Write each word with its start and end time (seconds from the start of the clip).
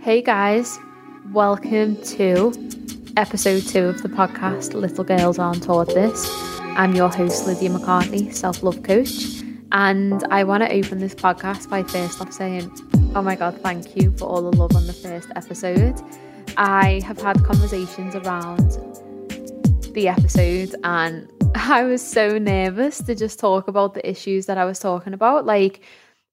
Hey 0.00 0.22
guys, 0.22 0.78
welcome 1.32 2.00
to 2.02 2.52
episode 3.16 3.62
two 3.66 3.86
of 3.86 4.00
the 4.00 4.08
podcast 4.08 4.72
Little 4.74 5.02
Girls 5.02 5.40
Aren't 5.40 5.64
Taught 5.64 5.88
This. 5.88 6.24
I'm 6.60 6.94
your 6.94 7.08
host, 7.08 7.48
Lydia 7.48 7.70
McCartney, 7.70 8.32
self 8.32 8.62
love 8.62 8.84
coach, 8.84 9.42
and 9.72 10.24
I 10.30 10.44
want 10.44 10.62
to 10.62 10.72
open 10.72 11.00
this 11.00 11.16
podcast 11.16 11.68
by 11.68 11.82
first 11.82 12.20
off 12.20 12.32
saying, 12.32 12.70
Oh 13.16 13.22
my 13.22 13.34
god, 13.34 13.60
thank 13.60 13.96
you 13.96 14.12
for 14.12 14.26
all 14.26 14.48
the 14.48 14.56
love 14.56 14.76
on 14.76 14.86
the 14.86 14.92
first 14.92 15.30
episode. 15.34 16.00
I 16.56 17.00
have 17.04 17.20
had 17.20 17.42
conversations 17.44 18.14
around 18.14 18.70
the 19.94 20.06
episode 20.06 20.76
and 20.84 21.28
I 21.56 21.82
was 21.82 22.06
so 22.06 22.38
nervous 22.38 22.98
to 23.02 23.16
just 23.16 23.40
talk 23.40 23.66
about 23.66 23.94
the 23.94 24.08
issues 24.08 24.46
that 24.46 24.58
I 24.58 24.64
was 24.64 24.78
talking 24.78 25.12
about. 25.12 25.44
Like, 25.44 25.80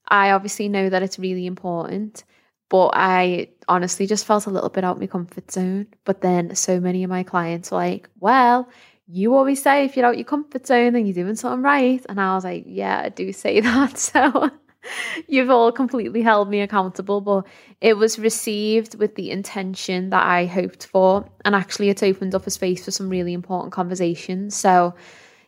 I 0.07 0.31
obviously 0.31 0.69
know 0.69 0.87
that 0.89 1.01
it's 1.01 1.17
really 1.17 1.47
important, 1.47 2.23
but 2.69 2.91
I 2.93 3.49
honestly 3.67 4.07
just 4.07 4.25
felt 4.25 4.47
a 4.47 4.49
little 4.51 4.69
bit 4.69 4.83
out 4.83 4.95
of 4.95 5.01
my 5.01 5.07
comfort 5.07 5.51
zone. 5.51 5.87
But 6.03 6.21
then 6.21 6.55
so 6.55 6.79
many 6.79 7.03
of 7.03 7.09
my 7.09 7.23
clients 7.23 7.71
were 7.71 7.77
like, 7.77 8.09
well, 8.19 8.69
you 9.07 9.35
always 9.35 9.61
say 9.61 9.85
if 9.85 9.95
you're 9.95 10.05
out 10.05 10.17
your 10.17 10.25
comfort 10.25 10.65
zone, 10.65 10.93
then 10.93 11.05
you're 11.05 11.13
doing 11.13 11.35
something 11.35 11.61
right. 11.61 12.03
And 12.09 12.19
I 12.19 12.33
was 12.35 12.43
like, 12.43 12.63
yeah, 12.67 13.03
I 13.05 13.09
do 13.09 13.31
say 13.33 13.59
that. 13.61 13.97
So 13.97 14.49
you've 15.27 15.49
all 15.49 15.71
completely 15.71 16.21
held 16.21 16.49
me 16.49 16.61
accountable, 16.61 17.21
but 17.21 17.45
it 17.81 17.97
was 17.97 18.19
received 18.19 18.97
with 18.97 19.15
the 19.15 19.31
intention 19.31 20.09
that 20.09 20.25
I 20.25 20.45
hoped 20.45 20.87
for. 20.87 21.29
And 21.43 21.55
actually, 21.55 21.89
it's 21.89 22.03
opened 22.03 22.35
up 22.35 22.47
a 22.47 22.51
space 22.51 22.85
for 22.85 22.91
some 22.91 23.09
really 23.09 23.33
important 23.33 23.73
conversations. 23.73 24.55
So, 24.55 24.95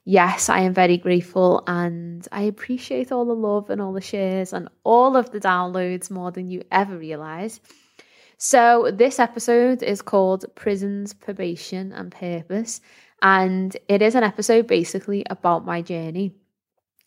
yes, 0.07 0.47
I 0.47 0.61
am 0.61 0.73
very 0.73 0.97
grateful 0.97 1.63
and 1.67 2.25
I 2.31 2.43
appreciate 2.43 3.11
all 3.11 3.25
the 3.25 3.35
love 3.35 3.69
and 3.69 3.81
all 3.81 3.91
the 3.91 4.01
shares 4.01 4.53
and 4.53 4.69
all 4.85 5.17
of 5.17 5.31
the 5.31 5.39
downloads 5.39 6.09
more 6.09 6.31
than 6.31 6.49
you 6.49 6.63
ever 6.71 6.97
realize. 6.97 7.59
So, 8.37 8.89
this 8.93 9.19
episode 9.19 9.83
is 9.83 10.01
called 10.01 10.45
Prisons, 10.55 11.13
Probation 11.13 11.91
and 11.91 12.11
Purpose. 12.11 12.79
And 13.21 13.75
it 13.89 14.01
is 14.01 14.15
an 14.15 14.23
episode 14.23 14.65
basically 14.65 15.25
about 15.29 15.65
my 15.65 15.81
journey, 15.81 16.35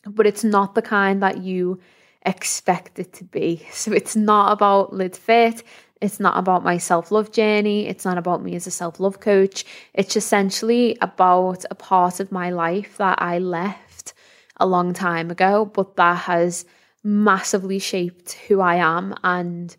but 0.05 0.27
it's 0.27 0.43
not 0.43 0.75
the 0.75 0.81
kind 0.81 1.23
that 1.23 1.41
you 1.41 1.79
expect 2.23 2.99
it 2.99 3.13
to 3.13 3.23
be. 3.23 3.65
So, 3.71 3.93
it's 3.93 4.15
not 4.15 4.51
about 4.51 4.93
Lid 4.93 5.15
Fit. 5.15 5.63
It's 6.01 6.19
not 6.19 6.37
about 6.37 6.63
my 6.63 6.77
self 6.77 7.11
love 7.11 7.31
journey. 7.31 7.87
It's 7.87 8.05
not 8.05 8.17
about 8.17 8.43
me 8.43 8.55
as 8.55 8.67
a 8.67 8.71
self 8.71 8.99
love 8.99 9.19
coach. 9.19 9.65
It's 9.93 10.15
essentially 10.15 10.97
about 11.01 11.63
a 11.69 11.75
part 11.75 12.19
of 12.19 12.31
my 12.31 12.49
life 12.49 12.97
that 12.97 13.21
I 13.21 13.37
left 13.37 14.13
a 14.57 14.65
long 14.65 14.93
time 14.93 15.31
ago, 15.31 15.65
but 15.65 15.95
that 15.95 16.17
has 16.23 16.65
massively 17.03 17.79
shaped 17.79 18.33
who 18.47 18.61
I 18.61 18.75
am 18.75 19.15
and 19.23 19.75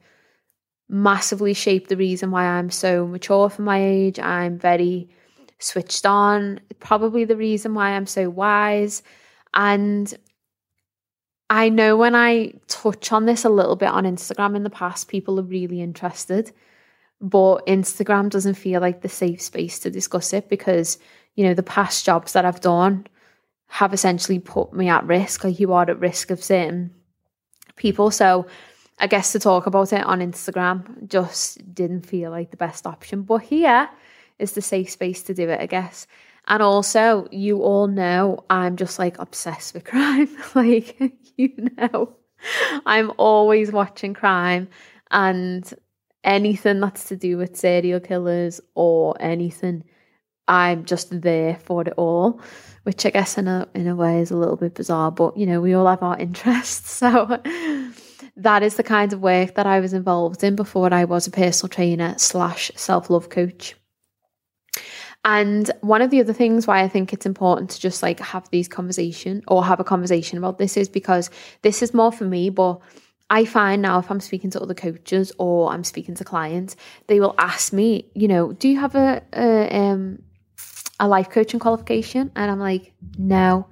massively 0.88 1.54
shaped 1.54 1.88
the 1.88 1.96
reason 1.96 2.30
why 2.30 2.44
I'm 2.44 2.70
so 2.70 3.06
mature 3.06 3.48
for 3.48 3.62
my 3.62 3.82
age. 3.82 4.18
I'm 4.18 4.58
very 4.58 5.08
switched 5.58 6.04
on, 6.06 6.60
probably 6.80 7.24
the 7.24 7.36
reason 7.36 7.74
why 7.74 7.90
I'm 7.90 8.06
so 8.06 8.28
wise. 8.28 9.02
And 9.54 10.12
I 11.52 11.68
know 11.68 11.98
when 11.98 12.14
I 12.14 12.54
touch 12.66 13.12
on 13.12 13.26
this 13.26 13.44
a 13.44 13.50
little 13.50 13.76
bit 13.76 13.90
on 13.90 14.04
Instagram 14.04 14.56
in 14.56 14.62
the 14.62 14.70
past, 14.70 15.08
people 15.08 15.38
are 15.38 15.42
really 15.42 15.82
interested. 15.82 16.50
But 17.20 17.66
Instagram 17.66 18.30
doesn't 18.30 18.54
feel 18.54 18.80
like 18.80 19.02
the 19.02 19.10
safe 19.10 19.42
space 19.42 19.78
to 19.80 19.90
discuss 19.90 20.32
it 20.32 20.48
because, 20.48 20.98
you 21.34 21.44
know, 21.44 21.52
the 21.52 21.62
past 21.62 22.06
jobs 22.06 22.32
that 22.32 22.46
I've 22.46 22.62
done 22.62 23.06
have 23.66 23.92
essentially 23.92 24.38
put 24.38 24.72
me 24.72 24.88
at 24.88 25.04
risk. 25.04 25.44
Like 25.44 25.60
you 25.60 25.74
are 25.74 25.82
at 25.82 26.00
risk 26.00 26.30
of 26.30 26.42
certain 26.42 26.94
people. 27.76 28.10
So 28.10 28.46
I 28.98 29.06
guess 29.06 29.32
to 29.32 29.38
talk 29.38 29.66
about 29.66 29.92
it 29.92 30.06
on 30.06 30.20
Instagram 30.20 31.06
just 31.06 31.74
didn't 31.74 32.06
feel 32.06 32.30
like 32.30 32.50
the 32.50 32.56
best 32.56 32.86
option. 32.86 33.24
But 33.24 33.42
here 33.42 33.90
is 34.38 34.52
the 34.52 34.62
safe 34.62 34.88
space 34.88 35.22
to 35.24 35.34
do 35.34 35.50
it, 35.50 35.60
I 35.60 35.66
guess. 35.66 36.06
And 36.52 36.62
also, 36.62 37.26
you 37.30 37.62
all 37.62 37.86
know 37.86 38.44
I'm 38.50 38.76
just 38.76 38.98
like 38.98 39.18
obsessed 39.18 39.72
with 39.72 39.84
crime. 39.84 40.28
like, 40.54 41.00
you 41.38 41.50
know, 41.78 42.14
I'm 42.84 43.10
always 43.16 43.72
watching 43.72 44.12
crime 44.12 44.68
and 45.10 45.72
anything 46.24 46.80
that's 46.80 47.04
to 47.04 47.16
do 47.16 47.38
with 47.38 47.56
serial 47.56 48.00
killers 48.00 48.60
or 48.74 49.16
anything. 49.18 49.84
I'm 50.46 50.84
just 50.84 51.22
there 51.22 51.56
for 51.56 51.80
it 51.88 51.94
all, 51.96 52.42
which 52.82 53.06
I 53.06 53.10
guess 53.10 53.38
in 53.38 53.48
a 53.48 53.66
in 53.74 53.88
a 53.88 53.96
way 53.96 54.20
is 54.20 54.30
a 54.30 54.36
little 54.36 54.56
bit 54.56 54.74
bizarre, 54.74 55.10
but 55.10 55.34
you 55.38 55.46
know, 55.46 55.62
we 55.62 55.72
all 55.72 55.86
have 55.86 56.02
our 56.02 56.18
interests. 56.28 56.90
So 56.90 57.40
that 58.36 58.62
is 58.62 58.76
the 58.76 58.82
kind 58.82 59.14
of 59.14 59.22
work 59.22 59.54
that 59.54 59.66
I 59.66 59.80
was 59.80 59.94
involved 59.94 60.44
in 60.44 60.54
before 60.56 60.92
I 60.92 61.06
was 61.06 61.26
a 61.26 61.30
personal 61.30 61.70
trainer 61.70 62.14
slash 62.18 62.70
self 62.76 63.08
love 63.08 63.30
coach. 63.30 63.74
And 65.24 65.70
one 65.82 66.02
of 66.02 66.10
the 66.10 66.20
other 66.20 66.32
things 66.32 66.66
why 66.66 66.82
I 66.82 66.88
think 66.88 67.12
it's 67.12 67.26
important 67.26 67.70
to 67.70 67.80
just 67.80 68.02
like 68.02 68.18
have 68.18 68.48
these 68.50 68.66
conversation 68.66 69.42
or 69.46 69.64
have 69.64 69.78
a 69.78 69.84
conversation 69.84 70.36
about 70.36 70.58
this 70.58 70.76
is 70.76 70.88
because 70.88 71.30
this 71.62 71.80
is 71.80 71.94
more 71.94 72.10
for 72.10 72.24
me, 72.24 72.50
but 72.50 72.80
I 73.30 73.44
find 73.44 73.80
now 73.80 73.98
if 73.98 74.10
I'm 74.10 74.20
speaking 74.20 74.50
to 74.50 74.60
other 74.60 74.74
coaches 74.74 75.32
or 75.38 75.72
I'm 75.72 75.84
speaking 75.84 76.16
to 76.16 76.24
clients, 76.24 76.76
they 77.06 77.20
will 77.20 77.34
ask 77.38 77.72
me, 77.72 78.10
you 78.14 78.26
know, 78.26 78.52
do 78.52 78.68
you 78.68 78.80
have 78.80 78.94
a, 78.96 79.22
a 79.32 79.74
um 79.74 80.22
a 80.98 81.06
life 81.06 81.30
coaching 81.30 81.60
qualification? 81.60 82.32
And 82.34 82.50
I'm 82.50 82.60
like, 82.60 82.92
no. 83.16 83.68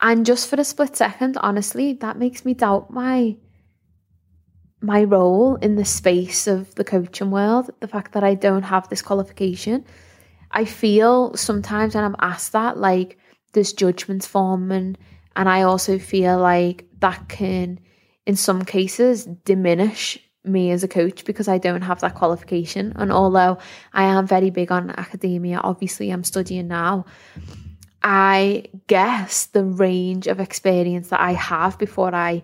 And 0.00 0.24
just 0.24 0.48
for 0.48 0.58
a 0.58 0.64
split 0.64 0.96
second, 0.96 1.36
honestly, 1.38 1.94
that 1.94 2.18
makes 2.18 2.44
me 2.44 2.54
doubt 2.54 2.90
my 2.90 3.36
my 4.80 5.04
role 5.04 5.56
in 5.56 5.76
the 5.76 5.84
space 5.84 6.46
of 6.46 6.74
the 6.76 6.84
coaching 6.84 7.30
world, 7.30 7.70
the 7.80 7.88
fact 7.88 8.12
that 8.12 8.24
I 8.24 8.34
don't 8.34 8.62
have 8.62 8.88
this 8.88 9.02
qualification. 9.02 9.84
I 10.50 10.64
feel 10.64 11.34
sometimes 11.36 11.94
when 11.94 12.04
I'm 12.04 12.16
asked 12.18 12.52
that, 12.52 12.78
like 12.78 13.18
there's 13.52 13.72
judgments 13.72 14.26
forming, 14.26 14.96
and 15.36 15.48
I 15.48 15.62
also 15.62 15.98
feel 15.98 16.38
like 16.38 16.86
that 17.00 17.28
can, 17.28 17.80
in 18.26 18.36
some 18.36 18.64
cases, 18.64 19.24
diminish 19.24 20.18
me 20.44 20.70
as 20.70 20.82
a 20.82 20.88
coach 20.88 21.24
because 21.24 21.48
I 21.48 21.58
don't 21.58 21.82
have 21.82 22.00
that 22.00 22.14
qualification. 22.14 22.92
And 22.96 23.12
although 23.12 23.58
I 23.92 24.04
am 24.04 24.26
very 24.26 24.50
big 24.50 24.72
on 24.72 24.90
academia, 24.90 25.60
obviously 25.62 26.10
I'm 26.10 26.24
studying 26.24 26.68
now. 26.68 27.04
I 28.02 28.64
guess 28.86 29.46
the 29.46 29.64
range 29.64 30.26
of 30.26 30.40
experience 30.40 31.08
that 31.08 31.20
I 31.20 31.32
have 31.32 31.78
before 31.78 32.14
I 32.14 32.42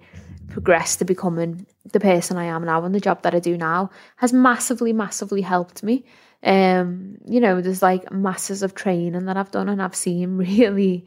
progress 0.48 0.96
to 0.96 1.04
becoming 1.04 1.66
the 1.92 2.00
person 2.00 2.36
I 2.36 2.44
am 2.44 2.64
now 2.64 2.84
and 2.84 2.94
the 2.94 3.00
job 3.00 3.22
that 3.22 3.34
I 3.34 3.38
do 3.38 3.56
now 3.56 3.90
has 4.16 4.32
massively, 4.32 4.92
massively 4.92 5.42
helped 5.42 5.82
me. 5.82 6.04
Um, 6.44 7.18
you 7.26 7.40
know, 7.40 7.60
there's 7.60 7.82
like 7.82 8.12
masses 8.12 8.62
of 8.62 8.74
training 8.74 9.24
that 9.24 9.36
I've 9.36 9.50
done 9.50 9.68
and 9.68 9.80
I've 9.80 9.96
seen 9.96 10.36
really, 10.36 11.06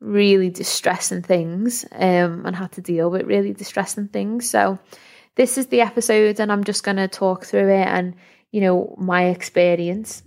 really 0.00 0.50
distressing 0.50 1.22
things 1.22 1.84
um, 1.92 2.46
and 2.46 2.56
had 2.56 2.72
to 2.72 2.80
deal 2.80 3.10
with 3.10 3.26
really 3.26 3.52
distressing 3.52 4.08
things. 4.08 4.48
So, 4.48 4.78
this 5.36 5.56
is 5.56 5.68
the 5.68 5.80
episode, 5.80 6.40
and 6.40 6.50
I'm 6.50 6.64
just 6.64 6.82
going 6.82 6.96
to 6.96 7.08
talk 7.08 7.44
through 7.44 7.70
it 7.70 7.86
and, 7.86 8.14
you 8.50 8.60
know, 8.60 8.94
my 8.98 9.26
experience. 9.26 10.22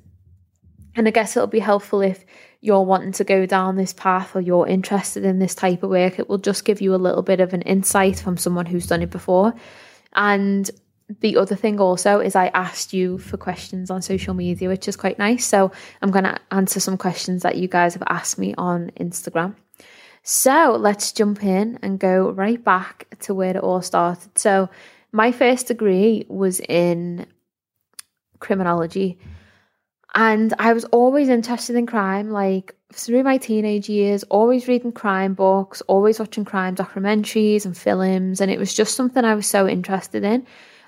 And 0.96 1.08
I 1.08 1.12
guess 1.12 1.36
it'll 1.36 1.48
be 1.48 1.60
helpful 1.60 2.02
if 2.02 2.24
you're 2.62 2.84
wanting 2.84 3.12
to 3.14 3.24
go 3.24 3.46
down 3.46 3.76
this 3.76 3.94
path 3.94 4.36
or 4.36 4.42
you're 4.42 4.68
interested 4.68 5.26
in 5.26 5.40
this 5.40 5.54
type 5.54 5.84
of 5.84 5.90
work. 5.90 6.18
It 6.18 6.30
will 6.30 6.38
just 6.38 6.66
give 6.66 6.82
you 6.82 6.96
a 6.96 6.98
little 6.98 7.22
bit 7.22 7.42
of 7.42 7.54
an 7.54 7.62
insight 7.64 8.20
from 8.20 8.38
someone 8.38 8.66
who's 8.66 8.88
done 8.88 9.02
it 9.02 9.10
before. 9.10 9.54
And 10.14 10.70
the 11.20 11.38
other 11.38 11.56
thing 11.56 11.80
also 11.80 12.20
is 12.20 12.36
I 12.36 12.48
asked 12.48 12.94
you 12.94 13.18
for 13.18 13.38
questions 13.38 13.92
on 13.92 14.02
social 14.02 14.34
media, 14.34 14.70
which 14.70 14.88
is 14.88 14.96
quite 14.96 15.20
nice. 15.20 15.46
So 15.46 15.72
I'm 16.02 16.12
going 16.12 16.24
to 16.24 16.40
answer 16.52 16.80
some 16.80 16.98
questions 16.98 17.44
that 17.44 17.58
you 17.58 17.68
guys 17.68 17.94
have 17.94 18.04
asked 18.08 18.38
me 18.40 18.54
on 18.58 18.92
Instagram. 19.00 19.56
So 20.24 20.78
let's 20.80 21.12
jump 21.12 21.44
in 21.44 21.78
and 21.82 22.00
go 22.00 22.32
right 22.32 22.64
back 22.64 23.08
to 23.22 23.34
where 23.34 23.58
it 23.58 23.58
all 23.58 23.82
started. 23.82 24.38
So 24.38 24.70
my 25.12 25.32
first 25.32 25.68
degree 25.68 26.26
was 26.30 26.62
in 26.62 27.28
criminology. 28.40 29.20
And 30.16 30.54
I 30.60 30.74
was 30.74 30.86
always 30.86 31.28
interested 31.28 31.76
in 31.76 31.88
crime, 31.88 32.30
like 32.30 32.76
through 32.94 33.24
my 33.24 33.38
teenage 33.38 33.90
years, 33.90 34.24
always 34.24 34.68
reading 34.68 34.92
crime 34.92 35.34
books, 35.34 35.82
always 35.82 36.20
watching 36.20 36.46
crime 36.46 36.76
documentaries 36.76 37.66
and 37.66 37.76
films. 37.76 38.40
And 38.40 38.52
it 38.52 38.60
was 38.60 38.74
just 38.74 38.96
something 38.96 39.26
I 39.26 39.36
was 39.36 39.48
so 39.48 39.68
interested 39.68 40.24
in. 40.24 40.46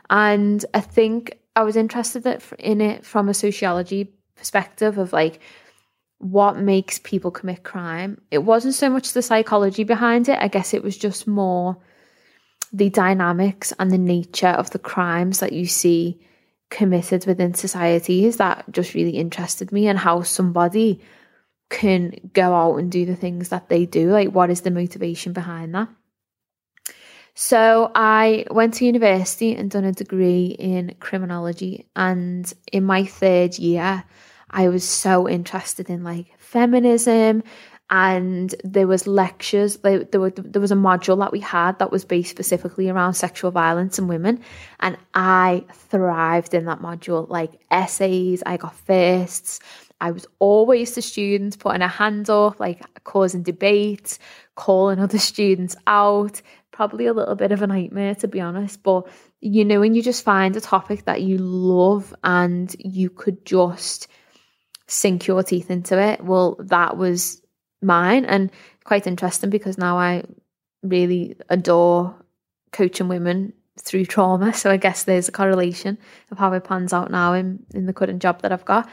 And 0.09 0.63
I 0.73 0.81
think 0.81 1.39
I 1.55 1.63
was 1.63 1.75
interested 1.75 2.25
in 2.59 2.81
it 2.81 3.05
from 3.05 3.29
a 3.29 3.33
sociology 3.33 4.13
perspective 4.35 4.97
of 4.97 5.13
like 5.13 5.39
what 6.17 6.57
makes 6.57 6.99
people 6.99 7.31
commit 7.31 7.63
crime. 7.63 8.21
It 8.31 8.39
wasn't 8.39 8.73
so 8.73 8.89
much 8.89 9.13
the 9.13 9.21
psychology 9.21 9.83
behind 9.83 10.29
it, 10.29 10.39
I 10.41 10.47
guess 10.47 10.73
it 10.73 10.83
was 10.83 10.97
just 10.97 11.27
more 11.27 11.77
the 12.73 12.89
dynamics 12.89 13.73
and 13.79 13.91
the 13.91 13.97
nature 13.97 14.47
of 14.47 14.71
the 14.71 14.79
crimes 14.79 15.39
that 15.39 15.53
you 15.53 15.65
see 15.65 16.19
committed 16.69 17.25
within 17.25 17.53
societies 17.53 18.37
that 18.37 18.65
just 18.71 18.93
really 18.93 19.17
interested 19.17 19.71
me 19.71 19.87
and 19.87 19.99
how 19.99 20.21
somebody 20.23 20.99
can 21.69 22.13
go 22.33 22.53
out 22.53 22.77
and 22.77 22.91
do 22.91 23.05
the 23.05 23.15
things 23.15 23.49
that 23.49 23.69
they 23.69 23.85
do. 23.85 24.09
Like, 24.09 24.29
what 24.29 24.49
is 24.49 24.61
the 24.61 24.71
motivation 24.71 25.31
behind 25.31 25.73
that? 25.75 25.89
So 27.35 27.91
I 27.93 28.45
went 28.49 28.75
to 28.75 28.85
university 28.85 29.53
and 29.55 29.69
done 29.69 29.83
a 29.83 29.91
degree 29.91 30.55
in 30.57 30.95
criminology. 31.01 31.85
And 31.95 32.51
in 32.71 32.85
my 32.85 33.05
third 33.05 33.59
year, 33.59 34.05
I 34.49 34.69
was 34.69 34.85
so 34.85 35.27
interested 35.27 35.89
in 35.89 36.03
like 36.03 36.27
feminism 36.39 37.43
and 37.89 38.55
there 38.63 38.87
was 38.87 39.05
lectures 39.05 39.77
there, 39.77 40.03
there, 40.05 40.19
were, 40.19 40.31
there 40.31 40.61
was 40.61 40.71
a 40.71 40.75
module 40.75 41.19
that 41.19 41.31
we 41.31 41.39
had 41.39 41.77
that 41.77 41.91
was 41.91 42.03
based 42.03 42.31
specifically 42.31 42.89
around 42.89 43.13
sexual 43.13 43.51
violence 43.51 43.99
and 43.99 44.09
women 44.09 44.39
and 44.79 44.97
i 45.13 45.63
thrived 45.71 46.55
in 46.55 46.65
that 46.65 46.79
module 46.79 47.29
like 47.29 47.51
essays 47.69 48.41
i 48.47 48.57
got 48.57 48.75
firsts 48.75 49.59
i 50.01 50.09
was 50.09 50.25
always 50.39 50.95
the 50.95 51.01
student 51.01 51.59
putting 51.59 51.83
a 51.83 51.87
hand 51.87 52.27
up 52.27 52.59
like 52.59 52.81
causing 53.03 53.43
debates 53.43 54.17
calling 54.55 54.99
other 54.99 55.19
students 55.31 55.75
out 55.85 56.41
probably 56.75 57.05
a 57.05 57.13
little 57.13 57.35
bit 57.35 57.51
of 57.51 57.61
a 57.61 57.67
nightmare 57.67 58.13
to 58.13 58.27
be 58.27 58.41
honest 58.41 58.83
but 58.83 59.07
you 59.39 59.63
know 59.63 59.79
when 59.79 59.95
you 59.95 60.01
just 60.01 60.23
find 60.23 60.55
a 60.55 60.61
topic 60.61 61.05
that 61.05 61.21
you 61.21 61.37
love 61.37 62.13
and 62.23 62.75
you 62.79 63.09
could 63.09 63.45
just 63.45 64.07
sink 64.87 65.25
your 65.25 65.41
teeth 65.41 65.71
into 65.71 65.97
it 65.97 66.23
well 66.23 66.57
that 66.59 66.97
was 66.97 67.41
mine 67.81 68.25
and 68.25 68.51
quite 68.83 69.07
interesting 69.07 69.49
because 69.49 69.77
now 69.77 69.97
I 69.97 70.23
really 70.83 71.35
adore 71.49 72.15
coaching 72.71 73.07
women 73.07 73.53
through 73.79 74.05
trauma. 74.05 74.53
So 74.53 74.71
I 74.71 74.77
guess 74.77 75.03
there's 75.03 75.27
a 75.27 75.33
correlation 75.33 75.97
of 76.31 76.37
how 76.37 76.53
it 76.53 76.63
pans 76.63 76.93
out 76.93 77.11
now 77.11 77.33
in, 77.33 77.65
in 77.73 77.85
the 77.85 77.93
current 77.93 78.21
job 78.21 78.41
that 78.41 78.51
I've 78.51 78.65
got. 78.65 78.89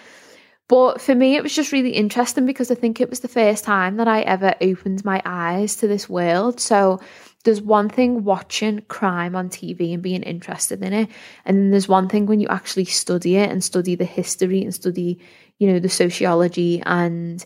But 0.69 1.01
for 1.01 1.15
me, 1.15 1.37
it 1.37 1.43
was 1.43 1.55
just 1.55 1.73
really 1.73 1.91
interesting 1.91 2.47
because 2.47 2.71
I 2.71 2.75
think 2.75 3.01
it 3.01 3.11
was 3.11 3.21
the 3.21 3.29
first 3.29 3.65
time 3.65 3.97
that 3.97 4.09
I 4.09 4.23
ever 4.23 4.55
opened 4.61 5.05
my 5.05 5.21
eyes 5.25 5.77
to 5.77 5.87
this 5.87 6.09
world. 6.09 6.61
So 6.61 7.01
there's 7.45 7.61
one 7.61 7.89
thing 7.89 8.25
watching 8.25 8.83
crime 8.83 9.35
on 9.35 9.49
TV 9.49 9.93
and 9.93 10.03
being 10.03 10.23
interested 10.23 10.83
in 10.83 10.93
it. 10.93 11.09
And 11.45 11.57
then 11.57 11.71
there's 11.71 11.89
one 11.89 12.09
thing 12.09 12.27
when 12.27 12.41
you 12.41 12.49
actually 12.49 12.85
study 12.85 13.37
it 13.37 13.51
and 13.51 13.63
study 13.65 13.95
the 13.95 14.05
history 14.05 14.63
and 14.63 14.75
study, 14.75 15.19
you 15.59 15.73
know, 15.73 15.79
the 15.79 15.89
sociology 15.89 16.83
and 16.87 17.45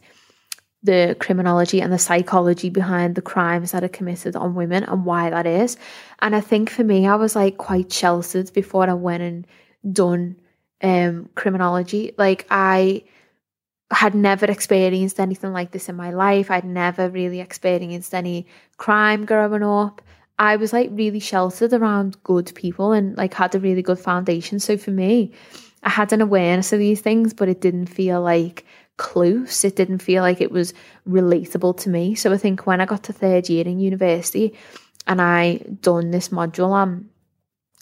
the 0.83 1.17
criminology 1.19 1.81
and 1.81 1.93
the 1.93 1.99
psychology 1.99 2.71
behind 2.71 3.15
the 3.15 3.23
crimes 3.23 3.73
that 3.73 3.83
are 3.83 3.89
committed 3.89 4.37
on 4.37 4.55
women 4.55 4.85
and 4.85 5.05
why 5.05 5.31
that 5.31 5.47
is. 5.47 5.77
And 6.21 6.37
I 6.37 6.41
think 6.41 6.71
for 6.71 6.85
me, 6.85 7.07
I 7.07 7.17
was 7.17 7.35
like 7.35 7.57
quite 7.57 7.93
sheltered 7.93 8.53
before 8.53 8.89
I 8.89 8.95
went 8.95 9.23
and 9.23 9.47
done 9.93 10.37
um, 10.83 11.31
criminology. 11.35 12.13
Like 12.19 12.47
I 12.51 13.05
had 13.91 14.15
never 14.15 14.47
experienced 14.47 15.21
anything 15.21 15.53
like 15.53 15.71
this 15.71 15.89
in 15.89 15.97
my 15.97 16.11
life. 16.11 16.51
I'd 16.51 16.65
never 16.65 17.09
really 17.09 17.41
experienced 17.41 18.15
any 18.15 18.47
crime 18.79 19.25
growing 19.25 19.63
up. 19.63 20.03
I 20.39 20.57
was 20.57 20.73
like 20.73 20.91
really 20.93 21.21
sheltered 21.21 21.73
around 21.73 22.23
good 22.25 22.53
people 22.55 22.93
and 22.93 23.17
like 23.17 23.35
had 23.35 23.55
a 23.55 23.61
really 23.61 23.83
good 23.83 23.99
foundation. 23.99 24.59
So 24.59 24.77
for 24.77 24.91
me, 24.91 25.33
I 25.83 25.91
had 25.91 26.13
an 26.13 26.21
awareness 26.21 26.73
of 26.73 26.79
these 26.79 27.01
things, 27.01 27.33
but 27.33 27.49
it 27.49 27.61
didn't 27.61 27.87
feel 27.87 28.21
like 28.21 28.67
close. 28.97 29.65
It 29.65 29.77
didn't 29.77 29.99
feel 29.99 30.23
like 30.23 30.41
it 30.41 30.51
was 30.51 30.75
relatable 31.09 31.79
to 31.81 31.91
me. 31.91 32.15
So 32.17 32.33
I 32.33 32.39
think 32.39 32.67
when 32.67 32.81
I 32.81 32.87
got 32.87 33.05
to 33.05 33.13
third 33.13 33.49
year 33.49 33.65
in 33.65 33.79
university 33.79 34.55
and 35.07 35.23
I 35.23 35.61
done 35.81 36.11
this 36.11 36.31
module 36.31 36.71
on 36.71 37.09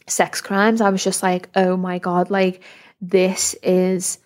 sex 0.06 0.41
crimes, 0.41 0.81
I 0.81 0.91
was 0.91 1.03
just 1.03 1.23
like, 1.23 1.49
oh 1.56 1.77
my 1.77 1.99
God, 1.99 2.31
like 2.31 2.62
this 3.01 3.55
is 3.62 4.19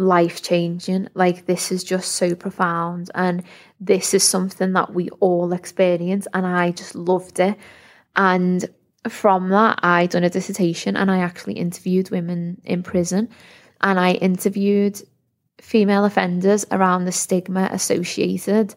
life 0.00 0.42
changing. 0.42 1.08
Like 1.14 1.46
this 1.46 1.70
is 1.70 1.84
just 1.84 2.12
so 2.12 2.34
profound. 2.34 3.10
And 3.14 3.42
this 3.78 4.14
is 4.14 4.24
something 4.24 4.72
that 4.72 4.92
we 4.94 5.10
all 5.20 5.52
experience. 5.52 6.26
And 6.32 6.46
I 6.46 6.72
just 6.72 6.94
loved 6.94 7.38
it. 7.38 7.56
And 8.16 8.68
from 9.08 9.50
that, 9.50 9.78
I 9.82 10.06
done 10.06 10.24
a 10.24 10.30
dissertation 10.30 10.96
and 10.96 11.10
I 11.10 11.18
actually 11.18 11.54
interviewed 11.54 12.10
women 12.10 12.60
in 12.64 12.82
prison. 12.82 13.28
And 13.80 13.98
I 13.98 14.12
interviewed 14.12 15.00
female 15.60 16.04
offenders 16.04 16.66
around 16.70 17.04
the 17.04 17.12
stigma 17.12 17.68
associated 17.70 18.74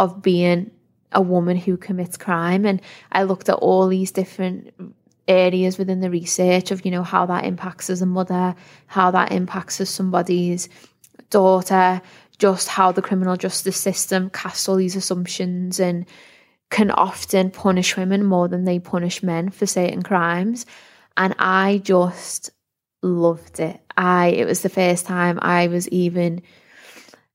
of 0.00 0.22
being 0.22 0.70
a 1.12 1.20
woman 1.20 1.56
who 1.56 1.76
commits 1.76 2.16
crime. 2.16 2.64
And 2.64 2.80
I 3.12 3.22
looked 3.24 3.48
at 3.48 3.56
all 3.56 3.86
these 3.88 4.10
different 4.10 4.72
areas 5.28 5.78
within 5.78 6.00
the 6.00 6.10
research 6.10 6.70
of, 6.70 6.84
you 6.84 6.90
know, 6.90 7.02
how 7.02 7.26
that 7.26 7.44
impacts 7.44 7.90
as 7.90 8.02
a 8.02 8.06
mother, 8.06 8.54
how 8.86 9.10
that 9.10 9.32
impacts 9.32 9.80
as 9.80 9.90
somebody's 9.90 10.68
daughter, 11.30 12.00
just 12.38 12.68
how 12.68 12.92
the 12.92 13.02
criminal 13.02 13.36
justice 13.36 13.76
system 13.76 14.30
casts 14.30 14.68
all 14.68 14.76
these 14.76 14.96
assumptions 14.96 15.78
and 15.78 16.06
can 16.70 16.90
often 16.90 17.50
punish 17.50 17.96
women 17.96 18.24
more 18.24 18.48
than 18.48 18.64
they 18.64 18.78
punish 18.78 19.22
men 19.22 19.50
for 19.50 19.66
certain 19.66 20.02
crimes. 20.02 20.66
And 21.16 21.34
I 21.38 21.80
just 21.84 22.50
loved 23.02 23.60
it. 23.60 23.80
I 23.96 24.28
it 24.28 24.46
was 24.46 24.62
the 24.62 24.68
first 24.68 25.06
time 25.06 25.38
I 25.42 25.68
was 25.68 25.88
even 25.88 26.42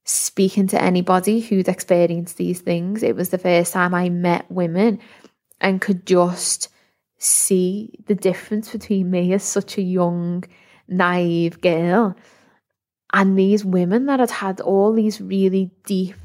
speaking 0.03 0.67
to 0.67 0.81
anybody 0.81 1.41
who'd 1.41 1.67
experienced 1.67 2.37
these 2.37 2.61
things. 2.61 3.03
It 3.03 3.15
was 3.15 3.29
the 3.29 3.37
first 3.37 3.73
time 3.73 3.93
I 3.93 4.09
met 4.09 4.49
women 4.49 4.99
and 5.59 5.81
could 5.81 6.05
just 6.05 6.69
see 7.17 7.99
the 8.05 8.15
difference 8.15 8.71
between 8.71 9.09
me 9.09 9.33
as 9.33 9.43
such 9.43 9.77
a 9.77 9.81
young, 9.81 10.43
naive 10.87 11.61
girl 11.61 12.15
and 13.13 13.37
these 13.37 13.63
women 13.63 14.05
that 14.07 14.19
had 14.19 14.31
had 14.31 14.61
all 14.61 14.93
these 14.93 15.21
really 15.21 15.71
deep, 15.85 16.15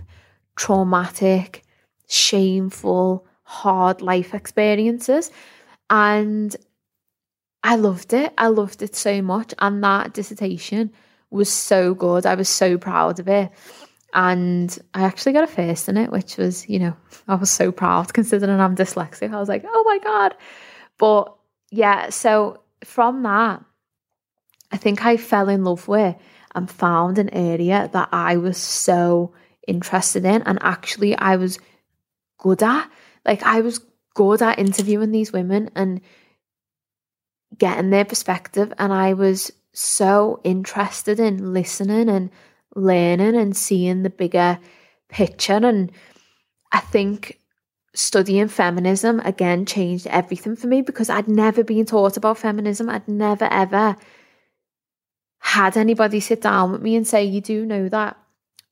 traumatic, 0.57 1.63
shameful, 2.09 3.27
hard 3.45 4.03
life 4.03 4.35
experiences. 4.35 5.31
And 5.89 6.55
I 7.63 7.77
loved 7.77 8.13
it. 8.13 8.33
I 8.37 8.49
loved 8.49 8.83
it 8.83 8.97
so 8.97 9.23
much. 9.23 9.55
And 9.59 9.83
that 9.85 10.13
dissertation 10.13 10.93
was 11.31 11.51
so 11.51 11.95
good. 11.95 12.27
I 12.27 12.35
was 12.35 12.49
so 12.49 12.77
proud 12.79 13.21
of 13.21 13.29
it. 13.29 13.51
And 14.15 14.77
I 14.93 15.05
actually 15.05 15.33
got 15.33 15.45
a 15.45 15.47
first 15.47 15.89
in 15.89 15.97
it, 15.97 16.11
which 16.11 16.37
was, 16.37 16.69
you 16.69 16.79
know, 16.79 16.97
I 17.29 17.37
was 17.37 17.51
so 17.51 17.73
proud 17.73 18.13
considering 18.13 18.61
I'm 18.61 18.77
dyslexic. 18.77 19.33
I 19.33 19.39
was 19.39 19.49
like, 19.49 19.65
oh 19.67 19.85
my 19.87 19.99
God. 19.99 20.35
But 20.99 21.35
yeah, 21.71 22.11
so 22.11 22.61
from 22.85 23.23
that, 23.23 23.65
I 24.71 24.77
think 24.77 25.05
I 25.05 25.17
fell 25.17 25.49
in 25.49 25.65
love 25.65 25.89
with 25.89 26.17
and 26.55 26.71
found 26.71 27.19
an 27.19 27.31
area 27.31 27.89
that 27.93 28.09
I 28.13 28.37
was 28.37 28.59
so 28.59 29.33
interested 29.67 30.25
in 30.25 30.43
and 30.43 30.59
actually 30.63 31.17
I 31.17 31.37
was 31.37 31.59
good 32.39 32.63
at. 32.63 32.91
Like 33.25 33.43
I 33.43 33.61
was 33.61 33.81
good 34.15 34.43
at 34.43 34.59
interviewing 34.59 35.13
these 35.13 35.33
women 35.33 35.71
and 35.75 36.01
getting 37.57 37.91
their 37.91 38.05
perspective 38.05 38.73
and 38.79 38.93
I 38.93 39.13
was 39.13 39.53
so 39.73 40.41
interested 40.45 41.21
in 41.21 41.53
listening 41.53 42.09
and 42.09 42.31
learning 42.75 43.37
and 43.37 43.57
seeing 43.57 44.03
the 44.03 44.11
bigger 44.11 44.59
picture 45.09 45.61
and 45.65 45.93
I 46.73 46.81
think 46.81 47.39
studying 47.95 48.49
feminism 48.49 49.21
again 49.21 49.67
changed 49.67 50.07
everything 50.07 50.57
for 50.57 50.67
me 50.67 50.83
because 50.83 51.11
I'd 51.11 51.29
never 51.29 51.63
been 51.63 51.85
taught 51.85 52.17
about 52.17 52.39
feminism. 52.39 52.89
I'd 52.89 53.07
never 53.09 53.45
ever 53.45 53.97
had 55.41 55.77
anybody 55.77 56.21
sit 56.21 56.41
down 56.41 56.73
with 56.73 56.83
me 56.83 56.97
and 56.97 57.07
say, 57.07 57.25
You 57.25 57.41
do 57.41 57.67
know 57.67 57.89
that 57.89 58.17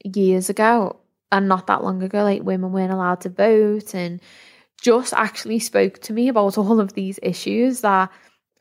years 0.04 0.48
ago 0.48 1.00
and 1.30 1.48
not 1.48 1.66
that 1.66 1.84
long 1.84 2.02
ago, 2.02 2.22
like 2.22 2.42
women 2.42 2.72
weren't 2.72 2.92
allowed 2.92 3.20
to 3.22 3.28
vote 3.28 3.94
and 3.94 4.20
just 4.80 5.12
actually 5.12 5.58
spoke 5.58 6.00
to 6.00 6.12
me 6.12 6.28
about 6.28 6.56
all 6.56 6.80
of 6.80 6.94
these 6.94 7.18
issues 7.22 7.82
that 7.82 8.10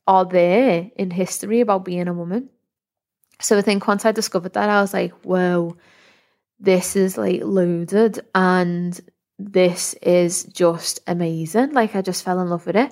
are 0.05 0.25
there 0.25 0.89
in 0.97 1.11
history 1.11 1.61
about 1.61 1.85
being 1.85 2.07
a 2.07 2.13
woman. 2.13 2.49
So 3.41 3.57
I 3.57 3.61
think 3.61 3.87
once 3.87 4.03
I 4.03 4.11
discovered 4.11 4.53
that, 4.53 4.69
I 4.69 4.81
was 4.81 4.93
like, 4.93 5.13
whoa, 5.23 5.77
this 6.59 6.95
is 6.95 7.17
like 7.17 7.41
loaded 7.43 8.19
and 8.35 8.99
this 9.39 9.93
is 9.95 10.43
just 10.43 10.99
amazing. 11.07 11.71
Like 11.71 11.95
I 11.95 12.01
just 12.01 12.23
fell 12.23 12.39
in 12.41 12.49
love 12.49 12.65
with 12.65 12.75
it. 12.75 12.91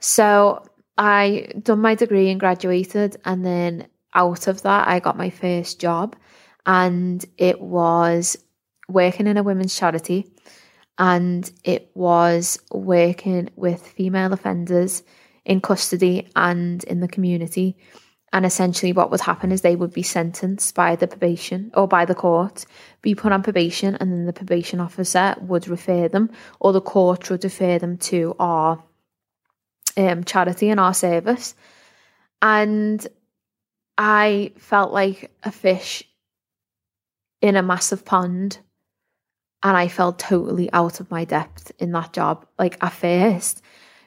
So 0.00 0.64
I 0.98 1.52
done 1.62 1.80
my 1.80 1.94
degree 1.94 2.30
and 2.30 2.40
graduated 2.40 3.16
and 3.24 3.46
then 3.46 3.86
out 4.14 4.48
of 4.48 4.62
that 4.62 4.88
I 4.88 4.98
got 4.98 5.16
my 5.16 5.30
first 5.30 5.80
job 5.80 6.16
and 6.66 7.24
it 7.36 7.60
was 7.60 8.36
working 8.88 9.28
in 9.28 9.36
a 9.36 9.42
women's 9.42 9.78
charity 9.78 10.26
and 10.98 11.50
it 11.62 11.90
was 11.94 12.58
working 12.72 13.50
with 13.54 13.86
female 13.86 14.32
offenders 14.32 15.04
in 15.44 15.60
custody 15.60 16.28
and 16.34 16.82
in 16.84 17.00
the 17.00 17.08
community. 17.08 17.76
And 18.32 18.44
essentially, 18.44 18.92
what 18.92 19.10
would 19.10 19.22
happen 19.22 19.52
is 19.52 19.62
they 19.62 19.76
would 19.76 19.92
be 19.92 20.02
sentenced 20.02 20.74
by 20.74 20.96
the 20.96 21.08
probation 21.08 21.70
or 21.74 21.88
by 21.88 22.04
the 22.04 22.14
court, 22.14 22.66
be 23.00 23.14
put 23.14 23.32
on 23.32 23.42
probation, 23.42 23.94
and 23.94 24.12
then 24.12 24.26
the 24.26 24.34
probation 24.34 24.80
officer 24.80 25.34
would 25.40 25.66
refer 25.66 26.08
them, 26.08 26.30
or 26.60 26.72
the 26.72 26.80
court 26.80 27.30
would 27.30 27.42
refer 27.42 27.78
them 27.78 27.96
to 27.96 28.36
our 28.38 28.82
um, 29.96 30.24
charity 30.24 30.68
and 30.68 30.78
our 30.78 30.92
service. 30.92 31.54
And 32.42 33.06
I 33.96 34.52
felt 34.58 34.92
like 34.92 35.30
a 35.42 35.50
fish 35.50 36.04
in 37.40 37.56
a 37.56 37.62
massive 37.62 38.04
pond, 38.04 38.58
and 39.62 39.76
I 39.76 39.88
felt 39.88 40.18
totally 40.18 40.70
out 40.72 41.00
of 41.00 41.10
my 41.10 41.24
depth 41.24 41.72
in 41.78 41.92
that 41.92 42.12
job. 42.12 42.46
Like 42.58 42.76
at 42.82 42.92
first, 42.92 43.62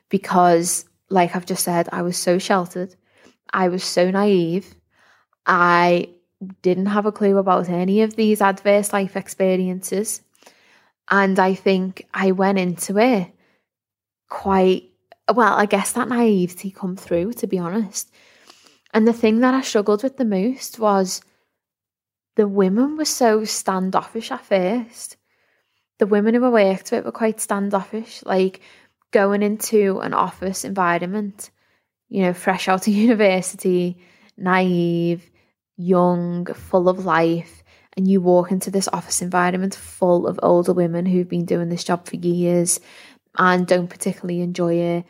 because, 0.10 0.86
like 1.10 1.36
I've 1.36 1.48
just 1.48 1.64
said, 1.64 1.90
I 1.92 2.04
was 2.04 2.18
so 2.18 2.38
sheltered. 2.38 2.96
I 3.54 3.68
was 3.68 3.84
so 3.84 4.12
naive. 4.12 4.76
I 5.46 6.10
didn't 6.62 6.88
have 6.88 7.06
a 7.06 7.12
clue 7.12 7.38
about 7.38 7.70
any 7.70 8.02
of 8.02 8.16
these 8.16 8.42
adverse 8.42 8.94
life 8.94 9.16
experiences. 9.16 10.22
And 11.10 11.38
I 11.40 11.54
think 11.54 12.08
I 12.14 12.32
went 12.32 12.58
into 12.58 12.98
it 12.98 13.32
quite 14.30 14.92
well, 15.34 15.54
I 15.54 15.66
guess 15.66 15.94
that 15.94 16.10
naivety 16.10 16.72
come 16.72 16.96
through, 16.96 17.34
to 17.34 17.48
be 17.48 17.58
honest. 17.58 18.12
And 18.94 19.08
the 19.08 19.14
thing 19.14 19.40
that 19.40 19.54
I 19.54 19.62
struggled 19.62 20.04
with 20.04 20.18
the 20.18 20.26
most 20.26 20.80
was 20.80 21.22
the 22.36 22.48
women 22.48 22.98
were 22.98 23.06
so 23.06 23.46
standoffish 23.46 24.32
at 24.32 24.46
first. 24.46 25.18
The 26.00 26.08
women 26.08 26.34
who 26.34 26.46
I 26.46 26.50
worked 26.50 26.92
with 26.92 27.06
were 27.06 27.12
quite 27.12 27.40
standoffish, 27.40 28.24
like 28.26 28.62
going 29.12 29.44
into 29.44 30.00
an 30.00 30.14
office 30.14 30.66
environment, 30.66 31.52
you 32.12 32.22
know, 32.24 32.34
fresh 32.34 32.68
out 32.68 32.88
of 32.88 32.94
university, 32.94 33.98
naive, 34.38 35.32
young, 35.78 36.46
full 36.46 36.90
of 36.90 37.06
life, 37.06 37.64
and 37.98 38.08
you 38.08 38.22
walk 38.22 38.52
into 38.52 38.70
this 38.70 38.90
office 38.94 39.22
environment 39.22 39.74
full 39.74 40.28
of 40.28 40.40
older 40.44 40.74
women 40.74 41.06
who've 41.06 41.28
been 41.28 41.46
doing 41.46 41.70
this 41.70 41.84
job 41.84 42.06
for 42.06 42.18
years 42.18 42.80
and 43.38 43.66
don't 43.66 43.90
particularly 43.90 44.42
enjoy 44.42 44.76
it. 44.76 45.06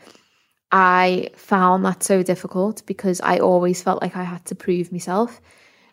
I 0.71 1.29
found 1.35 1.83
that 1.85 2.03
so 2.03 2.23
difficult 2.23 2.85
because 2.85 3.19
I 3.19 3.39
always 3.39 3.81
felt 3.81 4.01
like 4.01 4.15
I 4.15 4.23
had 4.23 4.45
to 4.45 4.55
prove 4.55 4.91
myself. 4.91 5.41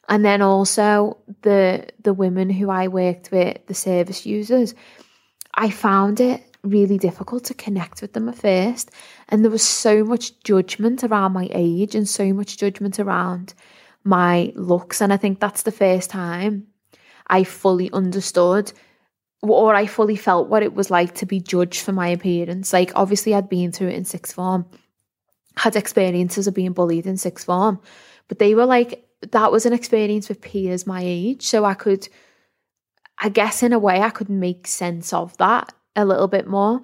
And 0.09 0.25
then 0.25 0.41
also 0.41 1.19
the 1.43 1.87
the 2.03 2.15
women 2.15 2.49
who 2.49 2.71
I 2.71 2.88
worked 2.88 3.31
with, 3.31 3.67
the 3.67 3.75
service 3.75 4.25
users, 4.25 4.75
I 5.55 5.71
found 5.71 6.21
it 6.21 6.43
really 6.62 6.99
difficult 6.99 7.45
to 7.45 7.55
connect 7.55 8.03
with 8.03 8.12
them 8.12 8.29
at 8.29 8.37
first. 8.37 8.91
And 9.28 9.44
there 9.44 9.50
was 9.50 9.62
so 9.62 10.04
much 10.04 10.40
judgment 10.40 11.04
around 11.04 11.32
my 11.32 11.49
age 11.52 11.94
and 11.94 12.08
so 12.08 12.32
much 12.32 12.56
judgment 12.56 12.99
around 12.99 13.54
my 14.04 14.52
looks. 14.54 15.00
And 15.00 15.12
I 15.12 15.16
think 15.18 15.38
that's 15.38 15.62
the 15.62 15.73
first 15.73 16.11
time 16.11 16.68
I 17.26 17.44
fully 17.44 17.90
understood 17.92 18.73
or 19.42 19.75
I 19.75 19.87
fully 19.87 20.16
felt 20.16 20.49
what 20.49 20.62
it 20.62 20.75
was 20.75 20.90
like 20.90 21.14
to 21.16 21.26
be 21.26 21.40
judged 21.40 21.82
for 21.82 21.92
my 21.92 22.08
appearance. 22.08 22.73
Like, 22.73 22.90
obviously, 22.97 23.35
I'd 23.35 23.49
been 23.49 23.70
through 23.70 23.88
it 23.88 23.94
in 23.94 24.04
sixth 24.04 24.35
form, 24.35 24.66
had 25.56 25.76
experiences 25.76 26.47
of 26.47 26.54
being 26.54 26.73
bullied 26.73 27.06
in 27.06 27.16
sixth 27.16 27.47
form, 27.47 27.80
but 28.26 28.38
they 28.38 28.54
were 28.54 28.66
like, 28.66 29.04
that 29.30 29.52
was 29.52 29.66
an 29.66 29.73
experience 29.73 30.28
with 30.28 30.40
peers 30.40 30.87
my 30.87 31.02
age. 31.04 31.42
So 31.42 31.64
I 31.64 31.75
could, 31.75 32.08
I 33.18 33.28
guess, 33.28 33.62
in 33.62 33.73
a 33.73 33.78
way, 33.78 34.00
I 34.00 34.11
could 34.11 34.28
make 34.28 34.66
sense 34.66 35.12
of 35.12 35.37
that 35.37 35.73
a 35.94 36.04
little 36.04 36.28
bit 36.28 36.47
more. 36.47 36.80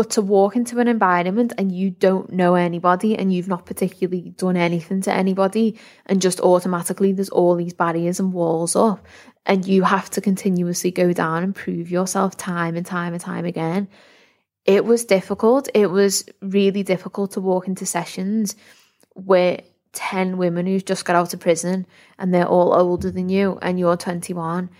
But 0.00 0.08
to 0.12 0.22
walk 0.22 0.56
into 0.56 0.78
an 0.78 0.88
environment 0.88 1.52
and 1.58 1.70
you 1.70 1.90
don't 1.90 2.32
know 2.32 2.54
anybody 2.54 3.18
and 3.18 3.30
you've 3.30 3.48
not 3.48 3.66
particularly 3.66 4.30
done 4.30 4.56
anything 4.56 5.02
to 5.02 5.12
anybody, 5.12 5.78
and 6.06 6.22
just 6.22 6.40
automatically 6.40 7.12
there's 7.12 7.28
all 7.28 7.54
these 7.54 7.74
barriers 7.74 8.18
and 8.18 8.32
walls 8.32 8.74
up, 8.74 9.06
and 9.44 9.66
you 9.66 9.82
have 9.82 10.08
to 10.08 10.22
continuously 10.22 10.90
go 10.90 11.12
down 11.12 11.42
and 11.42 11.54
prove 11.54 11.90
yourself 11.90 12.34
time 12.38 12.76
and 12.76 12.86
time 12.86 13.12
and 13.12 13.20
time 13.20 13.44
again. 13.44 13.88
It 14.64 14.86
was 14.86 15.04
difficult. 15.04 15.68
It 15.74 15.90
was 15.90 16.24
really 16.40 16.82
difficult 16.82 17.32
to 17.32 17.42
walk 17.42 17.68
into 17.68 17.84
sessions 17.84 18.56
where 19.12 19.60
10 19.92 20.38
women 20.38 20.64
who've 20.64 20.82
just 20.82 21.04
got 21.04 21.14
out 21.14 21.34
of 21.34 21.40
prison 21.40 21.86
and 22.18 22.32
they're 22.32 22.48
all 22.48 22.72
older 22.72 23.10
than 23.10 23.28
you 23.28 23.58
and 23.60 23.78
you're 23.78 23.98
21 23.98 24.70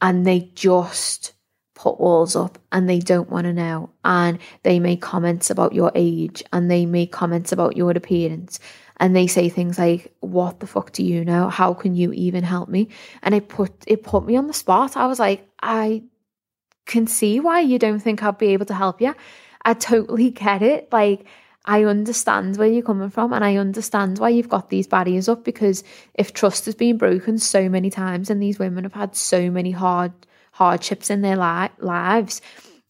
and 0.00 0.26
they 0.26 0.40
just 0.54 1.34
put 1.80 1.98
walls 1.98 2.36
up 2.36 2.58
and 2.70 2.86
they 2.86 2.98
don't 2.98 3.30
want 3.30 3.46
to 3.46 3.54
know. 3.54 3.88
And 4.04 4.38
they 4.64 4.78
make 4.78 5.00
comments 5.00 5.48
about 5.48 5.72
your 5.74 5.90
age 5.94 6.44
and 6.52 6.70
they 6.70 6.84
make 6.84 7.10
comments 7.10 7.52
about 7.52 7.74
your 7.74 7.90
appearance. 7.92 8.60
And 8.98 9.16
they 9.16 9.26
say 9.26 9.48
things 9.48 9.78
like, 9.78 10.12
What 10.20 10.60
the 10.60 10.66
fuck 10.66 10.92
do 10.92 11.02
you 11.02 11.24
know? 11.24 11.48
How 11.48 11.72
can 11.72 11.94
you 11.94 12.12
even 12.12 12.44
help 12.44 12.68
me? 12.68 12.88
And 13.22 13.34
it 13.34 13.48
put 13.48 13.72
it 13.86 14.02
put 14.02 14.26
me 14.26 14.36
on 14.36 14.46
the 14.46 14.52
spot. 14.52 14.94
I 14.94 15.06
was 15.06 15.18
like, 15.18 15.48
I 15.62 16.02
can 16.84 17.06
see 17.06 17.40
why 17.40 17.60
you 17.60 17.78
don't 17.78 18.00
think 18.00 18.22
I'll 18.22 18.32
be 18.32 18.48
able 18.48 18.66
to 18.66 18.74
help 18.74 19.00
you. 19.00 19.14
I 19.64 19.72
totally 19.72 20.30
get 20.30 20.60
it. 20.60 20.92
Like 20.92 21.24
I 21.64 21.84
understand 21.84 22.58
where 22.58 22.68
you're 22.68 22.82
coming 22.82 23.08
from 23.08 23.32
and 23.32 23.42
I 23.42 23.56
understand 23.56 24.18
why 24.18 24.28
you've 24.28 24.50
got 24.50 24.68
these 24.68 24.86
barriers 24.86 25.30
up 25.30 25.44
because 25.44 25.82
if 26.12 26.34
trust 26.34 26.66
has 26.66 26.74
been 26.74 26.98
broken 26.98 27.38
so 27.38 27.70
many 27.70 27.88
times 27.88 28.28
and 28.28 28.42
these 28.42 28.58
women 28.58 28.84
have 28.84 28.92
had 28.92 29.16
so 29.16 29.50
many 29.50 29.70
hard 29.70 30.12
hardships 30.60 31.08
in 31.08 31.22
their 31.22 31.36
li- 31.36 31.74
lives. 31.78 32.42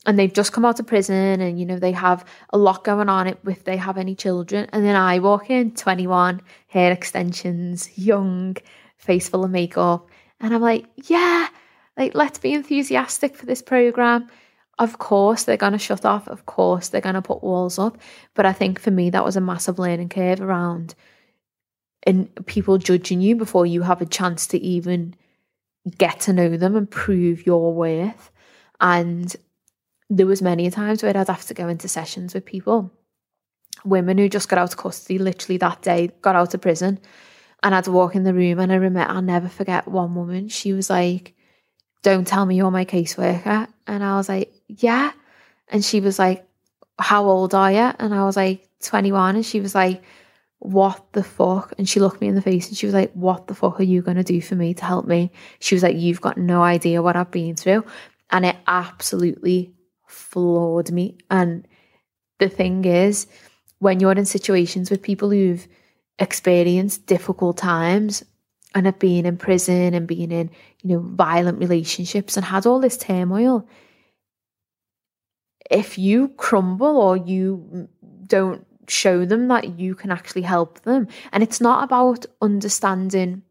And 0.05 0.19
they've 0.19 0.33
just 0.33 0.53
come 0.53 0.65
out 0.65 0.81
of 0.81 0.89
prison 0.89 1.41
and 1.41 1.61
you 1.61 1.65
know 1.65 1.79
they 1.79 1.93
have 1.93 2.25
a 2.51 2.59
lot 2.59 2.83
going 2.83 3.09
on 3.09 3.29
if 3.29 3.63
they 3.65 3.77
have 3.77 3.97
any 3.97 4.15
children. 4.17 4.69
And 4.73 4.85
then 4.85 4.97
i 4.97 5.19
walk 5.21 5.51
in 5.51 5.73
21 5.75 6.41
hair 6.67 6.91
extensions 6.91 7.97
young 7.97 8.57
face 8.97 9.29
full 9.29 9.45
of 9.45 9.51
makeup. 9.51 10.09
And 10.41 10.53
i'm 10.55 10.63
like 10.63 10.87
yeah 10.97 11.49
like 11.97 12.15
let's 12.15 12.41
be 12.41 12.53
enthusiastic 12.55 13.37
for 13.37 13.47
this 13.47 13.63
program. 13.63 14.29
Of 14.79 14.99
course 14.99 15.45
they're 15.45 15.65
going 15.65 15.79
to 15.79 15.87
shut 15.89 16.05
off 16.05 16.27
of 16.27 16.47
course 16.47 16.89
they're 16.89 17.09
going 17.09 17.21
to 17.23 17.23
put 17.23 17.45
walls 17.45 17.79
up. 17.79 17.99
But 18.35 18.47
i 18.47 18.53
think 18.53 18.81
for 18.81 18.91
me 18.91 19.11
that 19.11 19.25
was 19.25 19.37
a 19.37 19.49
massive 19.53 19.79
learning 19.79 20.09
curve 20.09 20.41
around 20.41 20.97
and 22.05 22.29
people 22.47 22.79
judging 22.79 23.21
you 23.21 23.37
before 23.37 23.67
you 23.67 23.83
have 23.83 24.01
a 24.01 24.07
chance 24.19 24.47
to 24.49 24.59
even 24.59 25.15
get 25.97 26.21
to 26.21 26.33
know 26.33 26.57
them 26.57 26.77
and 26.77 26.91
prove 26.91 27.47
your 27.47 27.73
worth. 27.73 28.31
And 28.81 29.35
there 30.09 30.27
was 30.27 30.43
many 30.43 30.71
times 30.71 31.03
where 31.03 31.17
I'd 31.17 31.29
have 31.29 31.47
to 31.47 31.55
go 31.55 31.69
into 31.69 31.89
sessions 31.89 32.35
with 32.35 32.45
people, 32.45 32.93
women 33.85 34.19
who 34.19 34.29
just 34.29 34.49
got 34.49 34.59
out 34.59 34.73
of 34.73 34.79
custody 34.79 35.19
literally 35.19 35.59
that 35.59 35.83
day, 35.83 36.11
got 36.21 36.37
out 36.37 36.55
of 36.55 36.61
prison, 36.61 36.99
and 37.63 37.75
I'd 37.75 37.87
walk 37.87 38.17
in 38.17 38.25
the 38.25 38.35
room 38.35 38.59
and 38.59 38.73
I 38.73 38.77
remember 38.77 39.01
I'll 39.01 39.23
never 39.23 39.49
forget 39.49 39.87
one 39.87 40.15
woman. 40.15 40.49
She 40.49 40.73
was 40.73 40.91
like, 40.91 41.35
Don't 42.03 42.27
tell 42.27 42.47
me 42.47 42.57
you're 42.57 42.71
my 42.71 42.85
caseworker. 42.85 43.69
And 43.87 44.03
I 44.03 44.17
was 44.17 44.29
like, 44.29 44.53
Yeah. 44.67 45.13
And 45.69 45.85
she 45.85 46.01
was 46.01 46.19
like, 46.19 46.47
How 46.99 47.25
old 47.27 47.55
are 47.55 47.71
you? 47.71 47.93
And 47.99 48.15
I 48.15 48.25
was 48.25 48.37
like, 48.37 48.67
21. 48.83 49.37
And 49.37 49.47
she 49.47 49.61
was 49.61 49.75
like, 49.75 50.03
what 50.61 51.13
the 51.13 51.25
fuck? 51.25 51.73
And 51.79 51.89
she 51.89 52.01
looked 52.01 52.21
me 52.21 52.29
in 52.29 52.35
the 52.35 52.43
face 52.43 52.69
and 52.69 52.77
she 52.77 52.87
was 52.87 52.95
like, 52.95 53.13
What 53.15 53.47
the 53.47 53.55
fuck 53.55 53.81
are 53.81 53.85
you 53.85 54.03
going 54.03 54.19
to 54.19 54.23
do 54.23 54.41
for 54.41 54.55
me 54.55 54.75
to 54.75 54.85
help 54.85 55.07
me? 55.07 55.33
She 55.59 55.75
was 55.75 55.83
like, 55.83 55.97
You've 55.97 56.21
got 56.21 56.37
no 56.37 56.63
idea 56.63 57.03
what 57.03 57.17
I've 57.17 57.31
been 57.31 57.57
through. 57.57 57.85
And 58.31 58.45
it 58.45 58.57
absolutely 58.67 59.73
floored 60.07 60.93
me. 60.93 61.17
And 61.31 61.67
the 62.39 62.51
thing 62.51 62.85
is, 62.85 63.27
when 63.79 64.01
you're 64.01 64.13
in 64.13 64.27
situations 64.27 64.91
with 64.91 65.03
people 65.03 65.31
who've 65.31 65.67
experienced 66.19 67.07
difficult 67.07 67.57
times 67.57 68.23
and 68.75 68.85
have 68.85 68.99
been 68.99 69.25
in 69.25 69.39
prison 69.39 69.95
and 69.95 70.07
been 70.07 70.31
in, 70.31 70.51
you 70.83 70.91
know, 70.91 71.01
violent 71.01 71.59
relationships 71.59 72.37
and 72.37 72.45
had 72.45 72.67
all 72.67 72.81
this 72.81 72.99
turmoil, 72.99 73.67
if 75.71 75.97
you 75.97 76.29
crumble 76.29 76.99
or 76.99 77.17
you 77.17 77.89
don't 78.27 78.67
show 78.91 79.25
them 79.25 79.49
that 79.49 79.79
you 79.79 79.95
can 79.95 80.11
actually 80.11 80.43
help 80.43 80.81
them. 80.81 81.09
And 81.33 81.43
it's 81.43 81.61
not 81.61 81.85
about 81.85 82.27
understanding, 82.41 83.43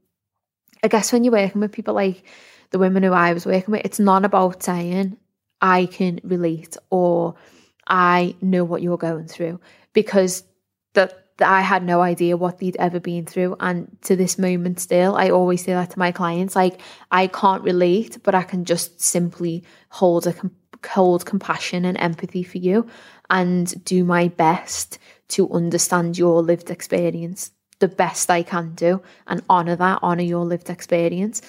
I 0.84 0.88
guess, 0.88 1.12
when 1.12 1.24
you're 1.24 1.34
working 1.34 1.62
with 1.62 1.72
people 1.72 1.94
like 1.94 2.24
the 2.72 2.80
women 2.80 3.04
who 3.04 3.14
I 3.14 3.34
was 3.34 3.46
working 3.46 3.72
with, 3.72 3.86
it's 3.86 4.00
not 4.00 4.26
about 4.26 4.64
saying, 4.64 5.18
I 5.62 5.88
can 5.88 6.20
relate 6.24 6.78
or 6.90 7.36
I 7.88 8.36
know 8.42 8.64
what 8.64 8.82
you're 8.82 8.98
going 8.98 9.28
through 9.28 9.60
because 9.94 10.44
that 10.94 11.26
I 11.42 11.62
had 11.62 11.84
no 11.84 12.02
idea 12.02 12.38
what 12.38 12.60
they'd 12.60 12.76
ever 12.78 13.00
been 13.00 13.26
through. 13.26 13.56
And 13.60 13.98
to 14.04 14.16
this 14.16 14.38
moment, 14.38 14.80
still, 14.80 15.16
I 15.16 15.30
always 15.30 15.64
say 15.64 15.74
that 15.74 15.92
to 15.92 16.00
my 16.00 16.12
clients 16.12 16.56
like, 16.56 16.82
I 17.12 17.28
can't 17.28 17.64
relate, 17.64 18.20
but 18.24 18.36
I 18.36 18.44
can 18.44 18.66
just 18.66 19.02
simply 19.02 19.64
hold 19.90 20.28
a 20.28 20.36
hold 20.88 21.26
compassion 21.26 21.86
and 21.86 21.98
empathy 22.00 22.44
for 22.44 22.58
you 22.58 22.88
and 23.30 23.84
do 23.84 24.04
my 24.04 24.30
best 24.30 24.98
to 25.30 25.50
understand 25.52 26.18
your 26.18 26.42
lived 26.42 26.70
experience 26.70 27.52
the 27.80 27.88
best 27.88 28.30
I 28.30 28.44
can 28.44 28.76
do 28.76 29.02
and 29.26 29.42
honor 29.50 29.76
that, 29.76 30.00
honor 30.02 30.24
your 30.24 30.46
lived 30.46 30.70
experience. 30.70 31.42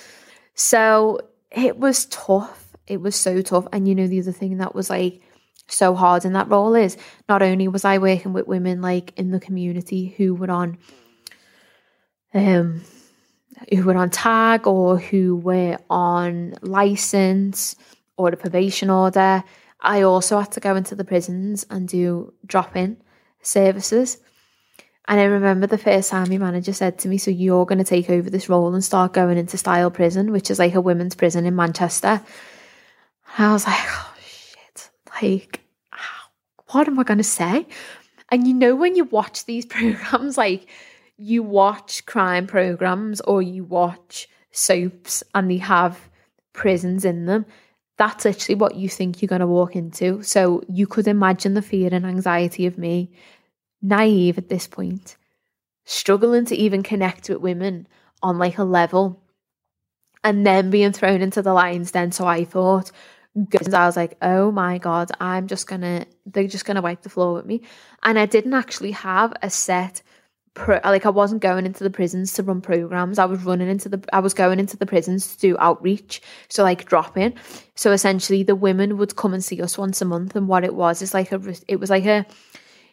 So 0.54 1.20
it 1.50 1.78
was 1.78 2.06
tough. 2.06 2.76
It 2.86 3.00
was 3.00 3.16
so 3.16 3.42
tough. 3.42 3.66
And 3.72 3.86
you 3.86 3.94
know, 3.94 4.06
the 4.06 4.20
other 4.20 4.32
thing 4.32 4.58
that 4.58 4.74
was 4.74 4.90
like 4.90 5.20
so 5.68 5.94
hard 5.94 6.24
in 6.24 6.32
that 6.32 6.48
role 6.48 6.74
is 6.74 6.96
not 7.28 7.42
only 7.42 7.68
was 7.68 7.84
I 7.84 7.98
working 7.98 8.32
with 8.32 8.46
women 8.46 8.80
like 8.80 9.12
in 9.16 9.30
the 9.30 9.40
community 9.40 10.14
who 10.16 10.34
were 10.34 10.50
on 10.50 10.78
um 12.34 12.82
who 13.72 13.84
were 13.84 13.96
on 13.96 14.10
tag 14.10 14.66
or 14.66 14.98
who 14.98 15.36
were 15.36 15.78
on 15.88 16.54
license 16.62 17.76
or 18.16 18.28
a 18.28 18.36
probation 18.36 18.90
order. 18.90 19.44
I 19.80 20.02
also 20.02 20.38
had 20.38 20.52
to 20.52 20.60
go 20.60 20.76
into 20.76 20.94
the 20.94 21.04
prisons 21.04 21.66
and 21.70 21.88
do 21.88 22.32
drop 22.46 22.76
in 22.76 22.96
services. 23.42 24.18
And 25.08 25.18
I 25.18 25.24
remember 25.24 25.66
the 25.66 25.78
first 25.78 26.10
time 26.10 26.28
my 26.30 26.38
manager 26.38 26.72
said 26.72 26.98
to 27.00 27.08
me, 27.08 27.18
So 27.18 27.30
you're 27.30 27.66
going 27.66 27.78
to 27.78 27.84
take 27.84 28.10
over 28.10 28.30
this 28.30 28.48
role 28.48 28.72
and 28.74 28.84
start 28.84 29.12
going 29.12 29.38
into 29.38 29.58
Styal 29.58 29.90
Prison, 29.90 30.30
which 30.30 30.50
is 30.50 30.58
like 30.58 30.74
a 30.74 30.80
women's 30.80 31.14
prison 31.14 31.46
in 31.46 31.56
Manchester. 31.56 32.22
I 33.36 33.52
was 33.52 33.66
like, 33.66 33.78
Oh 33.78 34.14
shit, 34.20 34.90
like, 35.22 35.60
what 36.68 36.86
am 36.86 36.98
I 36.98 37.02
going 37.02 37.18
to 37.18 37.24
say? 37.24 37.66
And 38.30 38.46
you 38.46 38.54
know, 38.54 38.76
when 38.76 38.94
you 38.94 39.04
watch 39.04 39.44
these 39.44 39.66
programs, 39.66 40.38
like 40.38 40.68
you 41.16 41.42
watch 41.42 42.06
crime 42.06 42.46
programs 42.46 43.20
or 43.20 43.42
you 43.42 43.64
watch 43.64 44.28
soaps 44.52 45.22
and 45.34 45.50
they 45.50 45.58
have 45.58 46.08
prisons 46.52 47.04
in 47.04 47.26
them, 47.26 47.46
that's 48.00 48.24
literally 48.24 48.58
what 48.58 48.76
you 48.76 48.88
think 48.88 49.20
you're 49.20 49.28
going 49.28 49.42
to 49.42 49.46
walk 49.46 49.76
into. 49.76 50.22
So 50.22 50.62
you 50.66 50.86
could 50.86 51.06
imagine 51.06 51.52
the 51.52 51.60
fear 51.60 51.90
and 51.92 52.06
anxiety 52.06 52.64
of 52.64 52.78
me, 52.78 53.12
naive 53.82 54.38
at 54.38 54.48
this 54.48 54.66
point, 54.66 55.18
struggling 55.84 56.46
to 56.46 56.56
even 56.56 56.82
connect 56.82 57.28
with 57.28 57.42
women 57.42 57.86
on 58.22 58.38
like 58.38 58.56
a 58.56 58.64
level, 58.64 59.22
and 60.24 60.46
then 60.46 60.70
being 60.70 60.92
thrown 60.92 61.20
into 61.20 61.42
the 61.42 61.52
lion's 61.52 61.90
den. 61.90 62.10
So 62.10 62.26
I 62.26 62.46
thought, 62.46 62.90
I 63.36 63.84
was 63.84 63.98
like, 63.98 64.16
oh 64.22 64.50
my 64.50 64.78
God, 64.78 65.10
I'm 65.20 65.46
just 65.46 65.66
gonna, 65.66 66.06
they're 66.24 66.48
just 66.48 66.64
gonna 66.64 66.80
wipe 66.80 67.02
the 67.02 67.10
floor 67.10 67.34
with 67.34 67.44
me. 67.44 67.60
And 68.02 68.18
I 68.18 68.24
didn't 68.24 68.54
actually 68.54 68.92
have 68.92 69.34
a 69.42 69.50
set 69.50 70.00
pro, 70.54 70.80
like 70.84 71.06
I 71.06 71.10
wasn't 71.10 71.42
going 71.42 71.66
into 71.66 71.84
the 71.84 71.90
prisons 71.90 72.32
to 72.34 72.42
run 72.42 72.60
programs. 72.60 73.18
I 73.18 73.24
was 73.24 73.42
running 73.42 73.68
into 73.68 73.88
the, 73.88 74.02
I 74.12 74.20
was 74.20 74.34
going 74.34 74.58
into 74.58 74.76
the 74.76 74.86
prisons 74.86 75.34
to 75.34 75.40
do 75.40 75.56
outreach. 75.58 76.20
So 76.48 76.62
like 76.62 76.86
drop 76.86 77.16
in. 77.16 77.34
So 77.74 77.92
essentially 77.92 78.42
the 78.42 78.56
women 78.56 78.98
would 78.98 79.16
come 79.16 79.34
and 79.34 79.44
see 79.44 79.62
us 79.62 79.78
once 79.78 80.00
a 80.00 80.04
month. 80.04 80.36
And 80.36 80.48
what 80.48 80.64
it 80.64 80.74
was 80.74 81.02
is 81.02 81.14
like 81.14 81.32
a, 81.32 81.40
it 81.68 81.76
was 81.76 81.90
like 81.90 82.06
a, 82.06 82.26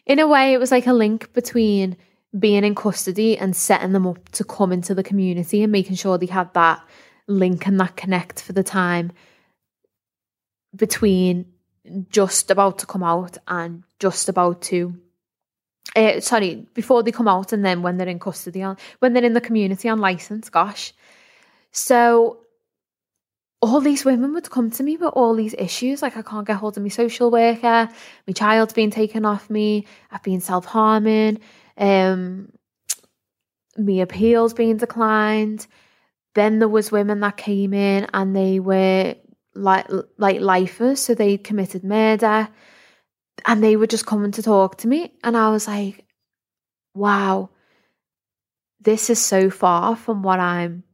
in 0.06 0.18
a 0.18 0.28
way, 0.28 0.52
it 0.52 0.60
was 0.60 0.70
like 0.70 0.86
a 0.86 0.92
link 0.92 1.32
between 1.32 1.96
being 2.38 2.64
in 2.64 2.74
custody 2.74 3.38
and 3.38 3.56
setting 3.56 3.92
them 3.92 4.06
up 4.06 4.28
to 4.30 4.44
come 4.44 4.72
into 4.72 4.94
the 4.94 5.02
community 5.02 5.62
and 5.62 5.72
making 5.72 5.96
sure 5.96 6.18
they 6.18 6.26
had 6.26 6.52
that 6.54 6.80
link 7.26 7.66
and 7.66 7.80
that 7.80 7.96
connect 7.96 8.40
for 8.40 8.52
the 8.52 8.62
time 8.62 9.12
between 10.74 11.46
just 12.10 12.50
about 12.50 12.78
to 12.78 12.86
come 12.86 13.02
out 13.02 13.38
and 13.46 13.82
just 13.98 14.28
about 14.28 14.60
to 14.60 14.94
uh, 15.96 16.20
sorry 16.20 16.66
before 16.74 17.02
they 17.02 17.12
come 17.12 17.28
out 17.28 17.52
and 17.52 17.64
then 17.64 17.82
when 17.82 17.96
they're 17.96 18.08
in 18.08 18.18
custody 18.18 18.62
on 18.62 18.76
when 18.98 19.12
they're 19.12 19.24
in 19.24 19.32
the 19.32 19.40
community 19.40 19.88
on 19.88 19.98
license 19.98 20.48
gosh. 20.48 20.92
So 21.70 22.38
all 23.60 23.80
these 23.80 24.04
women 24.04 24.32
would 24.32 24.50
come 24.50 24.70
to 24.70 24.82
me 24.82 24.96
with 24.96 25.12
all 25.14 25.34
these 25.34 25.54
issues 25.58 26.00
like 26.00 26.16
i 26.16 26.22
can't 26.22 26.46
get 26.46 26.56
hold 26.56 26.76
of 26.76 26.82
my 26.84 26.88
social 26.88 27.28
worker 27.28 27.88
my 28.24 28.32
child's 28.32 28.72
been 28.72 28.88
taken 28.88 29.24
off 29.24 29.50
me 29.50 29.84
i've 30.12 30.22
been 30.22 30.40
self-harming 30.40 31.40
um 31.76 32.52
my 33.78 33.92
appeals 33.94 34.52
being 34.52 34.76
declined. 34.76 35.66
Then 36.34 36.58
there 36.58 36.68
was 36.68 36.92
women 36.92 37.20
that 37.20 37.36
came 37.36 37.72
in 37.72 38.06
and 38.12 38.34
they 38.34 38.60
were 38.60 39.14
like 39.54 39.86
like 40.18 40.40
lifers, 40.40 41.00
so 41.00 41.14
they 41.14 41.36
committed 41.36 41.84
murder, 41.84 42.48
and 43.44 43.62
they 43.62 43.76
were 43.76 43.86
just 43.86 44.06
coming 44.06 44.32
to 44.32 44.42
talk 44.42 44.78
to 44.78 44.88
me, 44.88 45.12
and 45.22 45.36
I 45.36 45.50
was 45.50 45.66
like, 45.66 46.04
wow, 46.94 47.50
this 48.80 49.10
is 49.10 49.18
so 49.18 49.50
far 49.50 49.96
from 49.96 50.22
what 50.22 50.40
I'm 50.40 50.84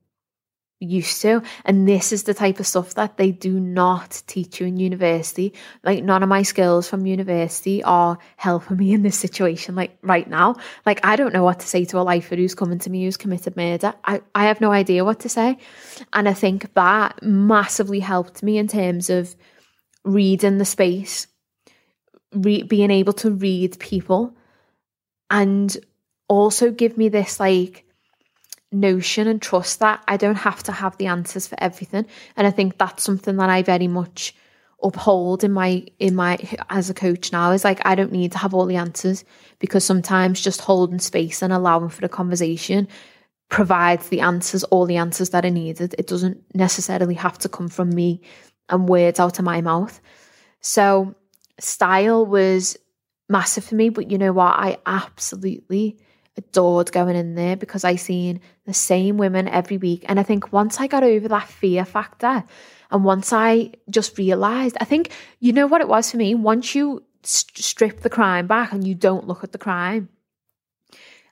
used 0.81 1.23
to. 1.23 1.43
And 1.65 1.89
this 1.89 2.13
is 2.13 2.25
the 2.25 2.35
type 2.35 2.61
of 2.61 2.67
stuff 2.67 2.95
that 2.95 3.17
they 3.17 3.31
do 3.31 3.59
not 3.59 4.23
teach 4.27 4.61
you 4.61 4.67
in 4.67 4.77
university. 4.77 5.55
Like 5.83 6.05
none 6.05 6.23
of 6.23 6.29
my 6.29 6.43
skills 6.43 6.89
from 6.89 7.07
university 7.07 7.83
are 7.83 8.19
helping 8.37 8.77
me 8.77 8.93
in 8.93 9.03
this 9.03 9.19
situation 9.19 9.75
like 9.75 9.97
right 10.03 10.29
now. 10.29 10.57
Like 10.85 11.05
I 11.05 11.17
don't 11.17 11.33
know 11.33 11.45
what 11.45 11.61
to 11.61 11.67
say 11.67 11.85
to 11.87 11.99
a 11.99 12.03
lifer 12.03 12.37
who's 12.37 12.55
coming 12.55 12.79
to 12.81 12.91
me 12.91 13.05
who's 13.05 13.17
committed 13.17 13.57
murder. 13.57 13.95
I, 14.05 14.23
I 14.35 14.47
have 14.47 14.61
no 14.61 14.73
idea 14.73 15.05
what 15.05 15.21
to 15.21 15.29
say. 15.29 15.59
And 16.13 16.29
I 16.29 16.35
think 16.35 16.75
that 16.75 17.23
massively 17.23 18.01
helped 18.01 18.43
me 18.43 18.59
in 18.59 18.69
terms 18.69 19.11
of 19.11 19.35
reading 20.05 20.59
the 20.59 20.65
space, 20.65 21.27
re- 22.35 22.63
being 22.63 22.91
able 22.91 23.13
to 23.15 23.31
read 23.31 23.79
people 23.79 24.35
and 25.31 25.77
also 26.29 26.71
give 26.71 26.97
me 26.97 27.09
this 27.09 27.41
like 27.41 27.85
notion 28.73 29.29
and 29.29 29.41
trust 29.41 29.79
that 29.81 30.03
I 30.09 30.17
don't 30.17 30.35
have 30.37 30.63
to 30.65 30.73
have 30.73 30.97
the 30.97 31.07
answers 31.07 31.47
for 31.47 31.57
everything. 31.59 32.07
And 32.37 32.47
I 32.47 32.51
think 32.51 32.79
that's 32.79 33.03
something 33.03 33.37
that 33.37 33.51
I 33.51 33.63
very 33.63 33.89
much 33.89 34.35
uphold 34.83 35.43
in 35.45 35.53
my 35.53 35.87
in 35.99 36.15
my 36.15 36.39
as 36.69 36.91
a 36.91 36.95
coach 36.95 37.33
now 37.33 37.53
is 37.53 37.65
like 37.65 37.81
I 37.87 37.95
don't 37.95 38.13
need 38.13 38.33
to 38.33 38.39
have 38.39 38.53
all 38.53 38.67
the 38.67 38.77
answers 38.77 39.25
because 39.59 39.83
sometimes 39.85 40.43
just 40.43 40.61
holding 40.61 40.99
space 40.99 41.41
and 41.41 41.53
allowing 41.53 41.89
for 41.89 42.03
the 42.03 42.09
conversation 42.09 42.87
provides 43.49 44.09
the 44.09 44.21
answers, 44.21 44.65
all 44.65 44.85
the 44.85 44.97
answers 44.97 45.31
that 45.31 45.45
are 45.45 45.51
needed. 45.51 45.95
It 45.97 46.07
doesn't 46.07 46.43
necessarily 46.55 47.15
have 47.15 47.39
to 47.39 47.49
come 47.49 47.69
from 47.69 47.91
me 47.91 48.21
and 48.69 48.89
words 48.89 49.21
out 49.21 49.39
of 49.39 49.45
my 49.45 49.61
mouth. 49.61 50.01
So 50.61 51.15
Styal 51.59 52.27
was 52.27 52.77
massive 53.29 53.65
for 53.65 53.75
me, 53.75 53.89
but 53.89 54.11
you 54.11 54.19
know 54.19 54.33
what? 54.33 54.55
I 54.59 54.79
absolutely 54.87 55.99
adored 56.37 56.91
going 56.93 57.17
in 57.17 57.35
there 57.35 57.57
because 57.57 57.85
I 57.85 57.97
seen 57.97 58.41
the 58.67 58.75
same 58.75 59.17
women 59.17 59.49
every 59.49 59.77
week. 59.77 60.05
And 60.09 60.19
I 60.19 60.25
think 60.25 60.53
once 60.53 60.81
I 60.81 60.87
got 60.87 61.05
over 61.05 61.29
that 61.29 61.49
fear 61.49 61.85
factor 61.85 62.45
and 62.91 63.05
once 63.05 63.33
I 63.33 63.73
just 63.89 64.19
realized, 64.19 64.77
I 64.81 64.85
think, 64.85 65.11
you 65.41 65.53
know 65.53 65.67
what 65.67 65.81
it 65.81 65.89
was 65.89 66.11
for 66.11 66.17
me? 66.17 66.35
Once 66.35 66.75
you 66.75 67.03
st- 67.23 67.57
strip 67.59 68.01
the 68.01 68.11
crime 68.11 68.47
back 68.47 68.73
and 68.73 68.87
you 68.87 68.95
don't 68.95 69.27
look 69.27 69.45
at 69.45 69.53
the 69.53 69.59
crime, 69.59 70.09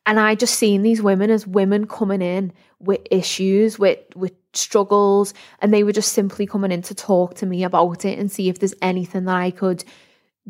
and 0.04 0.18
I 0.18 0.34
just 0.34 0.56
seen 0.56 0.82
these 0.82 1.00
women 1.00 1.30
as 1.30 1.46
women 1.46 1.86
coming 1.86 2.22
in 2.22 2.52
with 2.80 3.00
issues, 3.10 3.78
with 3.78 4.00
with 4.16 4.32
struggles, 4.52 5.32
and 5.60 5.72
they 5.72 5.84
were 5.84 5.92
just 5.92 6.12
simply 6.12 6.46
coming 6.46 6.72
in 6.72 6.82
to 6.82 6.94
talk 6.94 7.34
to 7.34 7.46
me 7.46 7.62
about 7.62 8.04
it 8.04 8.18
and 8.18 8.30
see 8.30 8.48
if 8.48 8.58
there's 8.58 8.74
anything 8.82 9.26
that 9.26 9.36
I 9.36 9.52
could 9.52 9.84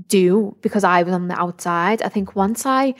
do 0.09 0.57
because 0.61 0.85
I 0.85 1.03
was 1.03 1.15
on 1.15 1.29
the 1.29 1.41
outside. 1.41 2.03
I 2.03 2.09
think 2.09 2.35
once 2.35 2.67
I 2.67 2.95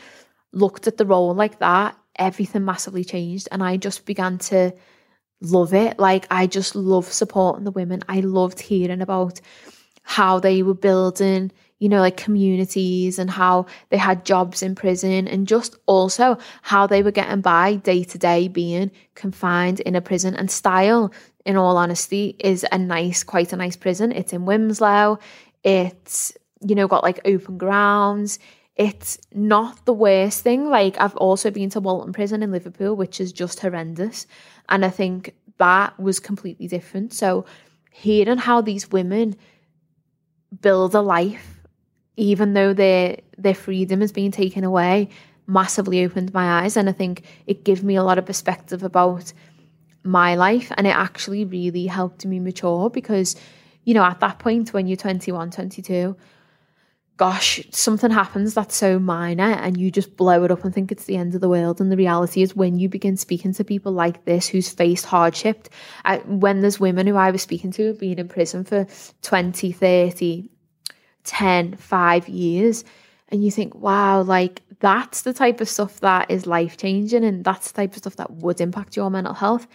looked 0.53 0.87
at 0.87 0.97
the 0.97 1.07
role 1.07 1.35
like 1.35 1.59
that, 1.61 1.97
everything 2.17 2.65
massively 2.65 3.05
changed. 3.05 3.49
And 3.51 3.63
I 3.63 3.77
just 3.77 4.05
began 4.05 4.39
to 4.39 4.73
love 5.41 5.75
it. 5.75 5.99
Like, 5.99 6.27
I 6.31 6.47
just 6.47 6.75
love 6.75 7.07
supporting 7.07 7.65
the 7.65 7.71
women. 7.71 8.03
I 8.09 8.21
loved 8.21 8.61
hearing 8.61 9.01
about 9.01 9.41
how 10.03 10.41
they 10.41 10.63
were 10.63 10.75
building, 10.75 11.53
you 11.79 11.89
know, 11.89 12.01
like 12.01 12.17
communities 12.17 13.19
and 13.19 13.31
how 13.31 13.67
they 13.89 13.97
had 13.97 14.25
jobs 14.25 14.63
in 14.63 14.75
prison 14.75 15.29
and 15.29 15.47
just 15.49 15.77
also 15.87 16.37
how 16.63 16.87
they 16.87 17.03
were 17.03 17.11
getting 17.11 17.41
by 17.41 17.77
day 17.77 18.05
to 18.05 18.19
day 18.19 18.49
being 18.49 18.91
confined 19.15 19.81
in 19.81 19.97
a 19.97 20.01
prison. 20.01 20.35
And 20.35 20.51
Styal, 20.51 21.13
in 21.45 21.57
all 21.57 21.77
honesty, 21.77 22.37
is 22.39 22.67
a 22.71 22.79
nice, 22.79 23.23
quite 23.25 23.53
a 23.53 23.57
nice 23.57 23.77
prison. 23.77 24.13
It's 24.13 24.33
in 24.33 24.43
Wilmslow. 24.43 25.21
It's, 25.65 26.37
you 26.67 26.75
know, 26.75 26.89
got 26.89 27.03
like 27.03 27.21
open 27.25 27.59
grounds 27.59 28.39
it's 28.77 29.19
not 29.35 29.85
the 29.85 29.93
worst 29.93 30.43
thing. 30.43 30.69
Like 30.69 30.99
I've 30.99 31.17
also 31.17 31.51
been 31.51 31.71
to 31.71 31.81
Walton 31.81 32.13
Prison 32.13 32.43
in 32.43 32.51
Liverpool, 32.51 32.97
which 32.97 33.21
is 33.21 33.33
just 33.33 33.61
horrendous. 33.61 34.27
And 34.69 34.85
I 34.85 34.91
think 34.91 35.35
that 35.59 35.99
was 36.01 36.21
completely 36.21 36.69
different. 36.69 37.13
So 37.13 37.45
hearing 37.91 38.39
how 38.39 38.63
these 38.63 38.91
women 38.91 39.37
build 40.61 40.95
a 40.95 41.01
life, 41.01 41.61
even 42.17 42.55
though 42.55 42.73
their 42.73 43.19
their 43.37 43.55
freedom 43.55 44.01
is 44.01 44.13
being 44.13 44.31
taken 44.31 44.65
away, 44.65 45.11
massively 45.47 46.05
opened 46.05 46.33
my 46.33 46.63
eyes. 46.63 46.77
And 46.77 46.89
I 46.89 46.93
think 46.93 47.25
it 47.47 47.65
gave 47.65 47.85
me 47.85 47.97
a 47.97 48.03
lot 48.03 48.19
of 48.19 48.27
perspective 48.27 48.83
about 48.83 49.33
my 50.03 50.35
life. 50.35 50.73
And 50.77 50.87
it 50.87 50.97
actually 50.97 51.45
really 51.45 51.87
helped 51.87 52.25
me 52.25 52.41
mature 52.41 52.89
because, 52.89 53.37
you 53.85 53.93
know, 53.93 54.05
at 54.05 54.21
that 54.21 54.39
point 54.39 54.73
when 54.73 54.87
you're 54.87 54.97
21, 54.97 55.51
22, 55.51 56.17
gosh, 57.23 57.61
something 57.71 58.11
happens 58.11 58.53
that's 58.53 58.75
so 58.75 58.99
minor 58.99 59.45
and 59.45 59.77
you 59.77 59.93
just 59.93 60.17
blow 60.17 60.43
it 60.43 60.51
up 60.51 60.65
and 60.65 60.75
think 60.75 60.91
it's 60.91 61.05
the 61.05 61.17
end 61.17 61.37
of 61.37 61.41
the 61.41 61.49
world. 61.49 61.81
And 61.81 61.93
the 61.93 61.97
reality 61.97 62.43
is, 62.43 62.57
when 62.57 62.81
you 62.81 62.89
begin 62.89 63.17
speaking 63.17 63.55
to 63.55 63.63
people 63.63 63.93
like 63.93 64.25
this 64.25 64.49
who's 64.49 64.69
faced 64.69 65.07
hardship, 65.07 65.69
I, 66.05 66.17
when 66.17 66.63
there's 66.63 66.81
women 66.81 67.07
who 67.07 67.15
I 67.15 67.31
was 67.31 67.41
speaking 67.41 67.71
to 67.75 67.87
have 67.87 68.01
been 68.01 68.19
in 68.19 68.27
prison 68.27 68.65
for 68.65 68.89
20, 69.23 69.71
30, 69.71 70.51
10, 71.23 71.77
5 71.77 72.29
years, 72.29 72.85
and 73.29 73.45
you 73.45 73.53
think, 73.53 73.77
wow, 73.77 74.23
like 74.23 74.61
that's 74.81 75.23
the 75.23 75.33
type 75.33 75.61
of 75.61 75.69
stuff 75.69 76.01
that 76.01 76.29
is 76.29 76.45
life 76.45 76.77
changing 76.77 77.23
and 77.23 77.45
that's 77.45 77.71
the 77.71 77.83
type 77.83 77.93
of 77.93 77.99
stuff 77.99 78.17
that 78.17 78.33
would 78.33 78.61
impact 78.61 78.97
your 78.97 79.11
mental 79.11 79.35
health. 79.35 79.69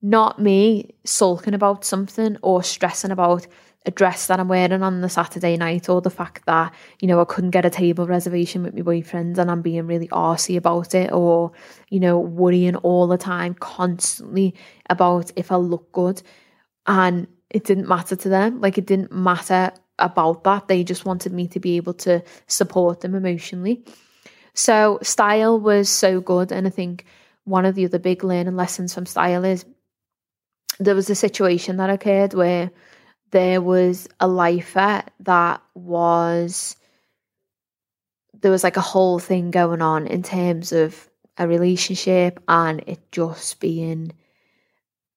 Not 0.00 0.40
me 0.40 0.94
sulking 1.02 1.54
about 1.54 1.84
something 1.84 2.36
or 2.40 2.62
stressing 2.62 3.10
about 3.10 3.48
a 3.88 3.90
dress 3.90 4.26
that 4.26 4.38
I'm 4.38 4.48
wearing 4.48 4.82
on 4.82 5.00
the 5.00 5.08
Saturday 5.08 5.56
night 5.56 5.88
or 5.88 6.02
the 6.02 6.10
fact 6.10 6.44
that, 6.44 6.74
you 7.00 7.08
know, 7.08 7.22
I 7.22 7.24
couldn't 7.24 7.52
get 7.52 7.64
a 7.64 7.70
table 7.70 8.06
reservation 8.06 8.62
with 8.62 8.74
my 8.74 8.82
boyfriend 8.82 9.38
and 9.38 9.50
I'm 9.50 9.62
being 9.62 9.86
really 9.86 10.08
arsy 10.08 10.58
about 10.58 10.94
it 10.94 11.10
or, 11.10 11.52
you 11.88 11.98
know, 11.98 12.18
worrying 12.18 12.76
all 12.76 13.06
the 13.06 13.16
time, 13.16 13.54
constantly 13.54 14.54
about 14.90 15.32
if 15.36 15.50
I 15.50 15.56
look 15.56 15.90
good. 15.90 16.22
And 16.86 17.28
it 17.48 17.64
didn't 17.64 17.88
matter 17.88 18.14
to 18.14 18.28
them. 18.28 18.60
Like 18.60 18.76
it 18.76 18.86
didn't 18.86 19.10
matter 19.10 19.72
about 19.98 20.44
that. 20.44 20.68
They 20.68 20.84
just 20.84 21.06
wanted 21.06 21.32
me 21.32 21.48
to 21.48 21.58
be 21.58 21.76
able 21.76 21.94
to 21.94 22.22
support 22.46 23.00
them 23.00 23.14
emotionally. 23.14 23.86
So 24.52 24.98
Styal 25.02 25.58
was 25.58 25.88
so 25.88 26.20
good. 26.20 26.52
And 26.52 26.66
I 26.66 26.70
think 26.70 27.06
one 27.44 27.64
of 27.64 27.74
the 27.74 27.86
other 27.86 27.98
big 27.98 28.22
learning 28.22 28.56
lessons 28.56 28.92
from 28.92 29.06
Styal 29.06 29.46
is 29.46 29.64
there 30.78 30.94
was 30.94 31.08
a 31.08 31.14
situation 31.14 31.78
that 31.78 31.88
occurred 31.88 32.34
where 32.34 32.70
there 33.30 33.60
was 33.60 34.08
a 34.20 34.28
lifer 34.28 35.02
that 35.20 35.62
was 35.74 36.76
there 38.40 38.50
was 38.52 38.62
like 38.62 38.76
a 38.76 38.82
whole 38.82 39.18
thing 39.18 39.50
going 39.50 39.82
on 39.82 40.06
in 40.06 40.22
terms 40.22 40.72
of 40.72 41.08
a 41.38 41.48
relationship 41.48 42.40
and 42.48 42.82
it 42.86 43.00
just 43.10 43.58
being 43.58 44.12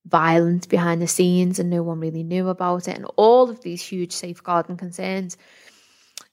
violent 0.05 0.67
behind 0.69 1.01
the 1.01 1.07
scenes 1.07 1.59
and 1.59 1.69
no 1.69 1.83
one 1.83 1.99
really 1.99 2.23
knew 2.23 2.49
about 2.49 2.87
it 2.87 2.95
and 2.95 3.05
all 3.17 3.49
of 3.49 3.61
these 3.61 3.83
huge 3.83 4.11
safeguarding 4.11 4.77
concerns. 4.77 5.37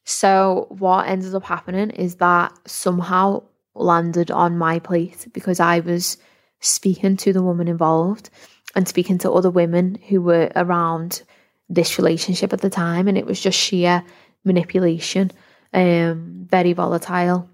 So 0.05 0.67
what 0.71 1.07
ended 1.07 1.35
up 1.35 1.45
happening 1.45 1.91
is 1.91 2.17
that 2.17 2.53
somehow 2.67 3.43
landed 3.75 4.31
on 4.31 4.57
my 4.57 4.79
plate 4.79 5.29
because 5.33 5.61
I 5.61 5.81
was 5.81 6.17
speaking 6.61 7.17
to 7.19 7.33
the 7.33 7.43
woman 7.43 7.69
involved 7.69 8.31
and 8.75 8.88
speaking 8.88 9.19
to 9.19 9.33
other 9.33 9.51
women 9.51 9.99
who 10.09 10.23
were 10.23 10.51
around 10.57 11.23
this 11.69 11.99
relationship 11.99 12.53
at 12.53 12.61
the 12.61 12.71
time 12.71 13.09
and 13.09 13.19
it 13.19 13.27
was 13.27 13.41
just 13.41 13.59
sheer 13.59 14.03
manipulation 14.45 15.31
um 15.75 16.47
very 16.49 16.73
volatile 16.73 17.49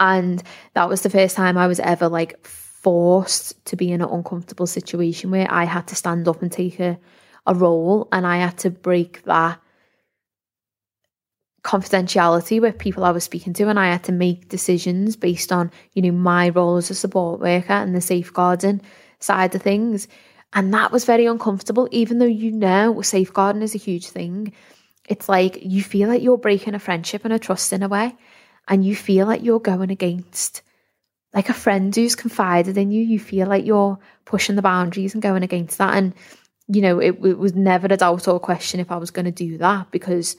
and 0.00 0.42
that 0.74 0.88
was 0.88 1.02
the 1.02 1.10
first 1.10 1.36
time 1.36 1.58
I 1.58 1.66
was 1.66 1.80
ever 1.80 2.08
like 2.08 2.46
forced 2.46 3.64
to 3.66 3.76
be 3.76 3.90
in 3.90 4.00
an 4.00 4.08
uncomfortable 4.08 4.66
situation 4.66 5.30
where 5.30 5.50
I 5.50 5.64
had 5.64 5.88
to 5.88 5.96
stand 5.96 6.28
up 6.28 6.42
and 6.42 6.52
take 6.52 6.78
a, 6.78 6.98
a 7.46 7.54
role 7.54 8.08
and 8.12 8.26
I 8.26 8.38
had 8.38 8.58
to 8.58 8.70
break 8.70 9.24
that 9.24 9.60
confidentiality 11.62 12.60
with 12.60 12.78
people 12.78 13.04
I 13.04 13.10
was 13.10 13.24
speaking 13.24 13.52
to 13.54 13.68
and 13.68 13.78
I 13.78 13.88
had 13.88 14.04
to 14.04 14.12
make 14.12 14.48
decisions 14.48 15.16
based 15.16 15.52
on, 15.52 15.72
you 15.92 16.02
know, 16.02 16.12
my 16.12 16.50
role 16.50 16.76
as 16.76 16.90
a 16.90 16.94
support 16.94 17.40
worker 17.40 17.72
and 17.72 17.94
the 17.94 18.00
safeguarding 18.00 18.80
side 19.18 19.54
of 19.54 19.62
things. 19.62 20.06
And 20.52 20.72
that 20.74 20.92
was 20.92 21.04
very 21.04 21.26
uncomfortable, 21.26 21.88
even 21.90 22.18
though 22.18 22.24
you 22.24 22.50
know 22.50 23.02
safeguarding 23.02 23.62
is 23.62 23.74
a 23.74 23.78
huge 23.78 24.08
thing. 24.08 24.52
It's 25.08 25.28
like 25.28 25.58
you 25.62 25.82
feel 25.82 26.08
like 26.08 26.22
you're 26.22 26.38
breaking 26.38 26.74
a 26.74 26.78
friendship 26.78 27.24
and 27.24 27.32
a 27.32 27.38
trust 27.38 27.72
in 27.72 27.82
a 27.82 27.88
way 27.88 28.16
and 28.66 28.84
you 28.84 28.94
feel 28.94 29.26
like 29.26 29.42
you're 29.42 29.60
going 29.60 29.90
against 29.90 30.62
like 31.34 31.48
a 31.48 31.54
friend 31.54 31.94
who's 31.94 32.14
confided 32.14 32.78
in 32.78 32.90
you, 32.90 33.02
you 33.02 33.18
feel 33.18 33.48
like 33.48 33.66
you're 33.66 33.98
pushing 34.24 34.56
the 34.56 34.62
boundaries 34.62 35.14
and 35.14 35.22
going 35.22 35.42
against 35.42 35.78
that. 35.78 35.94
And, 35.94 36.14
you 36.68 36.80
know, 36.80 36.98
it, 36.98 37.18
it 37.24 37.38
was 37.38 37.54
never 37.54 37.86
a 37.86 37.96
doubt 37.96 38.28
or 38.28 38.36
a 38.36 38.40
question 38.40 38.80
if 38.80 38.90
I 38.90 38.96
was 38.96 39.10
going 39.10 39.26
to 39.26 39.30
do 39.30 39.58
that 39.58 39.90
because 39.90 40.36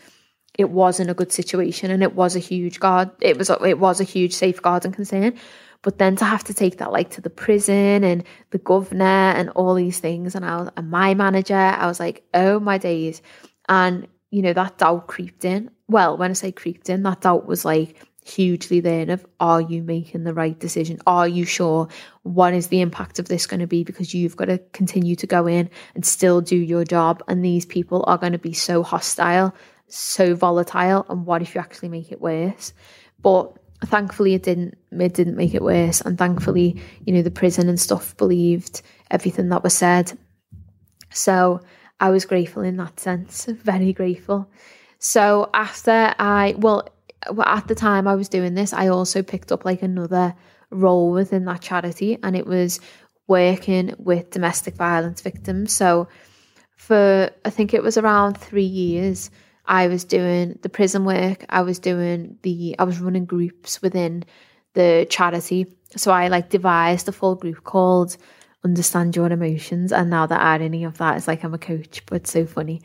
it 0.57 0.69
wasn't 0.69 1.09
a 1.09 1.13
good 1.13 1.31
situation 1.31 1.91
and 1.91 2.01
it 2.01 2.15
was 2.15 2.35
a 2.35 2.39
huge 2.39 2.79
guard. 2.79 3.11
It 3.21 3.37
was, 3.37 3.49
it 3.49 3.79
was 3.79 4.01
a 4.01 4.03
huge 4.03 4.33
safeguard 4.33 4.85
and 4.85 4.93
concern. 4.93 5.35
But 5.81 5.97
then 5.97 6.15
to 6.17 6.25
have 6.25 6.43
to 6.45 6.53
take 6.53 6.77
that 6.77 6.91
like 6.91 7.11
to 7.11 7.21
the 7.21 7.29
prison 7.29 8.03
and 8.03 8.23
the 8.51 8.57
governor 8.57 9.03
and 9.05 9.49
all 9.51 9.73
these 9.75 9.99
things, 9.99 10.35
and 10.35 10.45
I 10.45 10.57
was, 10.57 10.69
and 10.75 10.91
my 10.91 11.13
manager, 11.13 11.55
I 11.55 11.85
was 11.87 11.99
like, 11.99 12.23
oh 12.33 12.59
my 12.59 12.77
days. 12.77 13.21
And, 13.69 14.07
you 14.29 14.41
know, 14.41 14.53
that 14.53 14.77
doubt 14.77 15.07
creeped 15.07 15.45
in. 15.45 15.71
Well, 15.87 16.17
when 16.17 16.31
I 16.31 16.33
say 16.33 16.51
creeped 16.51 16.89
in, 16.89 17.03
that 17.03 17.21
doubt 17.21 17.47
was 17.47 17.63
like, 17.63 18.03
hugely 18.25 18.79
then 18.79 19.09
of 19.09 19.25
are 19.39 19.61
you 19.61 19.81
making 19.81 20.23
the 20.23 20.33
right 20.33 20.59
decision? 20.59 20.99
Are 21.07 21.27
you 21.27 21.45
sure? 21.45 21.87
What 22.23 22.53
is 22.53 22.67
the 22.67 22.81
impact 22.81 23.19
of 23.19 23.27
this 23.27 23.47
going 23.47 23.59
to 23.59 23.67
be? 23.67 23.83
Because 23.83 24.13
you've 24.13 24.35
got 24.35 24.45
to 24.45 24.59
continue 24.73 25.15
to 25.15 25.27
go 25.27 25.47
in 25.47 25.69
and 25.95 26.05
still 26.05 26.41
do 26.41 26.55
your 26.55 26.83
job. 26.83 27.23
And 27.27 27.43
these 27.43 27.65
people 27.65 28.03
are 28.07 28.17
going 28.17 28.33
to 28.33 28.39
be 28.39 28.53
so 28.53 28.83
hostile, 28.83 29.55
so 29.87 30.35
volatile. 30.35 31.05
And 31.09 31.25
what 31.25 31.41
if 31.41 31.55
you 31.55 31.61
actually 31.61 31.89
make 31.89 32.11
it 32.11 32.21
worse? 32.21 32.73
But 33.21 33.57
thankfully 33.85 34.33
it 34.33 34.43
didn't 34.43 34.77
it 34.91 35.13
didn't 35.13 35.37
make 35.37 35.53
it 35.53 35.61
worse. 35.61 36.01
And 36.01 36.17
thankfully, 36.17 36.81
you 37.05 37.13
know, 37.13 37.21
the 37.21 37.31
prison 37.31 37.69
and 37.69 37.79
stuff 37.79 38.15
believed 38.17 38.81
everything 39.09 39.49
that 39.49 39.63
was 39.63 39.73
said. 39.73 40.17
So 41.11 41.61
I 41.99 42.09
was 42.09 42.25
grateful 42.25 42.63
in 42.63 42.77
that 42.77 42.99
sense, 42.99 43.45
very 43.45 43.93
grateful. 43.93 44.49
So 44.99 45.49
after 45.53 46.13
I 46.19 46.55
well 46.57 46.87
at 47.45 47.67
the 47.67 47.75
time 47.75 48.07
I 48.07 48.15
was 48.15 48.29
doing 48.29 48.53
this, 48.53 48.73
I 48.73 48.87
also 48.87 49.23
picked 49.23 49.51
up 49.51 49.65
like 49.65 49.81
another 49.81 50.35
role 50.71 51.11
within 51.11 51.45
that 51.45 51.61
charity, 51.61 52.17
and 52.23 52.35
it 52.35 52.45
was 52.45 52.79
working 53.27 53.93
with 53.97 54.31
domestic 54.31 54.75
violence 54.75 55.21
victims. 55.21 55.71
So, 55.71 56.07
for 56.75 57.29
I 57.45 57.49
think 57.49 57.73
it 57.73 57.83
was 57.83 57.97
around 57.97 58.37
three 58.37 58.63
years, 58.63 59.29
I 59.69 59.87
was 59.87 60.03
doing 60.03 60.57
the 60.63 60.69
prison 60.69 61.05
work. 61.05 61.45
I 61.47 61.61
was 61.61 61.79
doing 61.79 62.37
the 62.41 62.75
I 62.79 62.83
was 62.83 62.99
running 62.99 63.25
groups 63.25 63.81
within 63.81 64.25
the 64.73 65.07
charity. 65.09 65.67
So 65.95 66.11
I 66.11 66.27
like 66.27 66.49
devised 66.49 67.07
a 67.07 67.11
full 67.11 67.35
group 67.35 67.63
called 67.63 68.17
Understand 68.65 69.15
Your 69.15 69.31
Emotions, 69.31 69.93
and 69.93 70.09
now 70.09 70.25
the 70.25 70.41
irony 70.41 70.83
of 70.83 70.97
that 70.97 71.17
is 71.17 71.27
like 71.27 71.43
I'm 71.43 71.53
a 71.53 71.59
coach, 71.59 72.03
but 72.07 72.17
it's 72.17 72.31
so 72.31 72.45
funny. 72.45 72.81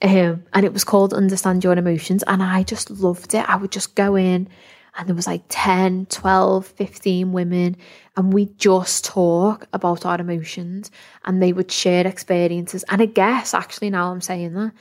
Um, 0.00 0.44
and 0.52 0.64
it 0.64 0.72
was 0.72 0.84
called 0.84 1.12
Understand 1.12 1.62
Your 1.62 1.74
Emotions. 1.74 2.24
And 2.26 2.42
I 2.42 2.62
just 2.64 2.90
loved 2.90 3.34
it. 3.34 3.48
I 3.48 3.56
would 3.56 3.70
just 3.70 3.94
go 3.94 4.16
in 4.16 4.48
and 4.96 5.08
there 5.08 5.14
was 5.14 5.26
like 5.26 5.44
10, 5.48 6.06
12, 6.06 6.66
15 6.66 7.32
women 7.32 7.76
and 8.16 8.32
we 8.32 8.46
just 8.58 9.04
talk 9.04 9.66
about 9.72 10.04
our 10.04 10.20
emotions 10.20 10.90
and 11.24 11.40
they 11.40 11.52
would 11.52 11.70
share 11.70 12.06
experiences. 12.06 12.84
And 12.88 13.00
I 13.00 13.06
guess 13.06 13.54
actually 13.54 13.90
now 13.90 14.10
I'm 14.10 14.20
saying 14.20 14.54
that, 14.54 14.72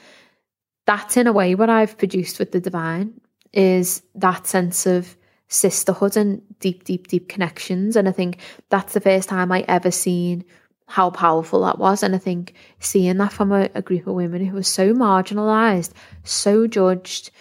that's 0.91 1.15
in 1.15 1.25
a 1.25 1.31
way 1.31 1.55
what 1.55 1.69
I've 1.69 1.97
produced 1.97 2.37
with 2.37 2.51
the 2.51 2.59
divine 2.59 3.13
is 3.53 4.01
that 4.13 4.45
sense 4.45 4.85
of 4.85 5.15
sisterhood 5.47 6.17
and 6.17 6.41
deep, 6.59 6.83
deep, 6.83 7.07
deep 7.07 7.29
connections. 7.29 7.95
And 7.95 8.09
I 8.09 8.11
think 8.11 8.39
that's 8.67 8.91
the 8.91 8.99
first 8.99 9.29
time 9.29 9.53
I 9.53 9.63
ever 9.69 9.89
seen 9.89 10.43
how 10.87 11.09
powerful 11.09 11.61
that 11.61 11.79
was. 11.79 12.03
And 12.03 12.13
I 12.13 12.17
think 12.17 12.55
seeing 12.79 13.15
that 13.19 13.31
from 13.31 13.53
a, 13.53 13.69
a 13.73 13.81
group 13.81 14.05
of 14.05 14.15
women 14.15 14.45
who 14.45 14.55
were 14.55 14.63
so 14.63 14.93
marginalised, 14.93 15.93
so 16.25 16.67
judged, 16.67 17.31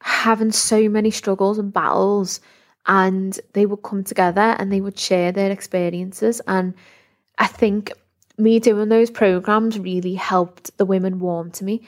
having 0.00 0.50
so 0.50 0.88
many 0.88 1.12
struggles 1.12 1.58
and 1.58 1.72
battles, 1.72 2.40
and 2.86 3.38
they 3.52 3.66
would 3.66 3.84
come 3.84 4.02
together 4.02 4.56
and 4.58 4.72
they 4.72 4.80
would 4.80 4.98
share 4.98 5.30
their 5.30 5.52
experiences. 5.52 6.40
And 6.48 6.74
I 7.38 7.46
think 7.46 7.92
me 8.36 8.58
doing 8.58 8.88
those 8.88 9.12
programs 9.12 9.78
really 9.78 10.14
helped 10.14 10.76
the 10.76 10.84
women 10.84 11.20
warm 11.20 11.52
to 11.52 11.64
me. 11.64 11.86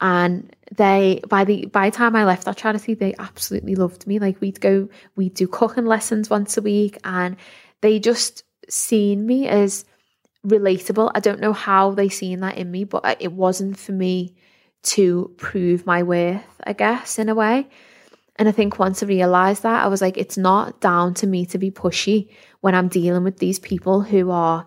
And 0.00 0.54
they 0.76 1.20
by 1.28 1.44
the 1.44 1.66
by 1.66 1.90
the 1.90 1.96
time 1.96 2.14
I 2.14 2.24
left 2.24 2.44
that 2.44 2.56
charity, 2.56 2.94
they 2.94 3.14
absolutely 3.18 3.74
loved 3.74 4.06
me. 4.06 4.18
Like 4.18 4.40
we'd 4.40 4.60
go, 4.60 4.88
we'd 5.16 5.34
do 5.34 5.48
cooking 5.48 5.86
lessons 5.86 6.30
once 6.30 6.56
a 6.56 6.62
week, 6.62 6.98
and 7.04 7.36
they 7.80 7.98
just 7.98 8.44
seen 8.68 9.26
me 9.26 9.48
as 9.48 9.84
relatable. 10.46 11.10
I 11.14 11.20
don't 11.20 11.40
know 11.40 11.52
how 11.52 11.92
they 11.92 12.08
seen 12.08 12.40
that 12.40 12.58
in 12.58 12.70
me, 12.70 12.84
but 12.84 13.16
it 13.20 13.32
wasn't 13.32 13.78
for 13.78 13.92
me 13.92 14.34
to 14.84 15.34
prove 15.36 15.86
my 15.86 16.02
worth, 16.02 16.60
I 16.64 16.72
guess, 16.72 17.18
in 17.18 17.28
a 17.28 17.34
way. 17.34 17.68
And 18.36 18.48
I 18.48 18.52
think 18.52 18.78
once 18.78 19.02
I 19.02 19.06
realized 19.06 19.64
that, 19.64 19.84
I 19.84 19.88
was 19.88 20.00
like, 20.00 20.16
it's 20.16 20.38
not 20.38 20.80
down 20.80 21.14
to 21.14 21.26
me 21.26 21.44
to 21.46 21.58
be 21.58 21.72
pushy 21.72 22.28
when 22.60 22.74
I'm 22.74 22.88
dealing 22.88 23.24
with 23.24 23.38
these 23.38 23.58
people 23.58 24.02
who 24.02 24.30
are 24.30 24.66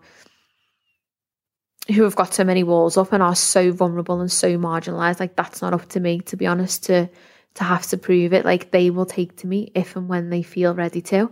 who 1.87 2.03
have 2.03 2.15
got 2.15 2.33
so 2.33 2.43
many 2.43 2.63
walls 2.63 2.97
up 2.97 3.11
and 3.11 3.23
are 3.23 3.35
so 3.35 3.71
vulnerable 3.71 4.21
and 4.21 4.31
so 4.31 4.57
marginalized. 4.57 5.19
Like 5.19 5.35
that's 5.35 5.61
not 5.61 5.73
up 5.73 5.89
to 5.89 5.99
me, 5.99 6.19
to 6.21 6.37
be 6.37 6.47
honest, 6.47 6.85
to 6.85 7.09
to 7.55 7.63
have 7.63 7.85
to 7.87 7.97
prove 7.97 8.33
it. 8.33 8.45
Like 8.45 8.71
they 8.71 8.89
will 8.89 9.05
take 9.05 9.37
to 9.37 9.47
me 9.47 9.71
if 9.75 9.95
and 9.95 10.07
when 10.07 10.29
they 10.29 10.43
feel 10.43 10.73
ready 10.73 11.01
to. 11.01 11.29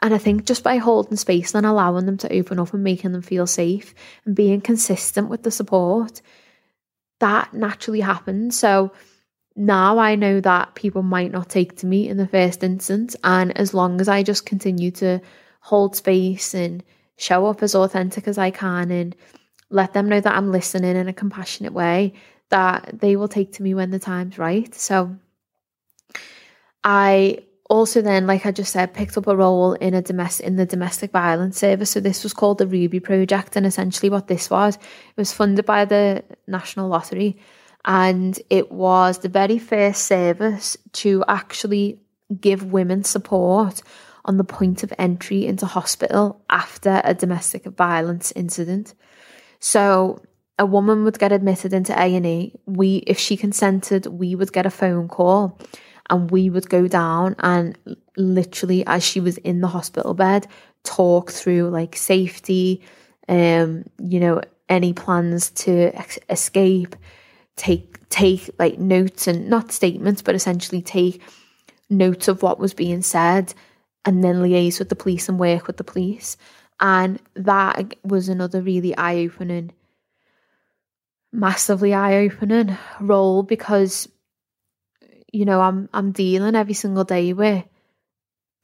And 0.00 0.14
I 0.14 0.18
think 0.18 0.44
just 0.44 0.62
by 0.62 0.76
holding 0.76 1.16
space 1.16 1.54
and 1.54 1.66
allowing 1.66 2.06
them 2.06 2.18
to 2.18 2.32
open 2.32 2.58
up 2.58 2.72
and 2.72 2.84
making 2.84 3.12
them 3.12 3.22
feel 3.22 3.46
safe 3.46 3.94
and 4.24 4.34
being 4.34 4.60
consistent 4.60 5.28
with 5.28 5.42
the 5.42 5.50
support, 5.50 6.22
that 7.18 7.52
naturally 7.52 8.00
happens. 8.00 8.56
So 8.56 8.92
now 9.56 9.98
I 9.98 10.14
know 10.14 10.40
that 10.40 10.76
people 10.76 11.02
might 11.02 11.32
not 11.32 11.48
take 11.48 11.76
to 11.78 11.86
me 11.86 12.08
in 12.08 12.16
the 12.16 12.28
first 12.28 12.62
instance. 12.62 13.16
And 13.24 13.56
as 13.58 13.74
long 13.74 14.00
as 14.00 14.08
I 14.08 14.22
just 14.22 14.46
continue 14.46 14.92
to 14.92 15.20
hold 15.60 15.96
space 15.96 16.54
and 16.54 16.84
show 17.16 17.46
up 17.46 17.62
as 17.64 17.74
authentic 17.74 18.28
as 18.28 18.38
I 18.38 18.52
can 18.52 18.92
and 18.92 19.16
let 19.70 19.92
them 19.92 20.08
know 20.08 20.20
that 20.20 20.34
I'm 20.34 20.50
listening 20.50 20.96
in 20.96 21.08
a 21.08 21.12
compassionate 21.12 21.72
way, 21.72 22.14
that 22.50 23.00
they 23.00 23.16
will 23.16 23.28
take 23.28 23.52
to 23.54 23.62
me 23.62 23.74
when 23.74 23.90
the 23.90 23.98
time's 23.98 24.38
right. 24.38 24.74
So 24.74 25.16
I 26.82 27.44
also 27.68 28.00
then 28.00 28.26
like 28.26 28.46
i 28.46 28.50
just 28.50 28.72
said 28.72 28.94
picked 28.94 29.16
up 29.16 29.26
a 29.26 29.36
role 29.36 29.74
in 29.74 29.94
a 29.94 30.02
domestic 30.02 30.46
in 30.46 30.56
the 30.56 30.66
domestic 30.66 31.10
violence 31.10 31.58
service 31.58 31.90
so 31.90 32.00
this 32.00 32.22
was 32.22 32.32
called 32.32 32.58
the 32.58 32.66
ruby 32.66 32.98
project 32.98 33.56
and 33.56 33.66
essentially 33.66 34.08
what 34.10 34.26
this 34.26 34.48
was 34.48 34.76
it 34.76 35.16
was 35.16 35.32
funded 35.32 35.66
by 35.66 35.84
the 35.84 36.22
national 36.46 36.88
lottery 36.88 37.36
and 37.84 38.40
it 38.50 38.72
was 38.72 39.18
the 39.18 39.28
very 39.28 39.58
first 39.58 40.06
service 40.06 40.76
to 40.92 41.22
actually 41.28 41.98
give 42.40 42.72
women 42.72 43.04
support 43.04 43.82
on 44.24 44.36
the 44.36 44.44
point 44.44 44.82
of 44.82 44.92
entry 44.98 45.46
into 45.46 45.66
hospital 45.66 46.42
after 46.50 47.00
a 47.04 47.14
domestic 47.14 47.64
violence 47.64 48.32
incident 48.32 48.94
so 49.60 50.20
a 50.58 50.66
woman 50.66 51.04
would 51.04 51.18
get 51.18 51.32
admitted 51.32 51.72
into 51.72 51.98
A&E 52.00 52.52
we 52.66 52.96
if 53.06 53.18
she 53.18 53.36
consented 53.36 54.06
we 54.06 54.34
would 54.34 54.52
get 54.52 54.66
a 54.66 54.70
phone 54.70 55.08
call 55.08 55.58
and 56.10 56.30
we 56.30 56.50
would 56.50 56.68
go 56.68 56.88
down 56.88 57.36
and 57.40 57.78
literally 58.16 58.84
as 58.86 59.04
she 59.04 59.20
was 59.20 59.38
in 59.38 59.60
the 59.60 59.68
hospital 59.68 60.14
bed 60.14 60.46
talk 60.84 61.30
through 61.30 61.68
like 61.68 61.96
safety 61.96 62.82
um 63.28 63.84
you 63.98 64.20
know 64.20 64.40
any 64.68 64.92
plans 64.92 65.50
to 65.50 65.90
ex- 65.96 66.18
escape 66.28 66.96
take 67.56 68.08
take 68.08 68.50
like 68.58 68.78
notes 68.78 69.26
and 69.26 69.48
not 69.48 69.70
statements 69.72 70.22
but 70.22 70.34
essentially 70.34 70.82
take 70.82 71.22
notes 71.90 72.28
of 72.28 72.42
what 72.42 72.58
was 72.58 72.74
being 72.74 73.02
said 73.02 73.54
and 74.04 74.22
then 74.22 74.36
liaise 74.36 74.78
with 74.78 74.88
the 74.88 74.96
police 74.96 75.28
and 75.28 75.38
work 75.38 75.66
with 75.66 75.76
the 75.76 75.84
police. 75.84 76.36
And 76.80 77.20
that 77.34 77.94
was 78.04 78.28
another 78.28 78.62
really 78.62 78.96
eye 78.96 79.16
opening, 79.24 79.72
massively 81.32 81.92
eye 81.92 82.18
opening 82.18 82.76
role 83.00 83.42
because, 83.42 84.08
you 85.32 85.44
know, 85.44 85.60
I'm 85.60 85.88
I'm 85.92 86.12
dealing 86.12 86.54
every 86.54 86.74
single 86.74 87.04
day 87.04 87.32
with 87.32 87.64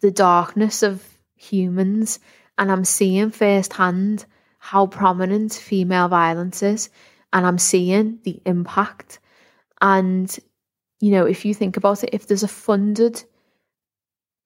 the 0.01 0.11
darkness 0.11 0.83
of 0.83 1.03
humans 1.37 2.21
and 2.57 2.71
I'm 2.71 2.85
seeing 2.85 3.31
firsthand 3.31 4.27
how 4.59 4.87
prominent 4.87 5.53
female 5.53 6.09
violence 6.09 6.63
is 6.63 6.89
and 7.33 7.47
I'm 7.47 7.59
seeing 7.59 8.21
the 8.23 8.41
impact. 8.47 9.19
And, 9.81 10.35
you 11.01 11.11
know, 11.11 11.27
if 11.27 11.45
you 11.45 11.53
think 11.53 11.77
about 11.77 12.05
it, 12.05 12.11
if 12.13 12.27
there's 12.27 12.45
a 12.45 12.49
funded 12.49 13.25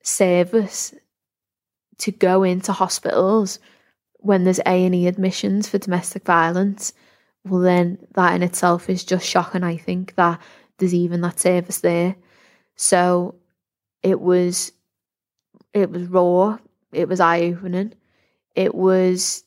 service 0.02 0.94
to 1.98 2.12
go 2.12 2.42
into 2.42 2.72
hospitals 2.72 3.58
when 4.20 4.44
there's 4.44 4.60
A&E 4.66 5.06
admissions 5.06 5.68
for 5.68 5.78
domestic 5.78 6.24
violence, 6.24 6.92
well 7.44 7.60
then 7.60 7.98
that 8.14 8.34
in 8.34 8.42
itself 8.42 8.90
is 8.90 9.04
just 9.04 9.26
shocking, 9.26 9.62
I 9.62 9.76
think, 9.76 10.14
that 10.16 10.40
there's 10.78 10.94
even 10.94 11.20
that 11.22 11.40
service 11.40 11.80
there. 11.80 12.16
So 12.76 13.36
it 14.02 14.20
was 14.20 14.72
it 15.74 15.90
was 15.90 16.06
raw, 16.08 16.58
it 16.92 17.08
was 17.08 17.20
eye 17.20 17.42
opening, 17.42 17.94
it 18.54 18.74
was 18.74 19.44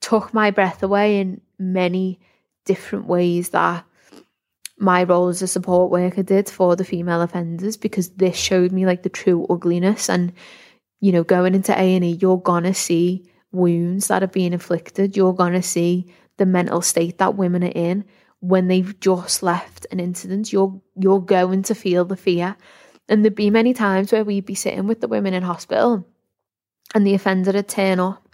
took 0.00 0.32
my 0.32 0.50
breath 0.50 0.82
away 0.82 1.20
in 1.20 1.40
many 1.58 2.20
different 2.64 3.06
ways 3.06 3.50
that 3.50 3.84
my 4.78 5.02
role 5.04 5.28
as 5.28 5.42
a 5.42 5.46
support 5.46 5.90
worker 5.90 6.22
did 6.22 6.48
for 6.48 6.76
the 6.76 6.84
female 6.84 7.22
offenders 7.22 7.76
because 7.76 8.10
this 8.10 8.36
showed 8.36 8.72
me 8.72 8.84
like 8.84 9.02
the 9.02 9.08
true 9.08 9.46
ugliness 9.48 10.08
and 10.08 10.32
you 11.00 11.12
know 11.12 11.24
going 11.24 11.54
into 11.54 11.78
A&E 11.78 12.18
you're 12.20 12.38
gonna 12.38 12.74
see 12.74 13.30
wounds 13.52 14.08
that 14.08 14.22
are 14.22 14.28
being 14.28 14.52
inflicted. 14.52 15.16
You're 15.16 15.34
gonna 15.34 15.62
see 15.62 16.12
the 16.36 16.46
mental 16.46 16.82
state 16.82 17.18
that 17.18 17.36
women 17.36 17.64
are 17.64 17.72
in. 17.74 18.04
When 18.40 18.68
they've 18.68 18.98
just 19.00 19.42
left 19.42 19.86
an 19.90 19.98
incident 19.98 20.52
you're 20.52 20.80
you're 20.94 21.20
going 21.20 21.62
to 21.64 21.74
feel 21.74 22.04
the 22.04 22.16
fear. 22.16 22.56
And 23.08 23.24
there'd 23.24 23.34
be 23.34 23.50
many 23.50 23.72
times 23.72 24.12
where 24.12 24.24
we'd 24.24 24.46
be 24.46 24.54
sitting 24.54 24.86
with 24.86 25.00
the 25.00 25.08
women 25.08 25.32
in 25.32 25.42
hospital 25.42 26.06
and 26.94 27.06
the 27.06 27.14
offender 27.14 27.52
would 27.52 27.68
turn 27.68 28.00
up 28.00 28.28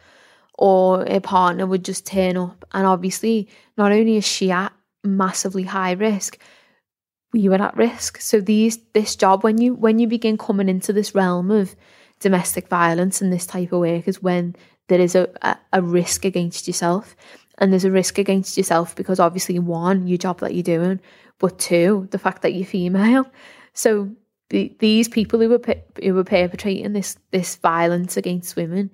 or 0.55 1.05
a 1.05 1.20
partner 1.20 1.66
would 1.66 1.85
just 1.85 2.07
turn 2.07 2.37
up. 2.37 2.64
And 2.72 2.87
obviously 2.87 3.48
not 3.77 3.92
only 3.92 4.16
is 4.16 4.27
she 4.27 4.51
at 4.51 4.72
massively 5.05 5.64
high 5.64 5.92
risk 5.92 6.38
you 7.35 7.51
were 7.51 7.62
at 7.62 7.77
risk. 7.77 8.20
So 8.20 8.40
these 8.40 8.79
this 8.92 9.16
job 9.16 9.42
when 9.42 9.59
you 9.59 9.75
when 9.75 9.98
you 9.98 10.07
begin 10.07 10.37
coming 10.37 10.68
into 10.68 10.92
this 10.92 11.14
realm 11.14 11.51
of 11.51 11.75
domestic 12.23 12.69
violence 12.69 13.21
and 13.21 13.33
this 13.33 13.47
type 13.47 13.73
of 13.73 13.81
work 13.81 14.09
is 14.09 14.23
when 14.23 14.57
there 14.89 15.01
is 15.01 15.15
a, 15.15 15.29
a, 15.43 15.57
a 15.75 15.83
risk 15.83 16.25
against 16.25 16.67
yourself 16.67 17.15
and 17.59 17.73
there's 17.73 17.85
a 17.85 17.91
risk 17.91 18.19
against 18.19 18.57
yourself 18.57 18.97
because 18.97 19.21
obviously 19.21 19.59
one 19.59 20.07
your 20.07 20.19
job 20.19 20.41
that 20.41 20.55
you're 20.55 20.63
doing 20.63 21.01
but 21.39 21.59
two 21.59 22.09
the 22.11 22.19
fact 22.19 22.43
that 22.43 22.55
you're 22.55 22.67
female. 22.67 23.31
So 23.75 24.11
the, 24.51 24.75
these 24.79 25.09
people 25.09 25.41
who 25.41 25.49
were 25.49 25.61
who 26.03 26.15
were 26.15 26.25
perpetrating 26.25 26.93
this 26.93 27.19
this 27.31 27.57
violence 27.57 28.17
against 28.17 28.55
women 28.57 28.91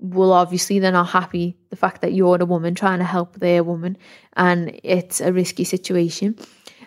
will 0.00 0.32
obviously 0.32 0.78
they're 0.78 0.92
not 0.92 1.08
happy 1.08 1.56
the 1.70 1.76
fact 1.76 2.02
that 2.02 2.12
you're 2.12 2.40
a 2.40 2.46
woman 2.46 2.74
trying 2.74 2.98
to 2.98 3.04
help 3.04 3.34
their 3.36 3.62
woman 3.64 3.96
and 4.36 4.78
it's 4.82 5.20
a 5.20 5.32
risky 5.32 5.64
situation. 5.64 6.36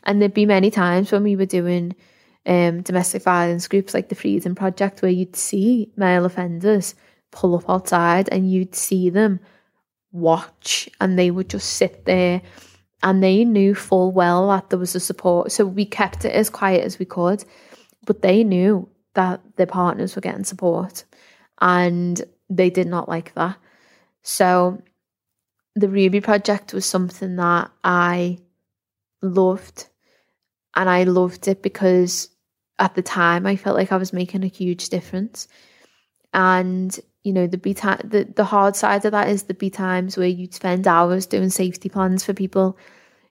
And 0.04 0.22
there'd 0.22 0.34
be 0.34 0.46
many 0.46 0.72
times 0.72 1.12
when 1.12 1.24
we 1.24 1.36
were 1.36 1.46
doing 1.46 1.96
um, 2.46 2.82
domestic 2.82 3.24
violence 3.24 3.68
groups 3.68 3.94
like 3.94 4.10
the 4.10 4.16
freedom 4.16 4.56
project 4.56 5.02
where 5.02 5.12
you'd 5.12 5.36
see 5.36 5.92
male 5.96 6.26
offenders 6.26 6.96
pull 7.32 7.56
up 7.56 7.70
outside 7.70 8.28
and 8.32 8.52
you'd 8.52 8.76
see 8.76 9.10
them 9.10 9.40
watch 10.12 10.90
and 11.00 11.18
they 11.18 11.32
would 11.32 11.50
just 11.50 11.74
sit 11.74 12.06
there 12.06 12.42
and 13.04 13.24
they 13.24 13.46
knew 13.46 13.74
full 13.74 14.12
well 14.12 14.50
that 14.50 14.70
there 14.70 14.80
was 14.80 14.96
a 14.96 15.00
support 15.00 15.52
so 15.52 15.66
we 15.66 15.86
kept 15.86 16.26
it 16.26 16.34
as 16.34 16.50
quiet 16.50 16.84
as 16.84 17.00
we 17.00 17.06
could 17.06 17.44
but 18.06 18.22
they 18.22 18.44
knew 18.44 18.90
that 19.14 19.42
their 19.56 19.68
partners 19.68 20.16
were 20.16 20.22
getting 20.22 20.44
support 20.44 21.06
and 21.60 22.22
they 22.50 22.70
did 22.70 22.88
not 22.88 23.08
like 23.08 23.34
that. 23.36 23.58
So 24.24 24.82
the 25.76 25.88
Ruby 25.88 26.22
project 26.22 26.74
was 26.74 26.86
something 26.86 27.38
that 27.38 27.72
I 27.84 28.40
loved. 29.22 29.88
And 30.76 30.90
I 30.90 31.04
loved 31.04 31.48
it 31.48 31.62
because 31.62 32.30
at 32.82 32.96
the 32.96 33.02
time 33.04 33.46
I 33.46 33.56
felt 33.56 33.78
like 33.78 33.92
I 33.92 33.98
was 33.98 34.12
making 34.12 34.44
a 34.44 34.48
huge 34.48 34.90
difference. 34.90 35.48
And, 36.34 37.00
you 37.24 37.32
know, 37.32 37.46
the 37.46 37.58
be 37.58 37.74
the, 37.74 38.28
the 38.36 38.44
hard 38.44 38.76
side 38.76 39.06
of 39.06 39.12
that 39.12 39.30
is 39.30 39.44
the 39.44 39.54
be 39.54 39.70
times 39.70 40.18
where 40.18 40.28
you'd 40.28 40.56
spend 40.56 40.88
hours 40.88 41.28
doing 41.28 41.52
safety 41.52 41.90
plans 41.90 42.26
for 42.26 42.34
people, 42.34 42.78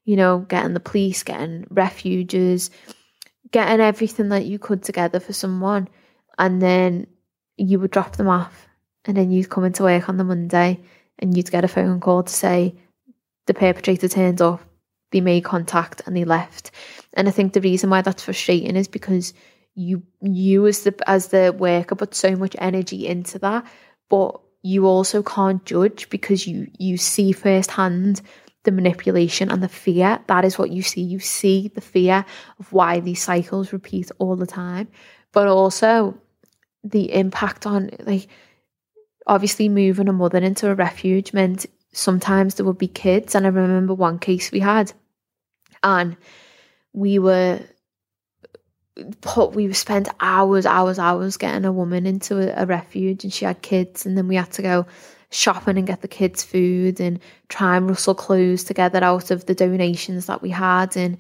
you 0.04 0.14
know, 0.14 0.38
getting 0.38 0.72
the 0.72 0.80
police, 0.80 1.24
getting 1.24 1.66
refuges, 1.68 2.70
getting 3.50 3.80
everything 3.80 4.28
that 4.28 4.46
you 4.46 4.60
could 4.60 4.84
together 4.84 5.18
for 5.18 5.32
someone. 5.32 5.88
And 6.38 6.62
then 6.62 7.08
you 7.56 7.80
would 7.80 7.90
drop 7.90 8.16
them 8.16 8.28
off 8.28 8.68
and 9.04 9.16
then 9.16 9.32
you'd 9.32 9.50
come 9.50 9.64
into 9.64 9.82
work 9.82 10.08
on 10.08 10.16
the 10.16 10.24
Monday 10.24 10.80
and 11.18 11.36
you'd 11.36 11.50
get 11.50 11.64
a 11.64 11.68
phone 11.68 11.98
call 11.98 12.22
to 12.22 12.32
say 12.32 12.76
the 13.46 13.54
perpetrator 13.54 14.08
turned 14.08 14.40
up, 14.40 14.60
they 15.11 15.20
made 15.20 15.44
contact 15.44 16.03
and 16.07 16.16
they 16.16 16.25
left. 16.25 16.70
And 17.14 17.29
I 17.29 17.31
think 17.31 17.53
the 17.53 17.61
reason 17.61 17.90
why 17.90 18.03
that's 18.03 18.23
frustrating 18.23 18.77
is 18.77 18.88
because 18.88 19.35
you 19.75 20.03
you 20.20 20.66
as 20.66 20.83
the 20.83 20.94
as 21.09 21.29
the 21.29 21.55
worker 21.57 21.94
put 21.94 22.14
so 22.14 22.37
much 22.37 22.57
energy 22.59 23.07
into 23.07 23.38
that, 23.40 23.64
but 24.09 24.40
you 24.62 24.87
also 24.87 25.23
can't 25.23 25.64
judge 25.64 26.11
because 26.11 26.46
you 26.46 26.68
you 26.79 26.96
see 26.96 27.33
firsthand 27.33 28.20
the 28.64 28.73
manipulation 28.73 29.51
and 29.51 29.62
the 29.62 29.68
fear. 29.68 30.20
That 30.27 30.44
is 30.44 30.59
what 30.59 30.70
you 30.70 30.83
see. 30.83 31.01
You 31.01 31.18
see 31.18 31.68
the 31.68 31.81
fear 31.81 32.25
of 32.59 32.73
why 32.73 33.01
these 33.01 33.23
cycles 33.23 33.73
repeat 33.73 34.11
all 34.18 34.37
the 34.37 34.46
time, 34.46 34.88
but 35.33 35.46
also 35.46 36.18
the 36.85 37.12
impact 37.12 37.66
on 37.66 37.90
like 38.01 38.29
obviously 39.27 39.68
moving 39.68 40.09
a 40.09 40.12
mother 40.12 40.38
into 40.38 40.68
a 40.70 40.75
refuge 40.75 41.33
meant 41.33 41.66
sometimes 41.92 42.55
there 42.55 42.66
would 42.66 42.79
be 42.79 42.88
kids. 42.88 43.35
And 43.35 43.46
I 43.46 43.51
remember 43.51 43.94
one 43.94 44.18
case 44.18 44.53
we 44.53 44.61
had, 44.61 44.92
and 45.82 46.16
we 46.92 47.18
were 47.18 47.60
put 49.20 49.54
we 49.54 49.72
spent 49.72 50.08
hours, 50.20 50.66
hours, 50.66 50.98
hours 50.98 51.36
getting 51.36 51.64
a 51.64 51.72
woman 51.72 52.06
into 52.06 52.38
a, 52.38 52.62
a, 52.62 52.66
refuge, 52.66 53.24
and 53.24 53.32
she 53.32 53.44
had 53.44 53.62
kids, 53.62 54.04
and 54.04 54.16
then 54.16 54.28
we 54.28 54.36
had 54.36 54.50
to 54.52 54.62
go 54.62 54.86
shopping 55.30 55.78
and 55.78 55.86
get 55.86 56.02
the 56.02 56.08
kids 56.08 56.42
food 56.42 57.00
and 57.00 57.20
try 57.48 57.76
and 57.76 57.88
rustle 57.88 58.14
clothes 58.14 58.64
together 58.64 59.02
out 59.02 59.30
of 59.30 59.46
the 59.46 59.54
donations 59.54 60.26
that 60.26 60.42
we 60.42 60.50
had, 60.50 60.96
and 60.96 61.16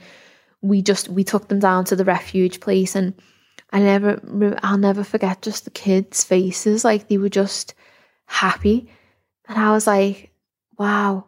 we 0.60 0.82
just 0.82 1.08
we 1.08 1.24
took 1.24 1.48
them 1.48 1.58
down 1.58 1.84
to 1.86 1.96
the 1.96 2.04
refuge 2.04 2.60
place, 2.60 2.94
and 2.94 3.14
I 3.72 3.80
never 3.80 4.20
I'll 4.62 4.78
never 4.78 5.04
forget 5.04 5.42
just 5.42 5.64
the 5.64 5.70
kids' 5.70 6.24
faces, 6.24 6.84
like 6.84 7.08
they 7.08 7.18
were 7.18 7.28
just 7.28 7.74
happy. 8.26 8.90
And 9.48 9.58
I 9.58 9.72
was 9.72 9.86
like, 9.86 10.30
wow, 10.78 11.26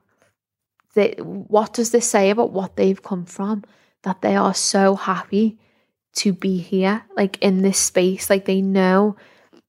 they, 0.94 1.14
what 1.18 1.74
does 1.74 1.90
this 1.90 2.08
say 2.08 2.30
about 2.30 2.52
what 2.52 2.76
they've 2.76 3.02
come 3.02 3.24
from? 3.24 3.64
That 4.02 4.22
they 4.22 4.36
are 4.36 4.54
so 4.54 4.94
happy 4.94 5.58
to 6.14 6.32
be 6.32 6.58
here, 6.58 7.04
like 7.16 7.38
in 7.40 7.62
this 7.62 7.78
space. 7.78 8.28
Like 8.28 8.44
they 8.44 8.60
know, 8.60 9.16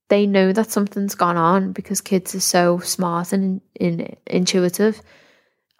they 0.09 0.25
know 0.25 0.51
that 0.51 0.71
something's 0.71 1.15
gone 1.15 1.37
on 1.37 1.71
because 1.71 2.01
kids 2.01 2.35
are 2.35 2.39
so 2.39 2.79
smart 2.79 3.31
and 3.31 3.61
in, 3.75 4.15
intuitive. 4.27 5.01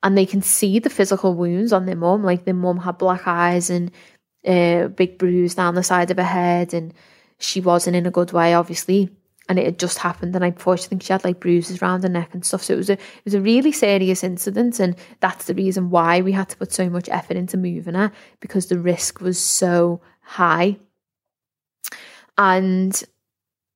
And 0.02 0.18
they 0.18 0.26
can 0.26 0.42
see 0.42 0.80
the 0.80 0.90
physical 0.90 1.34
wounds 1.34 1.74
on 1.74 1.86
their 1.86 1.96
mom. 1.96 2.24
Like 2.24 2.46
their 2.46 2.54
mom 2.54 2.78
had 2.78 2.98
black 2.98 3.28
eyes 3.28 3.70
and 3.70 3.92
a 4.46 4.82
uh, 4.82 4.88
big 4.90 5.18
bruise 5.18 5.56
down 5.56 5.76
the 5.76 5.84
side 5.84 6.12
of 6.12 6.18
her 6.18 6.24
head, 6.24 6.74
and 6.74 6.94
she 7.40 7.62
wasn't 7.62 7.96
in 7.96 8.06
a 8.06 8.12
good 8.12 8.34
way, 8.34 8.54
obviously 8.54 9.10
and 9.50 9.60
it 9.60 9.66
had 9.66 9.80
just 9.80 9.98
happened 9.98 10.32
night 10.34 10.56
before. 10.56 10.78
She 10.78 10.88
thinks 10.88 11.06
she 11.06 11.14
had 11.14 11.24
like 11.24 11.40
bruises 11.40 11.82
around 11.82 12.04
her 12.04 12.10
neck 12.10 12.34
and 12.34 12.46
stuff. 12.46 12.64
So 12.64 12.74
it 12.74 12.78
was 12.78 12.90
a 12.90 12.94
it 12.94 13.26
was 13.26 13.34
a 13.34 13.42
really 13.42 13.72
serious 13.72 14.24
incident, 14.24 14.80
and 14.80 14.96
that's 15.20 15.46
the 15.46 15.54
reason 15.54 15.90
why 15.90 16.22
we 16.22 16.32
had 16.32 16.50
to 16.50 16.58
put 16.58 16.72
so 16.72 16.90
much 16.90 17.10
effort 17.10 17.38
into 17.38 17.58
moving 17.58 17.96
her 17.96 18.12
because 18.40 18.68
the 18.68 18.80
risk 18.80 19.22
was 19.22 19.40
so 19.40 20.02
high. 20.22 20.78
And 22.38 23.04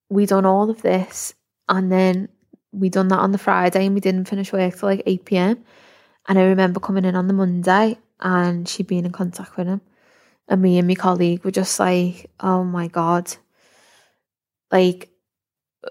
we 0.10 0.26
done 0.26 0.46
all 0.46 0.70
of 0.70 0.82
this, 0.82 1.34
and 1.68 1.92
then 1.92 2.30
we 2.72 2.90
done 2.90 3.10
that 3.10 3.20
on 3.20 3.32
the 3.32 3.38
Friday, 3.38 3.86
and 3.86 3.96
we 3.96 4.02
didn't 4.02 4.26
finish 4.26 4.54
work 4.54 4.78
till 4.78 4.90
like 4.90 5.04
eight 5.06 5.26
pm. 5.26 5.64
And 6.30 6.40
I 6.40 6.44
remember 6.44 6.80
coming 6.80 7.06
in 7.06 7.16
on 7.16 7.28
the 7.28 7.34
Monday, 7.34 7.98
and 8.22 8.68
she'd 8.68 8.88
been 8.88 9.06
in 9.06 9.12
contact 9.12 9.58
with 9.58 9.68
him, 9.68 9.82
and 10.48 10.62
me 10.62 10.78
and 10.78 10.88
my 10.88 10.96
colleague 10.96 11.44
were 11.44 11.52
just 11.52 11.78
like, 11.80 12.32
"Oh 12.40 12.64
my 12.64 12.88
god." 12.88 13.36
Like 14.72 15.10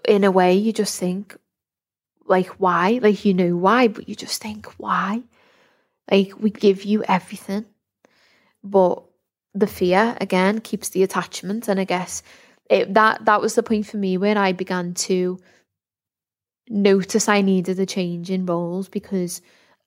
in 0.07 0.25
a 0.25 0.31
way 0.31 0.55
you 0.55 0.72
just 0.72 0.99
think 0.99 1.37
like 2.27 2.49
why? 2.61 2.99
Like 3.03 3.25
you 3.25 3.35
know 3.35 3.57
why 3.57 3.88
but 3.88 4.09
you 4.09 4.14
just 4.14 4.42
think 4.42 4.66
why? 4.79 5.22
Like 6.11 6.38
we 6.38 6.51
give 6.51 6.85
you 6.85 7.05
everything. 7.05 7.66
But 8.62 9.03
the 9.55 9.66
fear 9.66 10.16
again 10.20 10.61
keeps 10.61 10.90
the 10.90 11.03
attachment. 11.03 11.68
And 11.68 11.81
i 11.81 11.85
guess 11.85 12.22
it, 12.68 12.94
that 12.94 13.25
that 13.25 13.40
was 13.40 13.55
the 13.55 13.62
point 13.62 13.87
for 13.87 13.96
me 13.96 14.18
when 14.18 14.37
i 14.37 14.53
began 14.53 14.94
to 14.94 15.38
notice 16.68 17.29
i 17.29 17.40
needed 17.40 17.79
a 17.79 17.87
change 17.87 18.31
in 18.31 18.44
roles 18.44 18.88
because 18.88 19.40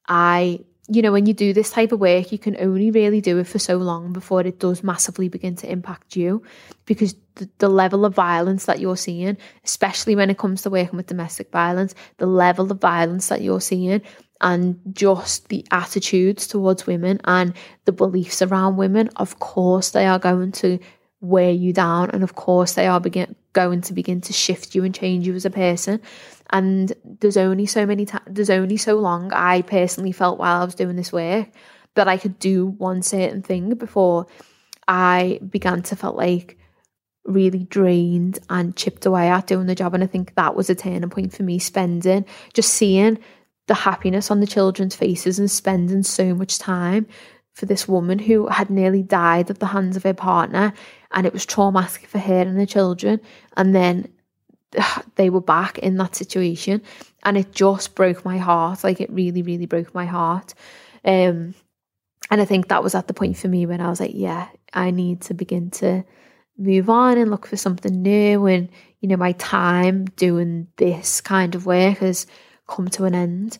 i 0.07 0.59
you 0.91 1.01
know 1.01 1.11
when 1.11 1.25
you 1.25 1.33
do 1.33 1.53
this 1.53 1.71
type 1.71 1.91
of 1.91 1.99
work 1.99 2.31
you 2.31 2.39
can 2.39 2.55
only 2.59 2.91
really 2.91 3.21
do 3.21 3.37
it 3.37 3.45
for 3.47 3.59
so 3.59 3.77
long 3.77 4.11
before 4.11 4.41
it 4.41 4.59
does 4.59 4.83
massively 4.83 5.29
begin 5.29 5.55
to 5.55 5.71
impact 5.71 6.15
you 6.15 6.41
because 6.85 7.15
the, 7.35 7.49
the 7.59 7.69
level 7.69 8.05
of 8.05 8.15
violence 8.15 8.65
that 8.65 8.79
you're 8.79 8.97
seeing 8.97 9.37
especially 9.63 10.15
when 10.15 10.29
it 10.29 10.37
comes 10.37 10.63
to 10.63 10.69
working 10.69 10.97
with 10.97 11.07
domestic 11.07 11.51
violence 11.51 11.93
the 12.17 12.25
level 12.25 12.71
of 12.71 12.81
violence 12.81 13.27
that 13.27 13.41
you're 13.41 13.61
seeing 13.61 14.01
and 14.41 14.79
just 14.93 15.49
the 15.49 15.65
attitudes 15.71 16.47
towards 16.47 16.87
women 16.87 17.19
and 17.25 17.53
the 17.85 17.91
beliefs 17.91 18.41
around 18.41 18.77
women, 18.77 19.09
of 19.17 19.39
course, 19.39 19.91
they 19.91 20.05
are 20.05 20.19
going 20.19 20.51
to 20.53 20.79
wear 21.21 21.51
you 21.51 21.73
down. 21.73 22.09
And 22.11 22.23
of 22.23 22.35
course, 22.35 22.73
they 22.73 22.87
are 22.87 22.99
begin- 22.99 23.35
going 23.53 23.81
to 23.81 23.93
begin 23.93 24.21
to 24.21 24.33
shift 24.33 24.75
you 24.75 24.83
and 24.83 24.93
change 24.93 25.27
you 25.27 25.33
as 25.35 25.45
a 25.45 25.49
person. 25.49 26.01
And 26.51 26.93
there's 27.03 27.37
only 27.37 27.65
so 27.65 27.85
many, 27.85 28.05
ta- 28.05 28.23
there's 28.27 28.49
only 28.49 28.77
so 28.77 28.95
long 28.95 29.31
I 29.33 29.61
personally 29.61 30.11
felt 30.11 30.39
while 30.39 30.61
I 30.61 30.65
was 30.65 30.75
doing 30.75 30.95
this 30.95 31.11
work 31.11 31.49
that 31.95 32.07
I 32.07 32.17
could 32.17 32.39
do 32.39 32.67
one 32.67 33.01
certain 33.01 33.41
thing 33.41 33.73
before 33.75 34.27
I 34.87 35.39
began 35.47 35.81
to 35.83 35.95
feel 35.95 36.13
like 36.13 36.57
really 37.25 37.63
drained 37.65 38.39
and 38.49 38.75
chipped 38.75 39.05
away 39.05 39.29
at 39.29 39.47
doing 39.47 39.67
the 39.67 39.75
job. 39.75 39.93
And 39.93 40.03
I 40.03 40.07
think 40.07 40.35
that 40.35 40.55
was 40.55 40.69
a 40.69 40.75
turning 40.75 41.09
point 41.09 41.33
for 41.33 41.43
me, 41.43 41.59
spending, 41.59 42.25
just 42.53 42.73
seeing 42.73 43.19
the 43.67 43.75
happiness 43.75 44.31
on 44.31 44.39
the 44.39 44.47
children's 44.47 44.95
faces 44.95 45.37
and 45.37 45.49
spending 45.49 46.03
so 46.03 46.33
much 46.33 46.57
time 46.57 47.05
for 47.53 47.65
this 47.65 47.87
woman 47.87 48.17
who 48.17 48.47
had 48.47 48.69
nearly 48.69 49.03
died 49.03 49.49
at 49.49 49.59
the 49.59 49.67
hands 49.67 49.95
of 49.95 50.03
her 50.03 50.13
partner 50.13 50.73
and 51.11 51.25
it 51.25 51.33
was 51.33 51.45
traumatic 51.45 52.07
for 52.07 52.19
her 52.19 52.41
and 52.41 52.59
the 52.59 52.65
children 52.65 53.19
and 53.57 53.75
then 53.75 54.07
they 55.15 55.29
were 55.29 55.41
back 55.41 55.77
in 55.79 55.97
that 55.97 56.15
situation 56.15 56.81
and 57.23 57.37
it 57.37 57.51
just 57.51 57.95
broke 57.95 58.23
my 58.25 58.37
heart 58.37 58.83
like 58.83 59.01
it 59.01 59.11
really 59.11 59.41
really 59.41 59.65
broke 59.65 59.93
my 59.93 60.05
heart 60.05 60.53
um 61.05 61.53
and 62.31 62.41
i 62.41 62.45
think 62.45 62.67
that 62.67 62.83
was 62.83 62.95
at 62.95 63.07
the 63.07 63.13
point 63.13 63.37
for 63.37 63.47
me 63.47 63.65
when 63.65 63.81
i 63.81 63.89
was 63.89 63.99
like 63.99 64.11
yeah 64.13 64.47
i 64.73 64.91
need 64.91 65.21
to 65.21 65.33
begin 65.33 65.69
to 65.69 66.03
move 66.57 66.89
on 66.89 67.17
and 67.17 67.31
look 67.31 67.47
for 67.47 67.57
something 67.57 68.01
new 68.01 68.45
and 68.45 68.69
you 68.99 69.07
know 69.07 69.17
my 69.17 69.31
time 69.33 70.05
doing 70.17 70.67
this 70.77 71.21
kind 71.21 71.55
of 71.55 71.65
work 71.65 71.99
has 71.99 72.27
come 72.69 72.87
to 72.89 73.05
an 73.05 73.15
end. 73.15 73.57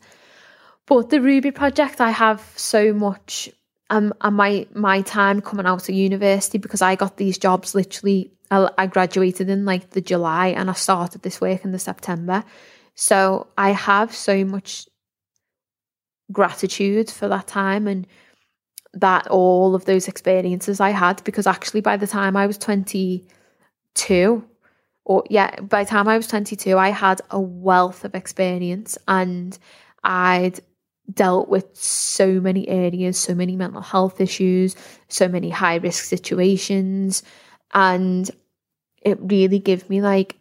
But 0.86 1.10
the 1.10 1.22
Ruby 1.22 1.52
project, 1.52 2.00
I 2.00 2.12
have 2.12 2.54
so 2.56 2.94
much 2.94 3.50
um 3.90 4.14
and 4.22 4.36
my 4.36 4.68
my 4.74 5.02
time 5.02 5.42
coming 5.42 5.66
out 5.66 5.88
of 5.88 5.96
university 5.96 6.58
because 6.58 6.82
I 6.82 6.96
got 6.96 7.18
these 7.18 7.38
jobs 7.38 7.76
literally 7.76 8.32
I, 8.52 8.70
I 8.78 8.88
graduated 8.88 9.50
in 9.50 9.66
like 9.66 9.92
the 9.92 10.02
July 10.02 10.48
and 10.48 10.70
I 10.70 10.74
started 10.74 11.22
this 11.22 11.42
work 11.42 11.64
in 11.64 11.72
the 11.72 11.80
September. 11.80 12.44
So 12.96 13.48
I 13.58 13.72
have 13.72 14.14
so 14.14 14.44
much 14.44 14.88
gratitude 16.32 17.10
for 17.10 17.28
that 17.28 17.48
time 17.48 17.88
and 17.88 18.06
that 18.94 19.28
all 19.28 19.76
of 19.76 19.86
those 19.86 20.08
experiences 20.08 20.80
I 20.80 20.90
had 20.90 21.24
because 21.24 21.48
actually 21.48 21.82
by 21.82 21.98
the 21.98 22.08
time 22.08 22.36
I 22.36 22.48
was 22.48 22.58
22 22.58 24.46
or 25.06 25.24
yeah, 25.30 25.60
by 25.62 25.84
the 25.84 25.90
time 25.90 26.08
I 26.08 26.18
was 26.18 26.28
22, 26.28 26.78
I 26.78 26.90
had 26.90 27.22
a 27.32 27.40
wealth 27.40 28.06
of 28.06 28.14
experience 28.14 28.98
and 29.08 29.58
I'd 30.04 30.60
dealt 31.14 31.50
with 31.50 31.76
so 31.76 32.40
many 32.40 32.68
areas, 32.68 33.18
so 33.18 33.34
many 33.34 33.56
mental 33.56 33.82
health 33.82 34.22
issues, 34.22 34.76
so 35.08 35.28
many 35.28 35.50
high 35.50 35.76
risk 35.76 36.06
situations. 36.06 37.24
And 37.74 38.30
it 39.02 39.18
really 39.22 39.60
gave 39.60 39.90
me 39.90 40.02
like 40.02 40.38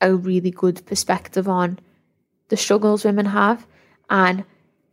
a 0.00 0.14
really 0.14 0.50
good 0.50 0.84
perspective 0.86 1.48
on 1.48 1.78
the 2.48 2.56
struggles 2.56 3.04
women 3.04 3.26
have 3.26 3.66
and 4.10 4.44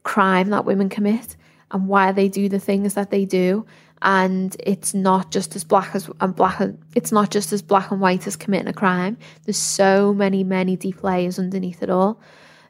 crime 0.03 0.49
that 0.49 0.65
women 0.65 0.89
commit 0.89 1.35
and 1.71 1.87
why 1.87 2.11
they 2.11 2.27
do 2.27 2.49
the 2.49 2.59
things 2.59 2.93
that 2.93 3.11
they 3.11 3.25
do 3.25 3.65
and 4.01 4.55
it's 4.59 4.93
not 4.93 5.31
just 5.31 5.55
as 5.55 5.63
black 5.63 5.93
as 5.93 6.09
and 6.21 6.35
black 6.35 6.61
it's 6.95 7.11
not 7.11 7.29
just 7.29 7.53
as 7.53 7.61
black 7.61 7.91
and 7.91 8.01
white 8.01 8.25
as 8.25 8.35
committing 8.35 8.67
a 8.67 8.73
crime 8.73 9.17
there's 9.45 9.57
so 9.57 10.13
many 10.13 10.43
many 10.43 10.75
deep 10.75 11.03
layers 11.03 11.37
underneath 11.37 11.83
it 11.83 11.89
all 11.89 12.19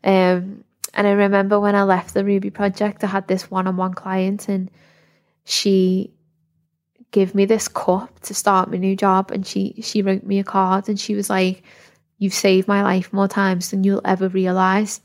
um, 0.03 0.63
and 0.93 1.07
i 1.07 1.11
remember 1.11 1.59
when 1.59 1.75
i 1.75 1.83
left 1.83 2.13
the 2.13 2.25
ruby 2.25 2.49
project 2.49 3.03
i 3.03 3.07
had 3.07 3.27
this 3.27 3.49
one-on-one 3.49 3.93
client 3.93 4.47
and 4.47 4.69
she 5.43 6.13
gave 7.11 7.35
me 7.35 7.45
this 7.45 7.67
cup 7.67 8.19
to 8.21 8.33
start 8.33 8.71
my 8.71 8.77
new 8.77 8.95
job 8.95 9.31
and 9.31 9.45
she 9.45 9.75
she 9.81 10.01
wrote 10.01 10.23
me 10.23 10.39
a 10.39 10.43
card 10.43 10.87
and 10.87 10.99
she 10.99 11.13
was 11.13 11.29
like 11.29 11.63
you've 12.21 12.33
saved 12.35 12.67
my 12.67 12.83
life 12.83 13.11
more 13.11 13.27
times 13.27 13.71
than 13.71 13.83
you'll 13.83 14.01
ever 14.05 14.29
realize. 14.29 15.01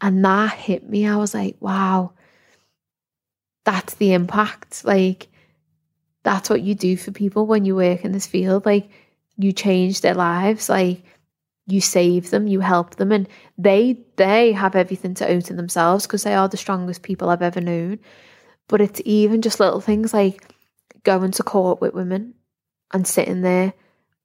And 0.00 0.24
that 0.24 0.54
hit 0.54 0.88
me. 0.88 1.06
I 1.06 1.16
was 1.16 1.34
like 1.34 1.56
wow. 1.60 2.12
That's 3.64 3.94
the 3.94 4.14
impact. 4.14 4.84
Like 4.84 5.28
that's 6.24 6.48
what 6.48 6.62
you 6.62 6.74
do 6.74 6.96
for 6.96 7.10
people 7.10 7.46
when 7.46 7.66
you 7.66 7.76
work 7.76 8.04
in 8.04 8.12
this 8.12 8.26
field. 8.26 8.64
Like 8.64 8.88
you 9.36 9.52
change 9.52 10.00
their 10.00 10.14
lives, 10.14 10.70
like 10.70 11.04
you 11.72 11.80
save 11.80 12.30
them, 12.30 12.46
you 12.46 12.60
help 12.60 12.96
them, 12.96 13.10
and 13.12 13.28
they 13.56 13.98
they 14.16 14.52
have 14.52 14.76
everything 14.76 15.14
to 15.14 15.26
owe 15.26 15.40
to 15.40 15.54
themselves 15.54 16.06
because 16.06 16.22
they 16.22 16.34
are 16.34 16.48
the 16.48 16.56
strongest 16.56 17.02
people 17.02 17.30
I've 17.30 17.42
ever 17.42 17.60
known. 17.60 17.98
But 18.68 18.80
it's 18.80 19.00
even 19.04 19.42
just 19.42 19.60
little 19.60 19.80
things 19.80 20.12
like 20.12 20.54
going 21.02 21.32
to 21.32 21.42
court 21.42 21.80
with 21.80 21.94
women 21.94 22.34
and 22.92 23.06
sitting 23.06 23.40
there 23.40 23.72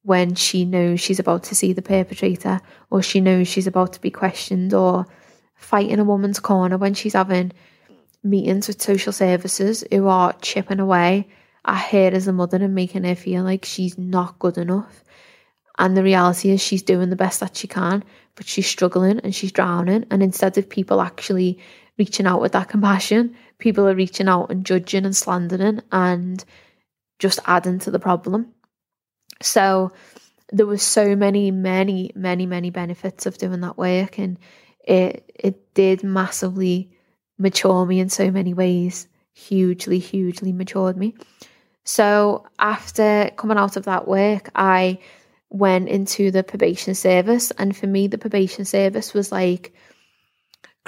when 0.03 0.35
she 0.35 0.63
knows 0.63 1.01
she's 1.01 1.19
about 1.19 1.43
to 1.43 1.55
see 1.55 1.73
the 1.73 1.81
perpetrator 1.81 2.61
or 2.91 3.01
she 3.01 3.19
knows 3.19 3.47
she's 3.47 3.67
about 3.67 3.93
to 3.93 4.01
be 4.01 4.11
questioned 4.11 4.73
or 4.73 5.05
fighting 5.55 5.99
a 5.99 6.03
woman's 6.03 6.39
corner 6.39 6.77
when 6.77 6.93
she's 6.93 7.13
having 7.13 7.51
meetings 8.23 8.67
with 8.67 8.81
social 8.81 9.11
services 9.11 9.83
who 9.91 10.07
are 10.07 10.33
chipping 10.41 10.79
away 10.79 11.27
at 11.65 11.91
her 11.91 12.09
as 12.13 12.27
a 12.27 12.33
mother 12.33 12.57
and 12.57 12.75
making 12.75 13.03
her 13.03 13.15
feel 13.15 13.43
like 13.43 13.65
she's 13.65 13.97
not 13.97 14.39
good 14.39 14.57
enough. 14.57 15.03
And 15.77 15.95
the 15.95 16.03
reality 16.03 16.49
is 16.49 16.61
she's 16.61 16.81
doing 16.81 17.09
the 17.09 17.15
best 17.15 17.39
that 17.39 17.55
she 17.55 17.67
can, 17.67 18.03
but 18.35 18.47
she's 18.47 18.67
struggling 18.67 19.19
and 19.19 19.33
she's 19.33 19.51
drowning. 19.51 20.05
And 20.09 20.23
instead 20.23 20.57
of 20.57 20.69
people 20.69 21.01
actually 21.01 21.59
reaching 21.97 22.25
out 22.25 22.41
with 22.41 22.51
that 22.53 22.69
compassion, 22.69 23.35
people 23.59 23.87
are 23.87 23.95
reaching 23.95 24.27
out 24.27 24.51
and 24.51 24.65
judging 24.65 25.05
and 25.05 25.15
slandering 25.15 25.81
and 25.91 26.43
just 27.19 27.39
adding 27.45 27.79
to 27.79 27.91
the 27.91 27.99
problem. 27.99 28.53
So 29.41 29.91
there 30.51 30.65
were 30.65 30.77
so 30.77 31.15
many, 31.15 31.51
many, 31.51 32.11
many, 32.15 32.45
many 32.45 32.69
benefits 32.69 33.25
of 33.25 33.37
doing 33.37 33.61
that 33.61 33.77
work 33.77 34.17
and 34.17 34.37
it 34.83 35.29
it 35.35 35.73
did 35.73 36.03
massively 36.03 36.89
mature 37.37 37.85
me 37.85 37.99
in 37.99 38.09
so 38.09 38.31
many 38.31 38.53
ways. 38.53 39.07
Hugely, 39.33 39.99
hugely 39.99 40.51
matured 40.51 40.97
me. 40.97 41.15
So 41.83 42.45
after 42.57 43.31
coming 43.37 43.57
out 43.57 43.77
of 43.77 43.85
that 43.85 44.07
work, 44.07 44.49
I 44.55 44.99
went 45.49 45.89
into 45.89 46.31
the 46.31 46.43
probation 46.43 46.95
service. 46.95 47.51
And 47.51 47.75
for 47.75 47.87
me, 47.87 48.07
the 48.07 48.17
probation 48.17 48.65
service 48.65 49.13
was 49.13 49.31
like 49.31 49.73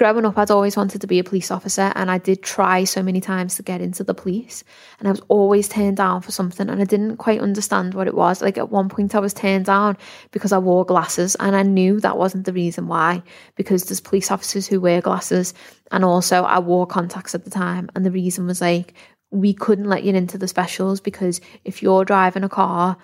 growing 0.00 0.24
up, 0.24 0.38
I'd 0.38 0.50
always 0.50 0.78
wanted 0.78 1.02
to 1.02 1.06
be 1.06 1.18
a 1.18 1.24
police 1.24 1.50
officer. 1.50 1.92
And 1.94 2.10
I 2.10 2.16
did 2.16 2.42
try 2.42 2.84
so 2.84 3.02
many 3.02 3.20
times 3.20 3.56
to 3.56 3.62
get 3.62 3.82
into 3.82 4.02
the 4.02 4.14
police. 4.14 4.64
And 4.98 5.06
I 5.06 5.10
was 5.10 5.20
always 5.28 5.68
turned 5.68 5.98
down 5.98 6.22
for 6.22 6.30
something. 6.30 6.70
And 6.70 6.80
I 6.80 6.86
didn't 6.86 7.18
quite 7.18 7.40
understand 7.40 7.92
what 7.92 8.06
it 8.06 8.14
was. 8.14 8.40
Like 8.40 8.56
at 8.56 8.70
one 8.70 8.88
point, 8.88 9.14
I 9.14 9.18
was 9.18 9.34
turned 9.34 9.66
down 9.66 9.98
because 10.30 10.52
I 10.52 10.58
wore 10.58 10.86
glasses. 10.86 11.34
And 11.38 11.54
I 11.54 11.64
knew 11.64 12.00
that 12.00 12.16
wasn't 12.16 12.46
the 12.46 12.52
reason 12.54 12.86
why, 12.86 13.22
because 13.56 13.84
there's 13.84 14.00
police 14.00 14.30
officers 14.30 14.66
who 14.66 14.80
wear 14.80 15.02
glasses. 15.02 15.52
And 15.90 16.02
also, 16.02 16.44
I 16.44 16.60
wore 16.60 16.86
contacts 16.86 17.34
at 17.34 17.44
the 17.44 17.50
time. 17.50 17.90
And 17.94 18.06
the 18.06 18.10
reason 18.10 18.46
was 18.46 18.62
like, 18.62 18.94
we 19.30 19.52
couldn't 19.52 19.84
let 19.84 20.02
you 20.02 20.14
into 20.14 20.38
the 20.38 20.48
specials 20.48 21.02
because 21.02 21.42
if 21.66 21.82
you're 21.82 22.06
driving 22.06 22.42
a 22.42 22.48
car 22.48 22.96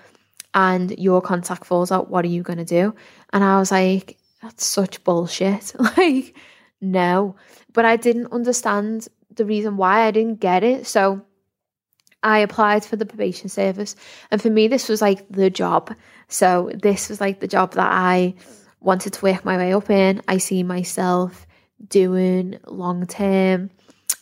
and 0.57 0.98
your 0.98 1.20
contact 1.20 1.66
falls 1.66 1.92
out, 1.92 2.11
what 2.11 2.24
are 2.24 2.28
you 2.28 2.42
going 2.42 2.59
to 2.59 2.64
do? 2.64 2.94
And 3.34 3.44
I 3.44 3.59
was 3.59 3.70
like, 3.70 4.16
that's 4.42 4.64
such 4.64 5.04
bullshit. 5.04 5.74
like, 5.98 6.34
no. 6.80 7.36
But 7.74 7.84
I 7.84 7.96
didn't 7.96 8.32
understand 8.32 9.07
the 9.34 9.44
reason 9.44 9.76
why 9.76 10.07
I 10.07 10.11
didn't 10.11 10.40
get 10.40 10.64
it. 10.64 10.86
So 10.86 11.20
I 12.22 12.38
applied 12.38 12.86
for 12.86 12.96
the 12.96 13.04
probation 13.04 13.50
service. 13.50 13.96
And 14.30 14.40
for 14.40 14.48
me, 14.48 14.66
this 14.66 14.88
was 14.88 15.02
like 15.02 15.28
the 15.28 15.50
job. 15.50 15.94
So 16.28 16.70
this 16.74 17.11
was 17.11 17.20
like 17.20 17.40
the 17.40 17.48
job 17.48 17.74
that 17.74 17.92
I 17.92 18.34
wanted 18.80 19.12
to 19.12 19.24
work 19.26 19.44
my 19.44 19.59
way 19.59 19.74
up 19.74 19.90
in. 19.90 20.22
I 20.26 20.38
see 20.38 20.62
myself 20.62 21.46
doing 21.86 22.59
long 22.66 23.07
term 23.07 23.68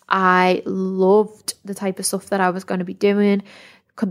I 0.08 0.62
loved 0.66 1.54
the 1.64 1.74
type 1.74 1.98
of 1.98 2.06
stuff 2.06 2.26
that 2.26 2.40
I 2.40 2.50
was 2.50 2.64
going 2.64 2.78
to 2.78 2.84
be 2.84 2.94
doing 2.94 3.42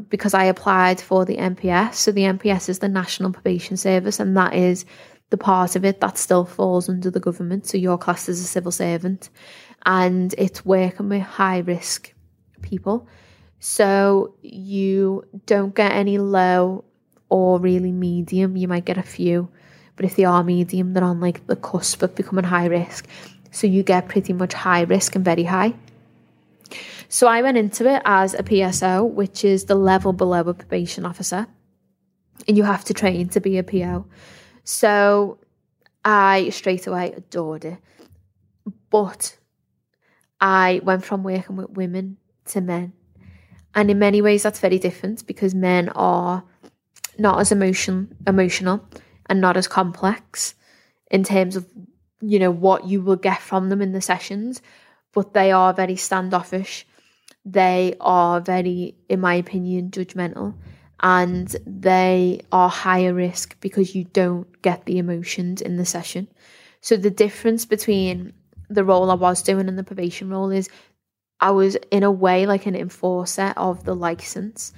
because 0.09 0.33
I 0.33 0.45
applied 0.45 1.01
for 1.01 1.25
the 1.25 1.37
NPS. 1.37 1.95
So 1.95 2.11
the 2.11 2.21
NPS 2.21 2.69
is 2.69 2.79
the 2.79 2.87
National 2.87 3.31
Probation 3.31 3.77
Service, 3.77 4.19
and 4.19 4.35
that 4.37 4.53
is 4.53 4.85
the 5.29 5.37
part 5.37 5.75
of 5.75 5.83
it 5.83 5.99
that 5.99 6.17
still 6.17 6.45
falls 6.45 6.87
under 6.87 7.09
the 7.09 7.19
government. 7.19 7.65
So 7.65 7.77
your 7.77 7.97
class 7.97 8.29
is 8.29 8.39
a 8.39 8.45
civil 8.45 8.71
servant, 8.71 9.29
and 9.85 10.33
it's 10.37 10.65
working 10.65 11.09
with 11.09 11.21
high 11.21 11.59
risk 11.59 12.13
people. 12.61 13.07
So 13.59 14.35
you 14.41 15.25
don't 15.45 15.73
get 15.73 15.91
any 15.93 16.17
low 16.17 16.85
or 17.29 17.59
really 17.59 17.91
medium. 17.91 18.55
You 18.57 18.67
might 18.67 18.85
get 18.85 18.97
a 18.97 19.03
few, 19.03 19.49
but 19.95 20.05
if 20.05 20.15
they 20.15 20.25
are 20.25 20.43
medium, 20.43 20.93
they're 20.93 21.03
on 21.03 21.19
like 21.19 21.47
the 21.47 21.55
cusp 21.55 22.03
of 22.03 22.15
becoming 22.15 22.45
high 22.45 22.67
risk. 22.67 23.07
So 23.51 23.67
you 23.67 23.83
get 23.83 24.07
pretty 24.09 24.33
much 24.33 24.53
high 24.53 24.81
risk 24.81 25.15
and 25.15 25.25
very 25.25 25.43
high. 25.43 25.73
So 27.13 27.27
I 27.27 27.43
went 27.43 27.59
into 27.59 27.87
it 27.87 28.01
as 28.05 28.33
a 28.33 28.41
PSO, 28.41 29.07
which 29.07 29.45
is 29.45 29.65
the 29.65 29.75
level 29.75 30.13
below 30.13 30.39
a 30.39 30.53
probation 30.55 31.05
officer. 31.05 31.45
And 32.47 32.57
you 32.57 32.63
have 32.63 32.83
to 32.85 32.93
train 32.95 33.29
to 33.29 33.39
be 33.39 33.59
a 33.59 33.63
PO. 33.63 34.07
So 34.63 35.37
I 36.03 36.49
straight 36.49 36.87
away 36.87 37.13
adored 37.15 37.65
it. 37.65 37.77
But 38.89 39.37
I 40.41 40.81
went 40.83 41.05
from 41.05 41.21
working 41.21 41.55
with 41.55 41.69
women 41.69 42.17
to 42.45 42.61
men. 42.61 42.93
And 43.75 43.91
in 43.91 43.99
many 43.99 44.19
ways 44.19 44.41
that's 44.41 44.59
very 44.59 44.79
different 44.79 45.27
because 45.27 45.53
men 45.53 45.89
are 45.89 46.43
not 47.19 47.39
as 47.39 47.51
emotion 47.51 48.17
emotional 48.25 48.89
and 49.27 49.39
not 49.39 49.55
as 49.55 49.67
complex 49.67 50.55
in 51.11 51.23
terms 51.23 51.55
of 51.55 51.67
you 52.21 52.39
know 52.39 52.49
what 52.49 52.87
you 52.87 53.03
will 53.03 53.17
get 53.17 53.39
from 53.39 53.69
them 53.69 53.83
in 53.83 53.91
the 53.91 54.01
sessions 54.01 54.63
but 55.11 55.33
they 55.35 55.51
are 55.51 55.73
very 55.73 55.95
standoffish 55.95 56.87
they 57.45 57.95
are 57.99 58.39
very 58.39 58.95
in 59.09 59.19
my 59.19 59.35
opinion 59.35 59.89
judgmental 59.91 60.53
and 61.01 61.55
they 61.65 62.39
are 62.51 62.69
higher 62.69 63.13
risk 63.13 63.59
because 63.59 63.93
you 63.93 64.05
don't 64.05 64.61
get 64.61 64.85
the 64.85 64.97
emotions 64.97 65.61
in 65.61 65.77
the 65.77 65.85
session 65.85 66.27
so 66.81 66.95
the 66.95 67.09
difference 67.09 67.65
between 67.65 68.33
the 68.69 68.83
role 68.83 69.11
I 69.11 69.15
was 69.15 69.41
doing 69.41 69.67
and 69.67 69.77
the 69.77 69.83
probation 69.83 70.29
role 70.29 70.51
is 70.51 70.69
I 71.39 71.51
was 71.51 71.75
in 71.91 72.03
a 72.03 72.11
way 72.11 72.45
like 72.45 72.65
an 72.65 72.75
enforcer 72.75 73.53
of 73.57 73.83
the 73.83 73.95
license 73.95 74.71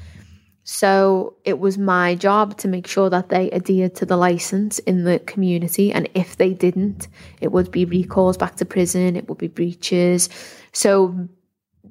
so 0.68 1.36
it 1.46 1.60
was 1.60 1.78
my 1.78 2.16
job 2.16 2.58
to 2.58 2.68
make 2.68 2.88
sure 2.88 3.08
that 3.12 3.30
they 3.30 3.52
adhered 3.52 3.94
to 3.96 4.06
the 4.06 4.18
license 4.18 4.80
in 4.80 5.04
the 5.04 5.20
community. 5.20 5.92
And 5.92 6.10
if 6.16 6.38
they 6.38 6.56
didn't, 6.56 7.08
it 7.40 7.52
would 7.52 7.70
be 7.70 7.86
recalls 7.86 8.36
back 8.36 8.56
to 8.56 8.66
prison, 8.66 9.16
it 9.16 9.30
would 9.30 9.38
be 9.38 9.48
breaches. 9.48 10.28
So 10.74 11.30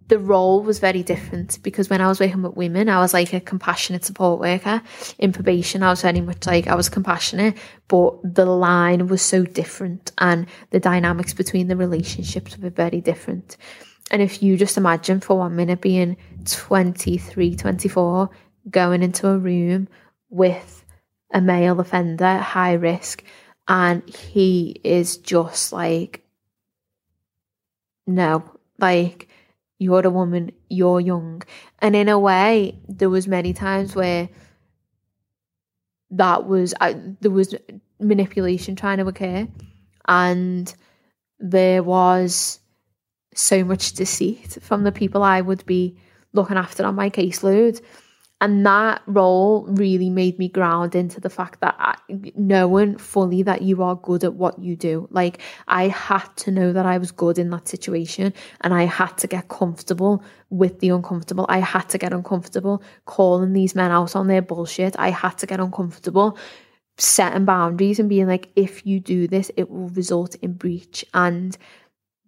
the 0.08 0.18
role 0.18 0.62
was 0.62 0.78
very 0.78 1.02
different 1.02 1.58
because 1.62 1.88
when 1.88 2.00
I 2.00 2.08
was 2.08 2.20
working 2.20 2.42
with 2.42 2.56
women, 2.56 2.88
I 2.88 3.00
was 3.00 3.14
like 3.14 3.32
a 3.32 3.40
compassionate 3.40 4.04
support 4.04 4.38
worker. 4.38 4.82
In 5.18 5.32
probation, 5.32 5.82
I 5.82 5.90
was 5.90 6.02
very 6.02 6.20
much 6.20 6.46
like 6.46 6.66
I 6.66 6.74
was 6.74 6.88
compassionate, 6.88 7.56
but 7.88 8.14
the 8.22 8.44
line 8.44 9.06
was 9.06 9.22
so 9.22 9.44
different 9.44 10.12
and 10.18 10.46
the 10.70 10.80
dynamics 10.80 11.32
between 11.32 11.68
the 11.68 11.76
relationships 11.76 12.58
were 12.58 12.70
very 12.70 13.00
different. 13.00 13.56
And 14.10 14.20
if 14.20 14.42
you 14.42 14.56
just 14.56 14.76
imagine 14.76 15.20
for 15.20 15.38
one 15.38 15.56
minute 15.56 15.80
being 15.80 16.18
23, 16.44 17.56
24, 17.56 18.30
going 18.70 19.02
into 19.02 19.28
a 19.28 19.38
room 19.38 19.88
with 20.28 20.84
a 21.32 21.40
male 21.40 21.80
offender, 21.80 22.36
high 22.36 22.74
risk, 22.74 23.24
and 23.66 24.06
he 24.08 24.80
is 24.84 25.16
just 25.16 25.72
like, 25.72 26.22
no, 28.06 28.44
like 28.78 29.28
you're 29.78 30.06
a 30.06 30.10
woman, 30.10 30.52
you're 30.68 31.00
young. 31.00 31.42
And 31.80 31.96
in 31.96 32.08
a 32.08 32.18
way, 32.18 32.78
there 32.88 33.10
was 33.10 33.26
many 33.26 33.52
times 33.52 33.94
where 33.94 34.28
that 36.10 36.46
was 36.46 36.74
uh, 36.80 36.94
there 37.20 37.30
was 37.30 37.54
manipulation 37.98 38.76
trying 38.76 38.98
to 38.98 39.06
occur, 39.06 39.48
and 40.06 40.74
there 41.38 41.82
was 41.82 42.60
so 43.34 43.64
much 43.64 43.92
deceit 43.92 44.58
from 44.60 44.84
the 44.84 44.92
people 44.92 45.22
I 45.22 45.40
would 45.40 45.66
be 45.66 45.96
looking 46.32 46.56
after 46.56 46.84
on 46.84 46.94
my 46.94 47.10
caseload 47.10 47.80
and 48.40 48.66
that 48.66 49.00
role 49.06 49.64
really 49.68 50.10
made 50.10 50.38
me 50.38 50.48
ground 50.48 50.94
into 50.94 51.20
the 51.20 51.30
fact 51.30 51.60
that 51.60 51.76
I, 51.78 51.94
knowing 52.34 52.98
fully 52.98 53.42
that 53.44 53.62
you 53.62 53.82
are 53.82 53.94
good 53.94 54.24
at 54.24 54.34
what 54.34 54.58
you 54.58 54.76
do. 54.76 55.08
Like, 55.10 55.40
I 55.68 55.88
had 55.88 56.26
to 56.38 56.50
know 56.50 56.72
that 56.72 56.84
I 56.84 56.98
was 56.98 57.12
good 57.12 57.38
in 57.38 57.50
that 57.50 57.68
situation 57.68 58.34
and 58.60 58.74
I 58.74 58.84
had 58.84 59.16
to 59.18 59.28
get 59.28 59.48
comfortable 59.48 60.22
with 60.50 60.80
the 60.80 60.90
uncomfortable. 60.90 61.46
I 61.48 61.58
had 61.58 61.88
to 61.90 61.98
get 61.98 62.12
uncomfortable 62.12 62.82
calling 63.06 63.52
these 63.52 63.74
men 63.74 63.90
out 63.90 64.14
on 64.16 64.26
their 64.26 64.42
bullshit. 64.42 64.94
I 64.98 65.10
had 65.10 65.38
to 65.38 65.46
get 65.46 65.60
uncomfortable 65.60 66.36
setting 66.98 67.44
boundaries 67.44 67.98
and 67.98 68.08
being 68.08 68.26
like, 68.26 68.50
if 68.56 68.84
you 68.84 69.00
do 69.00 69.26
this, 69.26 69.50
it 69.56 69.70
will 69.70 69.88
result 69.88 70.34
in 70.36 70.54
breach. 70.54 71.04
And 71.14 71.56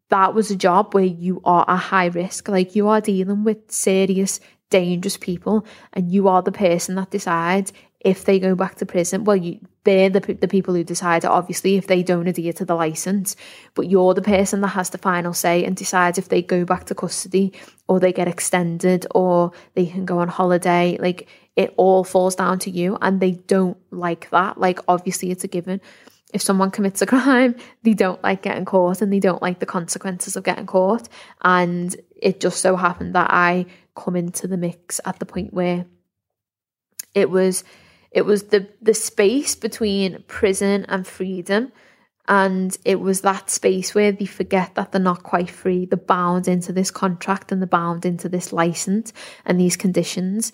that 0.09 0.35
was 0.35 0.51
a 0.51 0.57
job 0.57 0.95
where 0.95 1.05
you 1.05 1.41
are 1.45 1.65
a 1.69 1.77
high 1.77 2.07
risk. 2.07 2.49
Like, 2.49 2.75
you 2.77 2.89
are 2.89 3.01
dealing 3.01 3.45
with 3.45 3.71
serious 3.71 4.41
dangerous 4.71 5.17
people 5.17 5.65
and 5.93 6.11
you 6.11 6.29
are 6.29 6.43
the 6.43 6.53
person 6.53 6.97
that 6.97 7.11
decides 7.11 7.73
if 8.01 8.25
they 8.25 8.39
go 8.39 8.55
back 8.55 8.77
to 8.77 8.87
prison. 8.87 9.25
Well 9.25 9.37
you 9.37 9.61
they're 9.85 10.11
the, 10.11 10.21
the 10.21 10.49
people 10.49 10.75
who 10.75 10.83
decide 10.83 11.25
obviously 11.25 11.77
if 11.77 11.87
they 11.87 12.03
don't 12.03 12.27
adhere 12.27 12.53
to 12.53 12.65
the 12.65 12.75
license 12.75 13.37
but 13.75 13.89
you're 13.89 14.15
the 14.15 14.23
person 14.23 14.61
that 14.61 14.69
has 14.69 14.91
the 14.91 14.99
final 14.99 15.33
say 15.33 15.65
and 15.65 15.77
decides 15.77 16.19
if 16.19 16.29
they 16.29 16.43
go 16.43 16.65
back 16.65 16.87
to 16.87 16.95
custody 16.95 17.53
or 17.89 18.01
they 18.01 18.13
get 18.13 18.29
extended 18.29 19.07
or 19.13 19.53
they 19.75 19.87
can 19.87 20.05
go 20.05 20.19
on 20.19 20.29
holiday. 20.29 20.99
Like 21.01 21.29
it 21.55 21.73
all 21.77 22.05
falls 22.05 22.35
down 22.35 22.59
to 22.61 22.71
you 22.71 22.99
and 23.01 23.21
they 23.21 23.33
don't 23.33 23.79
like 23.91 24.31
that. 24.31 24.59
Like 24.59 24.81
obviously 24.89 25.31
it's 25.31 25.45
a 25.45 25.49
given. 25.49 25.81
If 26.33 26.43
someone 26.43 26.71
commits 26.71 27.01
a 27.03 27.07
crime, 27.07 27.55
they 27.83 27.95
don't 27.95 28.23
like 28.23 28.43
getting 28.43 28.65
caught 28.65 29.01
and 29.01 29.13
they 29.13 29.21
don't 29.21 29.43
like 29.43 29.61
the 29.61 29.67
consequences 29.67 30.37
of 30.37 30.45
getting 30.45 30.67
caught. 30.67 31.09
And 31.43 31.95
it 32.15 32.41
just 32.41 32.61
so 32.61 32.77
happened 32.77 33.15
that 33.15 33.31
I 33.31 33.67
come 33.97 34.17
into 34.17 34.47
the 34.47 34.57
mix 34.57 35.01
at 35.05 35.19
the 35.19 35.27
point 35.27 35.53
where 35.53 35.87
it 37.15 37.31
was 37.31 37.65
it 38.13 38.25
was 38.25 38.45
the 38.45 38.69
the 38.81 38.95
space 38.95 39.55
between 39.55 40.23
prison 40.29 40.87
and 40.89 41.07
freedom. 41.07 41.73
And 42.29 42.77
it 42.85 42.99
was 42.99 43.21
that 43.21 43.51
space 43.51 43.95
where 43.95 44.11
they 44.11 44.27
forget 44.27 44.75
that 44.75 44.91
they're 44.91 45.01
not 45.01 45.23
quite 45.23 45.49
free. 45.49 45.87
They're 45.87 45.97
bound 45.97 46.49
into 46.49 46.73
this 46.73 46.91
contract 46.91 47.53
and 47.53 47.63
they're 47.63 47.69
bound 47.69 48.05
into 48.05 48.29
this 48.29 48.53
license 48.53 49.13
and 49.45 49.61
these 49.61 49.77
conditions. 49.77 50.53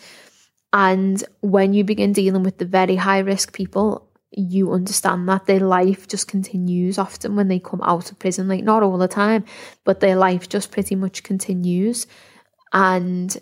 And 0.75 1.25
when 1.41 1.73
you 1.73 1.83
begin 1.83 2.13
dealing 2.13 2.43
with 2.43 2.59
the 2.59 2.67
very 2.67 2.97
high 2.97 3.21
risk 3.21 3.55
people 3.55 4.13
you 4.35 4.73
understand 4.73 5.29
that 5.29 5.47
their 5.47 5.61
life 5.61 6.09
just 6.09 6.27
continues 6.27 6.99
often 6.99 7.37
when 7.37 7.49
they 7.49 7.59
come 7.59 7.83
out 7.83 8.11
of 8.11 8.19
prison 8.19 8.49
like 8.49 8.65
not 8.65 8.83
all 8.83 8.97
the 8.97 9.09
time 9.09 9.45
but 9.85 10.01
their 10.01 10.17
life 10.17 10.49
just 10.49 10.71
pretty 10.71 10.95
much 10.95 11.23
continues 11.23 12.07
and 12.73 13.37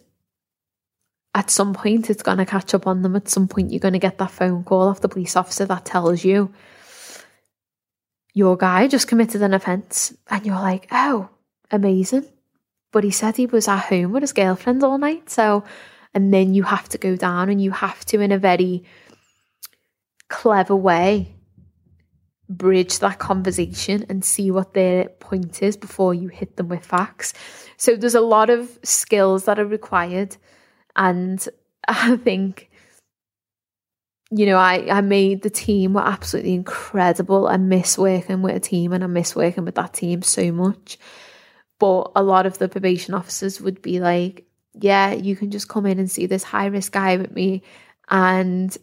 at 1.35 1.51
some 1.51 1.75
point, 1.75 2.11
it's 2.11 2.23
going 2.23 2.39
to 2.39 2.47
catch 2.47 2.75
up 2.75 2.87
on 2.87 3.03
them. 3.03 3.15
At 3.15 3.29
some 3.29 3.47
point, 3.47 3.71
you're 3.71 3.81
going 3.81 3.93
to 3.93 4.01
get 4.01 4.19
that 4.19 4.33
phone 4.33 4.65
call 4.65 4.89
off 4.89 5.01
the 5.01 5.09
police 5.09 5.37
officer 5.37 5.65
that 5.67 5.85
tells 5.85 6.25
you 6.25 6.53
your 8.35 8.57
guy 8.57 8.89
just 8.89 9.09
committed 9.09 9.43
an 9.43 9.55
offence. 9.55 10.15
And 10.29 10.45
you're 10.45 10.57
like, 10.57 10.89
oh, 10.91 11.29
amazing. 11.71 12.27
But 12.93 13.05
he 13.05 13.13
said 13.13 13.37
he 13.37 13.47
was 13.47 13.69
at 13.69 13.85
home 13.85 14.13
with 14.13 14.23
his 14.23 14.33
girlfriend 14.33 14.83
all 14.83 14.99
night. 14.99 15.31
So, 15.31 15.65
and 16.15 16.35
then 16.35 16.55
you 16.55 16.65
have 16.65 16.89
to 16.91 16.99
go 16.99 17.15
down 17.15 17.49
and 17.49 17.63
you 17.63 17.71
have 17.71 18.05
to, 18.07 18.21
in 18.21 18.33
a 18.33 18.39
very 18.39 18.85
clever 20.29 20.75
way, 20.75 21.37
bridge 22.51 22.99
that 22.99 23.21
conversation 23.21 24.05
and 24.09 24.25
see 24.25 24.51
what 24.51 24.75
their 24.75 25.09
point 25.09 25.63
is 25.63 25.77
before 25.77 26.13
you 26.13 26.29
hit 26.29 26.57
them 26.57 26.69
with 26.69 26.85
facts. 26.85 27.33
So 27.77 27.97
there's 27.97 28.17
a 28.17 28.21
lot 28.21 28.51
of 28.51 28.79
skills 28.83 29.45
that 29.45 29.59
are 29.59 29.67
required. 29.67 30.37
And 30.97 31.47
I 31.89 32.17
think, 32.17 32.69
you 34.31 34.47
know, 34.47 34.57
I, 34.57 34.99
I 34.99 35.01
made 35.01 35.43
the 35.43 35.51
team 35.51 35.95
were 35.95 36.07
absolutely 36.07 36.55
incredible. 36.55 37.47
I 37.47 37.57
miss 37.57 37.97
working 37.97 38.43
with 38.43 38.57
a 38.57 38.61
team 38.61 38.93
and 38.93 39.05
I 39.05 39.07
miss 39.07 39.37
working 39.37 39.65
with 39.65 39.77
that 39.77 39.95
team 39.95 40.23
so 40.23 40.51
much. 40.51 40.99
But 41.79 42.11
a 42.17 42.23
lot 42.23 42.47
of 42.47 42.59
the 42.59 42.69
probation 42.69 43.15
officers 43.15 43.61
would 43.61 43.81
be 43.81 44.01
like, 44.01 44.45
yeah, 44.75 45.13
you 45.13 45.37
can 45.37 45.51
just 45.51 45.69
come 45.69 45.87
in 45.87 45.99
and 45.99 46.11
see 46.11 46.27
this 46.27 46.43
high 46.43 46.67
risk 46.67 46.93
guy 46.93 47.17
with 47.17 47.33
me 47.33 47.63
and 48.11 48.77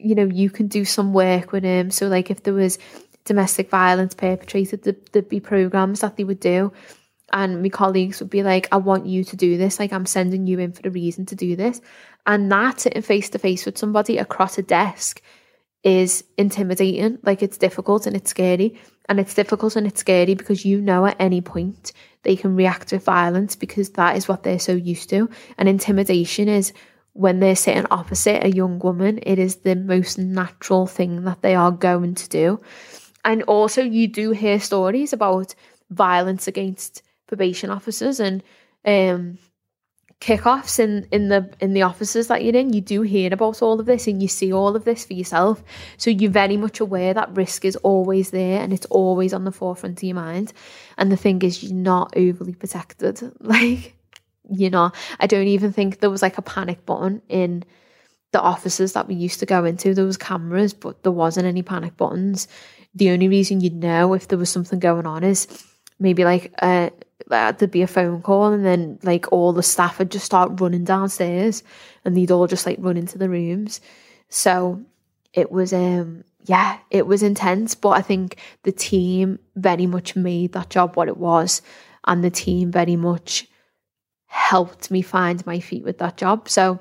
you 0.00 0.14
know, 0.14 0.24
you 0.24 0.50
can 0.50 0.68
do 0.68 0.84
some 0.84 1.12
work 1.12 1.52
with 1.52 1.64
him. 1.64 1.90
So 1.90 2.08
like 2.08 2.30
if 2.30 2.42
there 2.42 2.54
was 2.54 2.78
domestic 3.24 3.70
violence 3.70 4.14
perpetrated, 4.14 4.82
there'd 5.12 5.28
be 5.28 5.40
programs 5.40 6.00
that 6.00 6.16
they 6.16 6.24
would 6.24 6.40
do 6.40 6.72
and 7.34 7.62
my 7.62 7.68
colleagues 7.68 8.20
would 8.20 8.30
be 8.30 8.42
like, 8.42 8.68
I 8.70 8.76
want 8.76 9.06
you 9.06 9.24
to 9.24 9.36
do 9.36 9.56
this. 9.56 9.80
Like, 9.80 9.92
I'm 9.92 10.06
sending 10.06 10.46
you 10.46 10.60
in 10.60 10.72
for 10.72 10.86
a 10.86 10.90
reason 10.90 11.26
to 11.26 11.34
do 11.34 11.56
this. 11.56 11.80
And 12.26 12.50
that 12.52 12.80
sitting 12.80 13.02
face 13.02 13.28
to 13.30 13.38
face 13.38 13.66
with 13.66 13.76
somebody 13.76 14.18
across 14.18 14.56
a 14.56 14.62
desk 14.62 15.20
is 15.82 16.24
intimidating. 16.38 17.18
Like, 17.24 17.42
it's 17.42 17.58
difficult 17.58 18.06
and 18.06 18.14
it's 18.14 18.30
scary. 18.30 18.78
And 19.08 19.18
it's 19.18 19.34
difficult 19.34 19.74
and 19.74 19.86
it's 19.86 20.00
scary 20.00 20.34
because 20.34 20.64
you 20.64 20.80
know 20.80 21.06
at 21.06 21.16
any 21.18 21.40
point 21.40 21.92
they 22.22 22.36
can 22.36 22.56
react 22.56 22.92
with 22.92 23.04
violence 23.04 23.56
because 23.56 23.90
that 23.90 24.16
is 24.16 24.28
what 24.28 24.44
they're 24.44 24.58
so 24.58 24.72
used 24.72 25.10
to. 25.10 25.28
And 25.58 25.68
intimidation 25.68 26.48
is 26.48 26.72
when 27.14 27.40
they're 27.40 27.56
sitting 27.56 27.86
opposite 27.90 28.44
a 28.44 28.50
young 28.50 28.78
woman, 28.80 29.20
it 29.22 29.38
is 29.38 29.56
the 29.56 29.76
most 29.76 30.18
natural 30.18 30.86
thing 30.86 31.24
that 31.24 31.42
they 31.42 31.54
are 31.54 31.70
going 31.70 32.14
to 32.16 32.28
do. 32.28 32.60
And 33.24 33.42
also, 33.44 33.82
you 33.82 34.06
do 34.08 34.32
hear 34.32 34.60
stories 34.60 35.12
about 35.12 35.54
violence 35.90 36.46
against 36.46 37.02
probation 37.26 37.70
officers 37.70 38.20
and 38.20 38.42
um, 38.84 39.38
kickoffs 40.20 40.78
in 40.78 41.06
in 41.12 41.28
the 41.28 41.48
in 41.60 41.72
the 41.72 41.82
offices 41.82 42.26
that 42.28 42.44
you're 42.44 42.56
in. 42.56 42.72
You 42.72 42.80
do 42.80 43.02
hear 43.02 43.32
about 43.32 43.62
all 43.62 43.78
of 43.78 43.86
this 43.86 44.06
and 44.06 44.20
you 44.20 44.28
see 44.28 44.52
all 44.52 44.74
of 44.74 44.84
this 44.84 45.04
for 45.04 45.14
yourself. 45.14 45.62
So 45.96 46.10
you're 46.10 46.30
very 46.30 46.56
much 46.56 46.80
aware 46.80 47.14
that 47.14 47.36
risk 47.36 47.64
is 47.64 47.76
always 47.76 48.30
there 48.30 48.60
and 48.60 48.72
it's 48.72 48.86
always 48.86 49.32
on 49.32 49.44
the 49.44 49.52
forefront 49.52 50.00
of 50.00 50.02
your 50.02 50.16
mind. 50.16 50.52
And 50.98 51.12
the 51.12 51.16
thing 51.16 51.42
is 51.42 51.62
you're 51.62 51.72
not 51.72 52.14
overly 52.16 52.54
protected. 52.54 53.20
Like 53.40 53.94
you 54.50 54.68
know 54.68 54.90
i 55.20 55.26
don't 55.26 55.46
even 55.46 55.72
think 55.72 56.00
there 56.00 56.10
was 56.10 56.22
like 56.22 56.38
a 56.38 56.42
panic 56.42 56.84
button 56.84 57.22
in 57.28 57.64
the 58.34 58.40
offices 58.40 58.94
that 58.94 59.06
we 59.06 59.14
used 59.14 59.38
to 59.38 59.46
go 59.46 59.64
into. 59.64 59.94
There 59.94 60.04
was 60.04 60.16
cameras 60.16 60.74
but 60.74 61.04
there 61.04 61.12
wasn't 61.12 61.46
any 61.46 61.62
panic 61.62 61.96
buttons. 61.96 62.48
The 62.92 63.10
only 63.10 63.28
reason 63.28 63.60
you'd 63.60 63.76
know 63.76 64.12
if 64.12 64.26
there 64.26 64.36
was 64.36 64.50
something 64.50 64.80
going 64.80 65.06
on 65.06 65.22
is 65.22 65.46
maybe 66.00 66.24
like 66.24 66.52
uh, 66.60 66.90
there'd 67.28 67.70
be 67.70 67.82
a 67.82 67.86
phone 67.86 68.22
call 68.22 68.52
and 68.52 68.66
then 68.66 68.98
like 69.04 69.30
all 69.30 69.52
the 69.52 69.62
staff 69.62 70.00
would 70.00 70.10
just 70.10 70.24
start 70.24 70.60
running 70.60 70.82
downstairs 70.82 71.62
and 72.04 72.16
they'd 72.16 72.32
all 72.32 72.48
just 72.48 72.66
like 72.66 72.76
run 72.80 72.96
into 72.96 73.18
the 73.18 73.28
rooms. 73.28 73.80
So 74.30 74.82
it 75.32 75.52
was 75.52 75.72
um 75.72 76.24
yeah 76.44 76.78
it 76.90 77.06
was 77.08 77.22
intense 77.22 77.74
but 77.74 77.88
i 77.90 78.00
think 78.00 78.36
the 78.62 78.70
team 78.70 79.40
very 79.56 79.86
much 79.86 80.14
made 80.14 80.52
that 80.52 80.70
job 80.70 80.94
what 80.94 81.08
it 81.08 81.16
was 81.16 81.60
and 82.06 82.22
the 82.22 82.30
team 82.30 82.70
very 82.70 82.94
much 82.94 83.48
helped 84.34 84.90
me 84.90 85.00
find 85.00 85.46
my 85.46 85.60
feet 85.60 85.84
with 85.84 85.98
that 85.98 86.16
job 86.16 86.48
so 86.48 86.78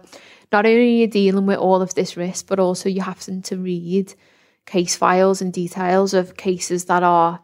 not 0.52 0.66
only 0.66 0.80
are 0.80 1.02
you 1.02 1.08
dealing 1.08 1.46
with 1.46 1.58
all 1.58 1.82
of 1.82 1.94
this 1.94 2.18
risk 2.18 2.48
but 2.48 2.60
also 2.60 2.90
you 2.90 3.02
have 3.02 3.20
to 3.20 3.58
read 3.58 4.14
case 4.66 4.96
files 4.96 5.42
and 5.42 5.54
details 5.54 6.14
of 6.14 6.38
cases 6.38 6.86
that 6.86 7.04
are 7.04 7.40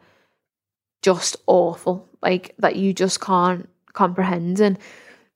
just 1.02 1.38
awful, 1.48 2.10
like 2.22 2.56
that 2.60 2.76
you 2.76 2.94
just 2.94 3.22
can't 3.22 3.70
comprehend. 3.94 4.60
And, 4.60 4.78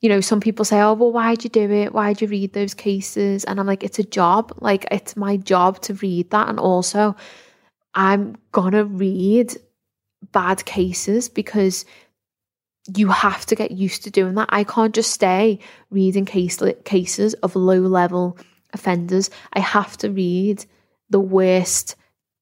you 0.02 0.10
know, 0.10 0.22
some 0.22 0.40
people 0.40 0.66
say, 0.66 0.80
oh, 0.82 0.94
well, 0.94 1.12
why'd 1.12 1.44
you 1.44 1.50
do 1.50 1.70
it? 1.72 1.94
Why'd 1.94 2.22
you 2.22 2.28
read 2.28 2.54
those 2.54 2.74
cases? 2.74 3.44
And 3.46 3.60
I'm 3.60 3.68
like, 3.68 3.84
it's 3.84 4.00
a 4.00 4.04
job. 4.04 4.54
Like, 4.60 4.86
it's 4.92 5.16
my 5.16 5.38
job 5.38 5.82
to 5.84 5.94
read 5.96 6.32
that. 6.32 6.50
And 6.50 6.60
also, 6.60 7.16
I'm 7.94 8.38
gonna 8.52 8.86
read 8.86 9.56
bad 10.32 10.66
cases 10.66 11.30
because 11.30 11.86
you 12.96 13.10
have 13.10 13.46
to 13.46 13.56
get 13.56 13.72
used 13.72 14.04
to 14.04 14.12
doing 14.12 14.36
that. 14.36 14.50
I 14.50 14.64
can't 14.64 14.94
just 14.94 15.12
stay 15.12 15.60
reading 15.90 16.26
case 16.26 16.60
cases 16.84 17.34
of 17.36 17.56
low 17.56 17.80
level 17.80 18.38
offenders. 18.74 19.30
I 19.54 19.60
have 19.60 19.98
to 19.98 20.12
read 20.12 20.66
the 21.10 21.20
worst 21.20 21.96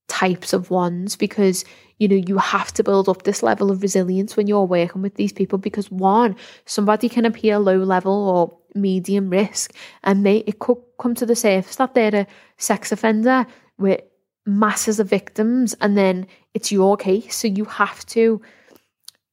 types 0.08 0.52
of 0.52 0.70
ones 0.70 1.16
because 1.16 1.64
you 1.98 2.08
know 2.08 2.16
you 2.16 2.38
have 2.38 2.74
to 2.74 2.84
build 2.84 3.08
up 3.08 3.24
this 3.24 3.42
level 3.42 3.72
of 3.72 3.82
resilience 3.82 4.36
when 4.36 4.46
you're 4.46 4.66
working 4.66 5.02
with 5.02 5.16
these 5.16 5.32
people 5.32 5.58
because 5.58 5.90
one 5.90 6.36
somebody 6.66 7.08
can 7.08 7.26
appear 7.26 7.58
low 7.58 7.78
level 7.78 8.12
or 8.12 8.58
medium 8.76 9.30
risk 9.30 9.74
and 10.04 10.26
they 10.26 10.38
it 10.40 10.60
could 10.60 10.78
come 11.00 11.16
to 11.16 11.26
the 11.26 11.36
surface 11.36 11.78
that 11.78 11.94
they're 11.94 12.14
a 12.16 12.28
sex 12.58 12.92
offender 12.92 13.46
with 13.78 14.02
masses 14.46 15.00
of 15.00 15.08
victims 15.08 15.76
and 15.80 15.98
then 15.98 16.28
it's 16.54 16.74
your 16.74 16.98
case 16.98 17.34
so 17.34 17.48
you 17.48 17.64
have 17.64 18.06
to 18.06 18.42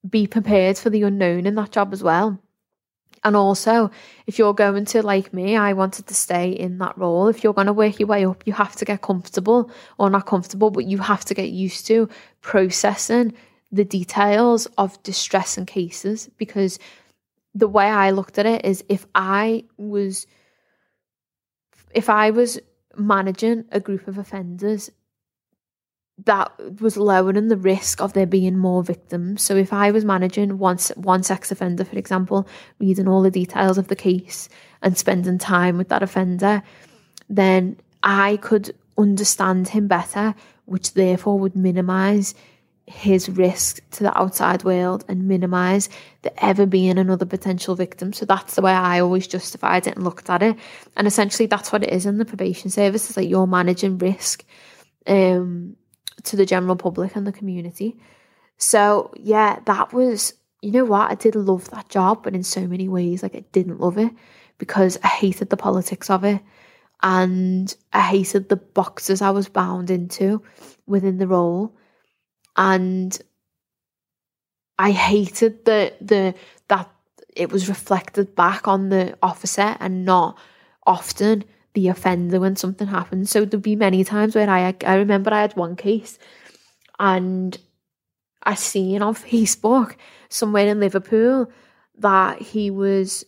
be 0.08 0.26
prepared 0.26 0.78
for 0.78 0.90
the 0.90 1.02
unknown 1.02 1.46
in 1.46 1.54
that 1.54 1.72
job 1.72 1.92
as 1.92 2.02
well 2.02 2.40
and 3.24 3.36
also, 3.36 3.90
if 4.26 4.38
you're 4.38 4.54
going 4.54 4.84
to, 4.86 5.02
like 5.02 5.32
me, 5.32 5.56
I 5.56 5.72
wanted 5.72 6.06
to 6.06 6.14
stay 6.14 6.50
in 6.50 6.78
that 6.78 6.96
role. 6.96 7.28
If 7.28 7.42
you're 7.42 7.54
going 7.54 7.66
to 7.66 7.72
work 7.72 7.98
your 7.98 8.08
way 8.08 8.24
up, 8.24 8.46
you 8.46 8.52
have 8.52 8.76
to 8.76 8.84
get 8.84 9.02
comfortable, 9.02 9.70
or 9.98 10.10
not 10.10 10.26
comfortable, 10.26 10.70
but 10.70 10.86
you 10.86 10.98
have 10.98 11.24
to 11.26 11.34
get 11.34 11.50
used 11.50 11.86
to 11.86 12.08
processing 12.40 13.34
the 13.72 13.84
details 13.84 14.66
of 14.78 15.02
distress 15.02 15.58
and 15.58 15.66
cases. 15.66 16.30
Because 16.38 16.78
the 17.54 17.68
way 17.68 17.86
I 17.86 18.10
looked 18.10 18.38
at 18.38 18.46
it 18.46 18.64
is 18.64 18.84
if 18.88 19.06
I 19.14 19.64
was, 19.76 20.26
if 21.92 22.08
I 22.08 22.30
was 22.30 22.60
managing 22.96 23.64
a 23.72 23.80
group 23.80 24.08
of 24.08 24.18
offenders 24.18 24.90
that 26.24 26.80
was 26.80 26.96
lowering 26.96 27.48
the 27.48 27.56
risk 27.56 28.00
of 28.00 28.12
there 28.12 28.26
being 28.26 28.56
more 28.56 28.82
victims. 28.82 29.42
So 29.42 29.54
if 29.56 29.72
I 29.72 29.90
was 29.92 30.04
managing 30.04 30.58
one, 30.58 30.78
one 30.96 31.22
sex 31.22 31.52
offender, 31.52 31.84
for 31.84 31.96
example, 31.96 32.48
reading 32.78 33.08
all 33.08 33.22
the 33.22 33.30
details 33.30 33.78
of 33.78 33.88
the 33.88 33.96
case 33.96 34.48
and 34.82 34.98
spending 34.98 35.38
time 35.38 35.78
with 35.78 35.88
that 35.90 36.02
offender, 36.02 36.62
then 37.28 37.76
I 38.02 38.38
could 38.38 38.74
understand 38.96 39.68
him 39.68 39.86
better, 39.86 40.34
which 40.64 40.94
therefore 40.94 41.38
would 41.38 41.54
minimise 41.54 42.34
his 42.86 43.28
risk 43.28 43.80
to 43.90 44.02
the 44.02 44.18
outside 44.18 44.64
world 44.64 45.04
and 45.08 45.28
minimise 45.28 45.88
there 46.22 46.32
ever 46.38 46.66
being 46.66 46.98
another 46.98 47.26
potential 47.26 47.74
victim. 47.74 48.12
So 48.12 48.24
that's 48.24 48.54
the 48.54 48.62
way 48.62 48.72
I 48.72 49.00
always 49.00 49.26
justified 49.26 49.86
it 49.86 49.94
and 49.94 50.04
looked 50.04 50.30
at 50.30 50.42
it. 50.42 50.56
And 50.96 51.06
essentially 51.06 51.46
that's 51.46 51.70
what 51.70 51.84
it 51.84 51.92
is 51.92 52.06
in 52.06 52.18
the 52.18 52.24
probation 52.24 52.70
service, 52.70 53.08
is 53.08 53.16
like 53.16 53.28
you're 53.28 53.46
managing 53.46 53.98
risk. 53.98 54.44
Um, 55.06 55.76
to 56.24 56.36
the 56.36 56.46
general 56.46 56.76
public 56.76 57.16
and 57.16 57.26
the 57.26 57.32
community. 57.32 57.98
So, 58.56 59.12
yeah, 59.16 59.60
that 59.66 59.92
was, 59.92 60.34
you 60.62 60.72
know 60.72 60.84
what? 60.84 61.10
I 61.10 61.14
did 61.14 61.34
love 61.36 61.70
that 61.70 61.88
job, 61.88 62.22
but 62.24 62.34
in 62.34 62.42
so 62.42 62.66
many 62.66 62.88
ways, 62.88 63.22
like, 63.22 63.36
I 63.36 63.44
didn't 63.52 63.80
love 63.80 63.98
it 63.98 64.12
because 64.58 64.98
I 65.02 65.08
hated 65.08 65.50
the 65.50 65.56
politics 65.56 66.10
of 66.10 66.24
it 66.24 66.42
and 67.02 67.74
I 67.92 68.00
hated 68.00 68.48
the 68.48 68.56
boxes 68.56 69.22
I 69.22 69.30
was 69.30 69.48
bound 69.48 69.90
into 69.90 70.42
within 70.86 71.18
the 71.18 71.28
role. 71.28 71.76
And 72.56 73.16
I 74.78 74.90
hated 74.90 75.64
the, 75.64 75.94
the, 76.00 76.34
that 76.66 76.90
it 77.36 77.52
was 77.52 77.68
reflected 77.68 78.34
back 78.34 78.66
on 78.66 78.88
the 78.88 79.16
officer 79.22 79.76
and 79.78 80.04
not 80.04 80.36
often 80.84 81.44
offender 81.86 82.40
when 82.40 82.56
something 82.56 82.88
happens. 82.88 83.30
So 83.30 83.44
there'd 83.44 83.62
be 83.62 83.76
many 83.76 84.02
times 84.02 84.34
where 84.34 84.50
I 84.50 84.74
I 84.84 84.94
remember 84.96 85.32
I 85.32 85.42
had 85.42 85.56
one 85.56 85.76
case 85.76 86.18
and 86.98 87.56
I 88.42 88.54
seen 88.54 89.02
on 89.02 89.14
Facebook 89.14 89.94
somewhere 90.28 90.66
in 90.66 90.80
Liverpool 90.80 91.50
that 91.98 92.42
he 92.42 92.70
was 92.70 93.24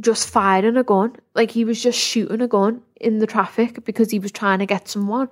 just 0.00 0.28
firing 0.28 0.76
a 0.76 0.82
gun. 0.82 1.16
Like 1.34 1.50
he 1.50 1.64
was 1.64 1.82
just 1.82 1.98
shooting 1.98 2.40
a 2.40 2.48
gun 2.48 2.82
in 3.00 3.18
the 3.18 3.26
traffic 3.26 3.84
because 3.84 4.10
he 4.10 4.18
was 4.18 4.32
trying 4.32 4.58
to 4.58 4.66
get 4.66 4.88
someone. 4.88 5.28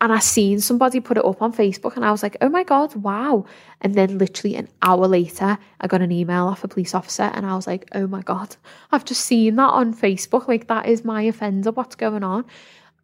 And 0.00 0.12
I 0.12 0.20
seen 0.20 0.60
somebody 0.60 1.00
put 1.00 1.16
it 1.16 1.24
up 1.24 1.42
on 1.42 1.52
Facebook 1.52 1.96
and 1.96 2.04
I 2.04 2.12
was 2.12 2.22
like, 2.22 2.36
oh 2.40 2.48
my 2.48 2.62
God, 2.62 2.94
wow. 2.94 3.46
And 3.80 3.96
then 3.96 4.18
literally 4.18 4.54
an 4.54 4.68
hour 4.80 5.08
later, 5.08 5.58
I 5.80 5.86
got 5.88 6.02
an 6.02 6.12
email 6.12 6.46
off 6.46 6.62
a 6.62 6.68
police 6.68 6.94
officer 6.94 7.24
and 7.24 7.44
I 7.44 7.56
was 7.56 7.66
like, 7.66 7.88
oh 7.94 8.06
my 8.06 8.22
God, 8.22 8.54
I've 8.92 9.04
just 9.04 9.24
seen 9.24 9.56
that 9.56 9.70
on 9.70 9.92
Facebook. 9.92 10.46
Like 10.46 10.68
that 10.68 10.86
is 10.86 11.04
my 11.04 11.22
offender. 11.22 11.72
What's 11.72 11.96
going 11.96 12.22
on? 12.22 12.44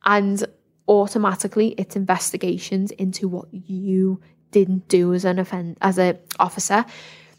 And 0.04 0.44
automatically 0.86 1.74
it's 1.78 1.96
investigations 1.96 2.90
into 2.92 3.26
what 3.26 3.48
you 3.52 4.20
didn't 4.50 4.86
do 4.86 5.14
as 5.14 5.24
an 5.24 5.38
offend 5.40 5.76
as 5.80 5.98
a 5.98 6.16
officer 6.38 6.84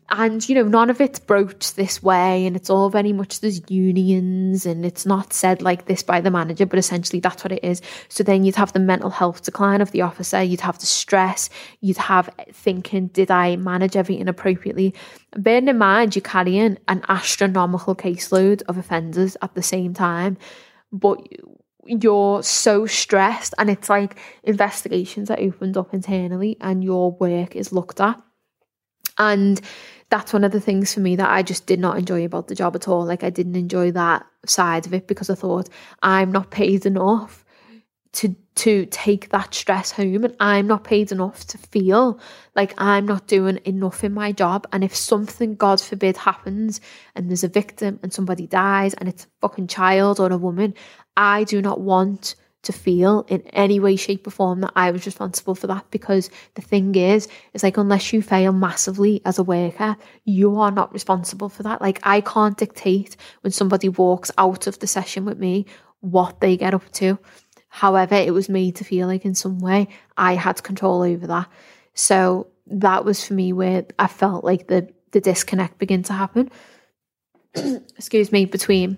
and 0.10 0.48
you 0.48 0.56
know 0.56 0.64
none 0.64 0.90
of 0.90 1.02
it's 1.02 1.20
broached 1.20 1.76
this 1.76 2.04
way 2.04 2.46
and 2.46 2.56
it's 2.56 2.70
all 2.70 2.90
very 2.90 3.12
much 3.12 3.40
there's 3.40 3.62
unions 3.70 4.66
and 4.66 4.86
it's 4.86 5.06
not 5.06 5.34
said 5.34 5.62
like 5.62 5.86
this 5.86 6.04
by 6.04 6.22
the 6.22 6.30
manager 6.30 6.66
but 6.66 6.78
essentially 6.78 7.20
that's 7.20 7.44
what 7.44 7.52
it 7.52 7.64
is. 7.64 7.82
So 8.10 8.24
then 8.24 8.44
you'd 8.44 8.56
have 8.56 8.74
the 8.74 8.80
mental 8.80 9.10
health 9.10 9.44
decline 9.44 9.82
of 9.82 9.92
the 9.92 10.02
officer 10.02 10.42
you'd 10.44 10.62
have 10.62 10.80
the 10.80 10.86
stress 10.86 11.50
you'd 11.82 11.98
have 11.98 12.30
thinking 12.52 13.08
did 13.08 13.32
i 13.32 13.56
manage 13.56 13.96
everything 13.96 14.28
appropriately? 14.28 14.94
Bearing 15.36 15.68
in 15.68 15.78
mind 15.78 16.16
you're 16.16 16.22
carrying 16.22 16.78
an 16.88 17.04
astronomical 17.10 17.96
caseload 17.96 18.62
of 18.64 18.78
offenders 18.78 19.36
at 19.42 19.56
the 19.56 19.64
same 19.64 19.94
time 19.94 20.38
but 20.92 21.20
you're 21.86 22.42
so 22.44 22.86
stressed 22.86 23.54
and 23.58 23.70
it's 23.70 23.90
like 23.90 24.18
investigations 24.44 25.30
are 25.30 25.40
opened 25.40 25.78
up 25.78 25.94
internally 25.94 26.58
and 26.60 26.84
your 26.84 27.12
work 27.12 27.56
is 27.56 27.72
looked 27.72 28.02
at. 28.02 28.20
And 29.18 29.62
that's 30.10 30.34
one 30.34 30.44
of 30.44 30.52
the 30.52 30.60
things 30.60 30.94
for 30.94 31.00
me 31.00 31.16
that 31.16 31.30
I 31.30 31.42
just 31.42 31.66
did 31.66 31.80
not 31.80 31.98
enjoy 31.98 32.26
about 32.26 32.48
the 32.48 32.56
job 32.56 32.76
at 32.76 32.88
all. 32.88 33.06
Like 33.06 33.24
I 33.24 33.30
didn't 33.30 33.56
enjoy 33.56 33.92
that 33.92 34.26
side 34.46 34.86
of 34.86 34.94
it 34.94 35.08
because 35.08 35.30
I 35.30 35.36
thought 35.36 35.70
I'm 36.02 36.32
not 36.32 36.52
paid 36.52 36.86
enough 36.86 37.44
to 38.14 38.36
to 38.56 38.86
take 38.86 39.30
that 39.30 39.54
stress 39.54 39.92
home 39.92 40.24
and 40.24 40.36
I'm 40.40 40.68
not 40.68 40.86
paid 40.86 41.12
enough 41.12 41.46
to 41.48 41.58
feel 41.58 42.20
like 42.56 42.74
I'm 42.78 43.06
not 43.06 43.28
doing 43.28 43.60
enough 43.66 44.06
in 44.06 44.14
my 44.14 44.32
job 44.32 44.66
and 44.72 44.84
if 44.84 44.96
something 44.96 45.56
god 45.56 45.82
forbid 45.82 46.16
happens 46.16 46.80
and 47.14 47.30
there's 47.30 47.44
a 47.44 47.50
victim 47.50 48.00
and 48.02 48.14
somebody 48.14 48.48
dies 48.48 48.94
and 48.94 49.10
it's 49.10 49.26
a 49.26 49.28
fucking 49.42 49.68
child 49.68 50.22
or 50.22 50.32
a 50.32 50.38
woman 50.38 50.74
I 51.18 51.44
do 51.44 51.62
not 51.62 51.82
want 51.82 52.36
to 52.66 52.74
feel 52.74 53.26
in 53.28 53.42
any 53.54 53.80
way, 53.80 53.96
shape, 53.96 54.28
or 54.28 54.32
form 54.32 54.62
that 54.62 54.74
I 54.76 54.92
was 54.92 55.06
responsible 55.06 55.56
for 55.56 55.68
that. 55.68 55.90
Because 55.92 56.30
the 56.56 56.62
thing 56.62 56.96
is, 56.96 57.28
it's 57.54 57.64
like 57.64 57.78
unless 57.78 58.14
you 58.14 58.22
fail 58.22 58.52
massively 58.52 59.22
as 59.26 59.40
a 59.40 59.44
worker, 59.44 59.98
you 60.24 60.60
are 60.60 60.72
not 60.72 60.94
responsible 60.94 61.50
for 61.50 61.64
that. 61.64 61.82
Like 61.82 62.00
I 62.04 62.22
can't 62.22 62.58
dictate 62.58 63.16
when 63.42 63.52
somebody 63.52 63.90
walks 63.90 64.32
out 64.38 64.68
of 64.68 64.80
the 64.80 64.88
session 64.88 65.26
with 65.26 65.40
me 65.40 65.66
what 66.02 66.40
they 66.40 66.58
get 66.58 66.74
up 66.74 66.92
to. 66.94 67.18
However, 67.70 68.16
it 68.16 68.34
was 68.34 68.48
made 68.48 68.78
to 68.78 68.84
feel 68.84 69.08
like 69.08 69.26
in 69.26 69.36
some 69.36 69.60
way 69.60 69.88
I 70.18 70.36
had 70.36 70.64
control 70.64 71.02
over 71.02 71.28
that. 71.28 71.48
So 71.94 72.48
that 72.68 73.06
was 73.06 73.26
for 73.26 73.34
me 73.34 73.54
where 73.54 73.86
I 74.00 74.08
felt 74.08 74.44
like 74.44 74.68
the 74.68 74.90
the 75.12 75.22
disconnect 75.22 75.78
began 75.78 76.04
to 76.04 76.14
happen. 76.14 76.52
excuse 77.98 78.32
me, 78.32 78.46
between 78.46 78.98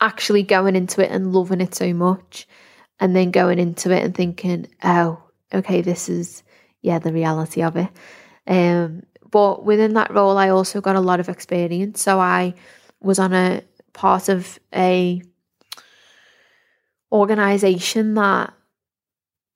actually 0.00 0.42
going 0.42 0.76
into 0.76 1.02
it 1.04 1.10
and 1.10 1.32
loving 1.32 1.60
it 1.60 1.74
so 1.74 1.92
much 1.92 2.46
and 2.98 3.14
then 3.14 3.30
going 3.30 3.58
into 3.58 3.90
it 3.90 4.04
and 4.04 4.14
thinking, 4.14 4.66
oh, 4.82 5.22
okay, 5.52 5.80
this 5.80 6.08
is, 6.08 6.42
yeah, 6.82 6.98
the 6.98 7.12
reality 7.12 7.62
of 7.62 7.76
it. 7.76 7.88
Um, 8.46 9.02
but 9.30 9.64
within 9.64 9.94
that 9.94 10.12
role, 10.12 10.36
I 10.36 10.48
also 10.48 10.80
got 10.80 10.96
a 10.96 11.00
lot 11.00 11.20
of 11.20 11.28
experience. 11.28 12.02
So 12.02 12.18
I 12.18 12.54
was 13.00 13.18
on 13.18 13.32
a 13.32 13.62
part 13.92 14.28
of 14.28 14.58
a 14.74 15.22
organization 17.12 18.14
that 18.14 18.52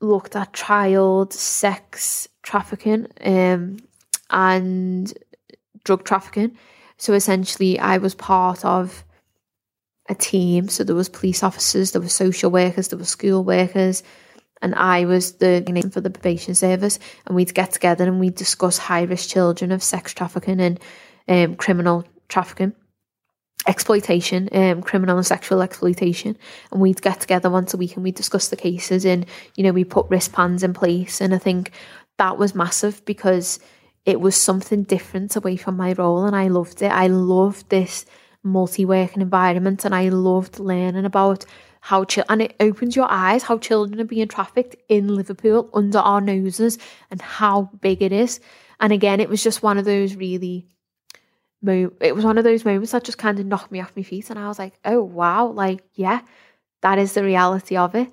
looked 0.01 0.37
at 0.37 0.53
child 0.53 1.33
sex 1.33 2.29
trafficking 2.43 3.07
um, 3.25 3.79
and 4.31 5.12
drug 5.85 6.05
trafficking. 6.05 6.57
So 6.97 7.12
essentially, 7.12 7.79
I 7.79 7.99
was 7.99 8.14
part 8.14 8.64
of 8.64 9.05
a 10.09 10.15
team. 10.15 10.69
So 10.69 10.85
there 10.85 10.97
was 10.97 11.09
police 11.09 11.43
officers, 11.43 11.93
there 11.93 12.03
were 12.03 12.09
social 12.09 12.51
workers, 12.51 12.89
there 12.89 12.99
were 12.99 13.05
school 13.05 13.45
workers, 13.45 14.03
and 14.63 14.75
I 14.75 15.05
was 15.05 15.33
the 15.35 15.91
for 15.93 16.01
the 16.01 16.11
probation 16.11 16.55
service. 16.55 16.99
And 17.27 17.37
we'd 17.37 17.55
get 17.55 17.73
together 17.73 18.05
and 18.05 18.21
we'd 18.21 18.35
discuss 18.35 18.79
high 18.79 19.03
risk 19.03 19.29
children 19.29 19.73
of 19.73 19.83
sex 19.83 20.13
trafficking 20.13 20.61
and 20.61 20.81
um, 21.29 21.57
criminal 21.57 22.05
trafficking 22.29 22.75
exploitation, 23.67 24.49
um, 24.53 24.83
criminal 24.83 25.17
and 25.17 25.27
sexual 25.27 25.63
exploitation, 25.63 26.37
and 26.71 26.81
we'd 26.81 27.01
get 27.01 27.21
together 27.21 27.49
once 27.49 27.73
a 27.73 27.77
week 27.77 27.95
and 27.95 28.05
we'd 28.05 28.15
discuss 28.15 28.49
the 28.49 28.57
cases 28.57 29.05
and 29.05 29.27
you 29.57 29.65
know 29.65 29.73
we 29.73 29.85
put 29.85 30.09
wristbands 30.11 30.63
in 30.63 30.75
place, 30.75 31.21
and 31.21 31.35
I 31.35 31.39
think 31.39 31.71
that 32.19 32.39
was 32.39 32.55
massive 32.55 33.05
because 33.05 33.59
it 34.05 34.21
was 34.21 34.37
something 34.37 34.83
different 34.83 35.35
away 35.35 35.57
from 35.57 35.77
my 35.77 35.93
role, 35.95 36.25
and 36.25 36.37
I 36.37 36.49
loved 36.49 36.83
it. 36.83 36.93
I 36.93 37.07
loved 37.07 37.71
this 37.71 38.05
multi-working 38.45 39.22
environment, 39.22 39.84
and 39.84 39.95
I 39.95 40.09
loved 40.11 40.59
learning 40.61 41.05
about 41.05 41.45
how 41.80 42.05
ch- 42.05 42.20
and 42.28 42.40
it 42.40 42.55
opens 42.61 42.97
your 42.97 43.07
eyes 43.11 43.42
how 43.42 43.59
children 43.59 44.01
are 44.01 44.05
being 44.05 44.28
trafficked 44.28 44.76
in 44.88 45.14
Liverpool 45.14 45.68
under 45.74 45.99
our 45.99 46.20
noses 46.20 46.78
and 47.11 47.20
how 47.20 47.70
big 47.80 48.01
it 48.01 48.12
is. 48.12 48.40
And 48.80 48.92
again, 48.92 49.20
it 49.20 49.28
was 49.28 49.42
just 49.42 49.62
one 49.62 49.76
of 49.76 49.84
those 49.84 50.16
really 50.16 50.66
mo- 51.62 51.92
it 52.01 52.14
was 52.14 52.24
one 52.24 52.38
of 52.38 52.45
those 52.45 52.64
moments 52.64 52.92
that 52.92 53.05
just 53.05 53.18
kind 53.18 53.38
of 53.38 53.47
knocked 53.47 53.72
me 53.72 53.80
off 53.80 53.97
my 53.97 54.03
feet 54.03 54.30
and 54.30 54.38
I 54.38 54.49
was 54.49 54.59
like, 54.59 54.74
"Oh 54.84 55.03
wow, 55.03 55.47
like 55.47 55.82
yeah, 55.95 56.20
that 56.82 56.99
is 56.99 57.12
the 57.14 57.24
reality 57.24 57.76
of 57.76 57.95
it." 57.95 58.09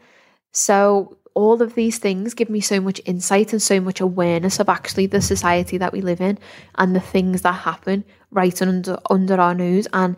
So 0.52 1.18
all 1.34 1.62
of 1.62 1.76
these 1.76 1.98
things 1.98 2.34
give 2.34 2.50
me 2.50 2.60
so 2.60 2.82
much 2.82 3.00
insight 3.06 3.54
and 3.54 3.62
so 3.62 3.80
much 3.80 4.02
awareness 4.02 4.60
of 4.60 4.68
actually 4.68 5.06
the 5.06 5.22
society 5.22 5.78
that 5.78 5.94
we 5.94 6.02
live 6.02 6.20
in 6.20 6.38
and 6.76 6.96
the 6.96 7.00
things 7.00 7.42
that 7.44 7.54
happen 7.54 8.04
right 8.32 8.62
under 8.62 8.98
under 9.10 9.40
our 9.40 9.54
nose 9.54 9.88
and 9.94 10.16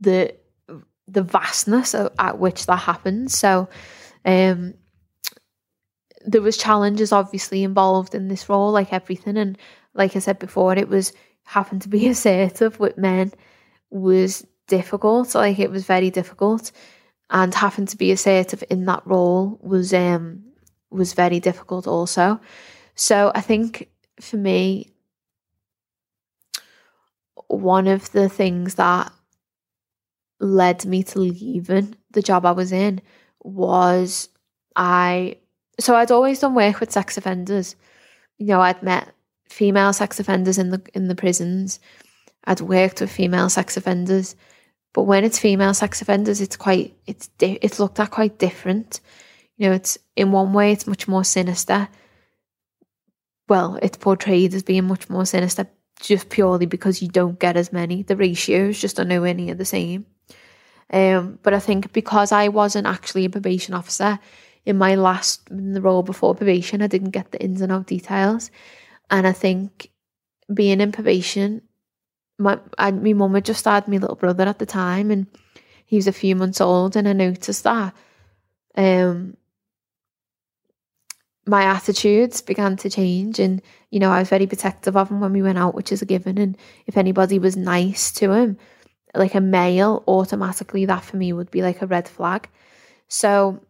the 0.00 0.34
the 1.06 1.22
vastness 1.22 1.94
at 1.94 2.38
which 2.38 2.66
that 2.66 2.76
happens. 2.76 3.38
So 3.38 3.68
um 4.24 4.74
there 6.26 6.42
was 6.42 6.56
challenges 6.56 7.12
obviously 7.12 7.62
involved 7.62 8.14
in 8.14 8.28
this 8.28 8.48
role 8.48 8.72
like 8.72 8.92
everything 8.92 9.36
and 9.36 9.58
like 9.92 10.16
I 10.16 10.20
said 10.20 10.38
before 10.38 10.74
it 10.74 10.88
was 10.88 11.12
having 11.44 11.78
to 11.80 11.88
be 11.88 12.08
assertive 12.14 12.80
with 12.80 12.96
men 12.98 13.32
was 13.90 14.46
difficult. 14.66 15.34
Like 15.34 15.58
it 15.58 15.70
was 15.70 15.84
very 15.84 16.10
difficult, 16.10 16.72
and 17.30 17.54
having 17.54 17.86
to 17.86 17.96
be 17.96 18.10
assertive 18.10 18.64
in 18.70 18.86
that 18.86 19.06
role 19.06 19.58
was 19.62 19.92
um 19.94 20.44
was 20.90 21.12
very 21.12 21.40
difficult 21.40 21.86
also. 21.86 22.40
So 22.94 23.32
I 23.34 23.40
think 23.40 23.88
for 24.20 24.36
me, 24.36 24.93
one 27.48 27.86
of 27.86 28.10
the 28.12 28.28
things 28.28 28.74
that 28.74 29.12
led 30.40 30.84
me 30.84 31.02
to 31.02 31.18
leaving 31.20 31.96
the 32.10 32.22
job 32.22 32.44
I 32.44 32.52
was 32.52 32.72
in 32.72 33.00
was 33.42 34.28
I 34.76 35.36
so 35.78 35.96
I'd 35.96 36.10
always 36.10 36.38
done 36.38 36.54
work 36.54 36.80
with 36.80 36.92
sex 36.92 37.16
offenders. 37.16 37.76
You 38.38 38.46
know, 38.46 38.60
I'd 38.60 38.82
met 38.82 39.12
female 39.48 39.92
sex 39.92 40.20
offenders 40.20 40.58
in 40.58 40.70
the 40.70 40.82
in 40.94 41.08
the 41.08 41.14
prisons. 41.14 41.80
I'd 42.44 42.60
worked 42.60 43.00
with 43.00 43.10
female 43.10 43.48
sex 43.48 43.76
offenders, 43.76 44.36
but 44.92 45.02
when 45.02 45.24
it's 45.24 45.38
female 45.38 45.74
sex 45.74 46.02
offenders, 46.02 46.40
it's 46.40 46.56
quite 46.56 46.94
it's 47.06 47.28
di- 47.38 47.58
it's 47.62 47.80
looked 47.80 48.00
at 48.00 48.10
quite 48.10 48.38
different. 48.38 49.00
You 49.56 49.68
know, 49.68 49.74
it's 49.74 49.98
in 50.16 50.32
one 50.32 50.52
way 50.52 50.72
it's 50.72 50.86
much 50.86 51.06
more 51.06 51.24
sinister. 51.24 51.88
Well, 53.48 53.78
it's 53.82 53.98
portrayed 53.98 54.54
as 54.54 54.62
being 54.62 54.84
much 54.84 55.10
more 55.10 55.26
sinister 55.26 55.68
just 56.00 56.28
purely 56.28 56.66
because 56.66 57.02
you 57.02 57.08
don't 57.08 57.38
get 57.38 57.56
as 57.56 57.72
many. 57.72 58.02
The 58.02 58.16
ratios 58.16 58.80
just 58.80 58.98
are 58.98 59.04
nowhere 59.04 59.34
near 59.34 59.54
the 59.54 59.64
same. 59.64 60.06
Um, 60.92 61.38
but 61.42 61.54
I 61.54 61.60
think 61.60 61.92
because 61.92 62.30
I 62.30 62.48
wasn't 62.48 62.86
actually 62.86 63.24
a 63.24 63.30
probation 63.30 63.74
officer 63.74 64.18
in 64.66 64.78
my 64.78 64.94
last 64.94 65.48
in 65.50 65.72
the 65.72 65.80
role 65.80 66.02
before 66.02 66.34
probation, 66.34 66.82
I 66.82 66.86
didn't 66.86 67.10
get 67.10 67.30
the 67.32 67.42
ins 67.42 67.60
and 67.60 67.72
out 67.72 67.86
details. 67.86 68.50
And 69.10 69.26
I 69.26 69.32
think 69.32 69.90
being 70.52 70.80
in 70.80 70.92
probation, 70.92 71.62
my 72.38 72.58
I, 72.78 72.90
my 72.90 73.12
mum 73.12 73.34
had 73.34 73.44
just 73.44 73.64
had 73.64 73.88
my 73.88 73.96
little 73.96 74.16
brother 74.16 74.44
at 74.44 74.58
the 74.58 74.66
time, 74.66 75.10
and 75.10 75.26
he 75.84 75.96
was 75.96 76.06
a 76.06 76.12
few 76.12 76.36
months 76.36 76.60
old, 76.60 76.96
and 76.96 77.08
I 77.08 77.12
noticed 77.12 77.64
that 77.64 77.94
um 78.76 79.36
my 81.46 81.64
attitudes 81.64 82.40
began 82.40 82.76
to 82.78 82.88
change 82.90 83.38
and 83.38 83.60
you 83.90 84.00
know 84.00 84.10
I 84.10 84.20
was 84.20 84.28
very 84.28 84.46
protective 84.46 84.96
of 84.96 85.10
him 85.10 85.20
when 85.20 85.32
we 85.32 85.42
went 85.42 85.58
out 85.58 85.74
which 85.74 85.92
is 85.92 86.02
a 86.02 86.06
given. 86.06 86.38
And 86.38 86.56
if 86.86 86.96
anybody 86.96 87.38
was 87.38 87.56
nice 87.56 88.10
to 88.12 88.32
him 88.32 88.56
like 89.14 89.34
a 89.34 89.40
male 89.40 90.02
automatically 90.08 90.86
that 90.86 91.04
for 91.04 91.16
me 91.16 91.32
would 91.32 91.50
be 91.50 91.62
like 91.62 91.82
a 91.82 91.86
red 91.86 92.08
flag. 92.08 92.48
So 93.08 93.60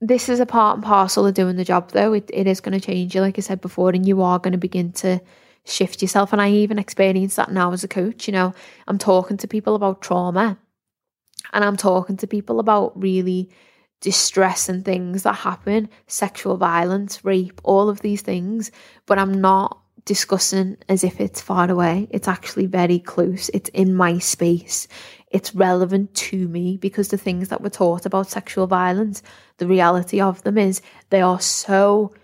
this 0.00 0.28
is 0.28 0.40
a 0.40 0.46
part 0.46 0.76
and 0.76 0.84
parcel 0.84 1.26
of 1.26 1.34
doing 1.34 1.56
the 1.56 1.64
job 1.64 1.90
though. 1.92 2.12
It, 2.12 2.30
it 2.32 2.46
is 2.46 2.60
going 2.60 2.78
to 2.78 2.86
change 2.86 3.14
you 3.14 3.20
like 3.20 3.38
i 3.38 3.42
said 3.42 3.60
before 3.60 3.90
and 3.90 4.06
you 4.06 4.22
are 4.22 4.38
going 4.38 4.52
to 4.52 4.58
begin 4.58 4.92
to 4.92 5.20
shift 5.64 6.02
yourself. 6.02 6.32
And 6.32 6.42
i 6.42 6.50
even 6.50 6.78
experience 6.78 7.36
that 7.36 7.50
now 7.50 7.72
as 7.72 7.84
a 7.84 7.88
coach 7.88 8.26
you 8.26 8.32
know. 8.32 8.54
I'm 8.86 8.98
talking 8.98 9.38
to 9.38 9.48
people 9.48 9.74
about 9.74 10.02
trauma 10.02 10.58
and 11.52 11.64
i'm 11.64 11.76
talking 11.76 12.16
to 12.18 12.26
people 12.26 12.60
about 12.60 13.00
really 13.00 13.50
distressing 14.04 14.82
things 14.82 15.22
that 15.22 15.32
happen 15.32 15.88
sexual 16.06 16.58
violence 16.58 17.24
rape 17.24 17.58
all 17.64 17.88
of 17.88 18.02
these 18.02 18.20
things 18.20 18.70
but 19.06 19.18
i'm 19.18 19.40
not 19.40 19.80
discussing 20.04 20.76
as 20.88 21.02
if 21.02 21.20
it's 21.20 21.40
far 21.40 21.70
away. 21.70 22.06
It's 22.10 22.28
actually 22.28 22.66
very 22.66 22.98
close. 22.98 23.48
It's 23.54 23.70
in 23.70 23.94
my 23.94 24.18
space. 24.18 24.86
It's 25.30 25.54
relevant 25.54 26.14
to 26.14 26.48
me 26.48 26.76
because 26.76 27.08
the 27.08 27.18
things 27.18 27.48
that 27.48 27.62
were 27.62 27.70
taught 27.70 28.06
about 28.06 28.30
sexual 28.30 28.66
violence, 28.66 29.22
the 29.58 29.66
reality 29.66 30.20
of 30.20 30.42
them 30.42 30.58
is 30.58 30.82
they 31.10 31.22
are 31.22 31.40
so 31.40 32.14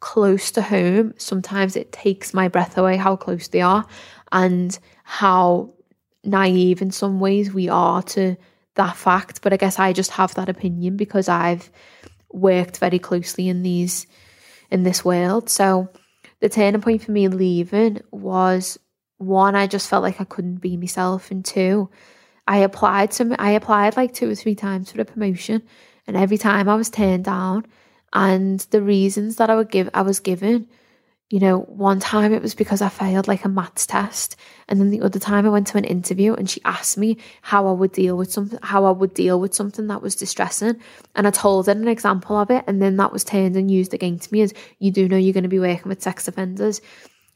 close 0.00 0.50
to 0.52 0.62
home. 0.62 1.14
Sometimes 1.16 1.74
it 1.74 1.92
takes 1.92 2.34
my 2.34 2.48
breath 2.48 2.76
away 2.76 2.96
how 2.96 3.16
close 3.16 3.48
they 3.48 3.62
are 3.62 3.86
and 4.32 4.78
how 5.04 5.72
naive 6.22 6.82
in 6.82 6.90
some 6.90 7.18
ways 7.18 7.52
we 7.52 7.68
are 7.68 8.02
to 8.02 8.36
that 8.76 8.96
fact. 8.96 9.42
But 9.42 9.52
I 9.52 9.56
guess 9.56 9.78
I 9.78 9.92
just 9.92 10.12
have 10.12 10.34
that 10.34 10.48
opinion 10.48 10.96
because 10.96 11.28
I've 11.28 11.70
worked 12.30 12.78
very 12.78 12.98
closely 12.98 13.48
in 13.48 13.62
these 13.62 14.06
in 14.70 14.82
this 14.82 15.04
world. 15.04 15.50
So 15.50 15.88
the 16.40 16.48
turning 16.48 16.80
point 16.80 17.02
for 17.02 17.12
me 17.12 17.28
leaving 17.28 18.00
was 18.10 18.78
one, 19.18 19.54
I 19.54 19.66
just 19.66 19.88
felt 19.88 20.02
like 20.02 20.20
I 20.20 20.24
couldn't 20.24 20.56
be 20.56 20.76
myself, 20.76 21.30
and 21.30 21.44
two, 21.44 21.88
I 22.46 22.58
applied 22.58 23.12
some 23.12 23.34
I 23.38 23.50
applied 23.50 23.96
like 23.96 24.14
two 24.14 24.30
or 24.30 24.34
three 24.34 24.54
times 24.54 24.92
for 24.92 25.00
a 25.00 25.04
promotion 25.04 25.62
and 26.06 26.16
every 26.16 26.38
time 26.38 26.68
I 26.68 26.76
was 26.76 26.90
turned 26.90 27.24
down 27.24 27.66
and 28.12 28.60
the 28.70 28.82
reasons 28.82 29.36
that 29.36 29.50
I 29.50 29.56
would 29.56 29.70
give 29.70 29.90
I 29.92 30.02
was 30.02 30.20
given 30.20 30.68
you 31.30 31.40
know 31.40 31.60
one 31.60 31.98
time 31.98 32.32
it 32.32 32.42
was 32.42 32.54
because 32.54 32.80
I 32.80 32.88
failed 32.88 33.26
like 33.26 33.44
a 33.44 33.48
maths 33.48 33.86
test 33.86 34.36
and 34.68 34.80
then 34.80 34.90
the 34.90 35.02
other 35.02 35.18
time 35.18 35.44
I 35.44 35.50
went 35.50 35.66
to 35.68 35.78
an 35.78 35.84
interview 35.84 36.34
and 36.34 36.48
she 36.48 36.60
asked 36.64 36.96
me 36.96 37.18
how 37.42 37.66
I 37.66 37.72
would 37.72 37.92
deal 37.92 38.16
with 38.16 38.32
something 38.32 38.58
how 38.62 38.84
I 38.84 38.92
would 38.92 39.12
deal 39.12 39.40
with 39.40 39.54
something 39.54 39.88
that 39.88 40.02
was 40.02 40.14
distressing 40.14 40.76
and 41.14 41.26
I 41.26 41.30
told 41.30 41.66
her 41.66 41.72
an 41.72 41.88
example 41.88 42.36
of 42.36 42.50
it 42.50 42.64
and 42.66 42.80
then 42.80 42.96
that 42.98 43.12
was 43.12 43.24
turned 43.24 43.56
and 43.56 43.70
used 43.70 43.92
against 43.92 44.30
me 44.30 44.42
as 44.42 44.54
you 44.78 44.90
do 44.90 45.08
know 45.08 45.16
you're 45.16 45.32
going 45.32 45.42
to 45.42 45.48
be 45.48 45.58
working 45.58 45.88
with 45.88 46.02
sex 46.02 46.28
offenders 46.28 46.80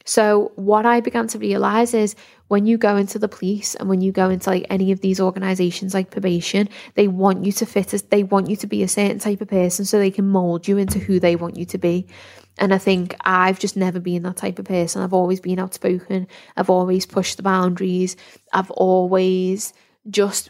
so 0.05 0.51
what 0.55 0.85
I 0.85 0.99
began 0.99 1.27
to 1.27 1.37
realize 1.37 1.93
is 1.93 2.15
when 2.47 2.65
you 2.65 2.77
go 2.77 2.97
into 2.97 3.19
the 3.19 3.27
police 3.27 3.75
and 3.75 3.87
when 3.87 4.01
you 4.01 4.11
go 4.11 4.29
into 4.29 4.49
like 4.49 4.65
any 4.69 4.91
of 4.91 5.01
these 5.01 5.19
organizations 5.19 5.93
like 5.93 6.11
probation, 6.11 6.69
they 6.95 7.07
want 7.07 7.45
you 7.45 7.51
to 7.53 7.65
fit 7.65 7.93
as 7.93 8.01
they 8.03 8.23
want 8.23 8.49
you 8.49 8.55
to 8.57 8.67
be 8.67 8.83
a 8.83 8.87
certain 8.87 9.19
type 9.19 9.41
of 9.41 9.47
person 9.47 9.85
so 9.85 9.99
they 9.99 10.11
can 10.11 10.27
mold 10.27 10.67
you 10.67 10.77
into 10.77 10.99
who 10.99 11.19
they 11.19 11.35
want 11.35 11.57
you 11.57 11.65
to 11.65 11.77
be. 11.77 12.07
And 12.61 12.73
I 12.73 12.77
think 12.77 13.15
I've 13.21 13.59
just 13.59 13.75
never 13.75 13.99
been 13.99 14.23
that 14.23 14.37
type 14.37 14.59
of 14.59 14.65
person. 14.65 15.01
I've 15.01 15.13
always 15.13 15.41
been 15.41 15.59
outspoken. 15.59 16.27
I've 16.55 16.69
always 16.69 17.05
pushed 17.05 17.35
the 17.37 17.43
boundaries. 17.43 18.15
I've 18.53 18.71
always 18.71 19.73
just 20.09 20.49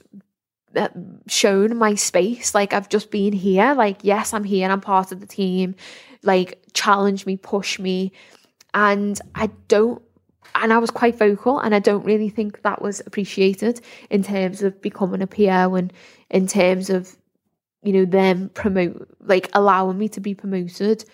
uh, 0.76 0.90
shown 1.28 1.76
my 1.78 1.96
space. 1.96 2.54
Like 2.54 2.74
I've 2.74 2.90
just 2.90 3.10
been 3.10 3.34
here. 3.34 3.74
Like, 3.74 4.00
yes, 4.04 4.34
I'm 4.34 4.44
here. 4.44 4.66
And 4.66 4.74
I'm 4.74 4.82
part 4.82 5.12
of 5.12 5.22
the 5.22 5.26
team. 5.26 5.74
Like, 6.22 6.62
challenge 6.74 7.26
me, 7.26 7.38
push 7.38 7.80
me 7.80 8.12
and 8.74 9.20
I 9.36 9.48
don't 9.68 10.02
and 10.54 10.74
I 10.74 10.80
was 10.80 10.92
quite 10.92 11.18
vocal, 11.18 11.60
and 11.60 11.74
I 11.74 11.80
don't 11.80 12.04
really 12.04 12.28
think 12.28 12.62
that 12.64 12.82
was 12.82 13.00
appreciated 13.06 13.80
in 14.10 14.22
terms 14.22 14.62
of 14.64 14.82
becoming 14.82 15.22
a 15.22 15.28
PO 15.28 15.76
and 15.76 15.94
in 16.30 16.46
terms 16.46 16.90
of, 16.90 17.16
you 17.84 17.94
know, 17.94 18.04
them 18.04 18.50
promote, 18.50 19.08
like 19.22 19.50
allowing 19.54 19.98
me 19.98 20.10
to 20.10 20.20
be 20.20 20.36
promoted 20.36 21.06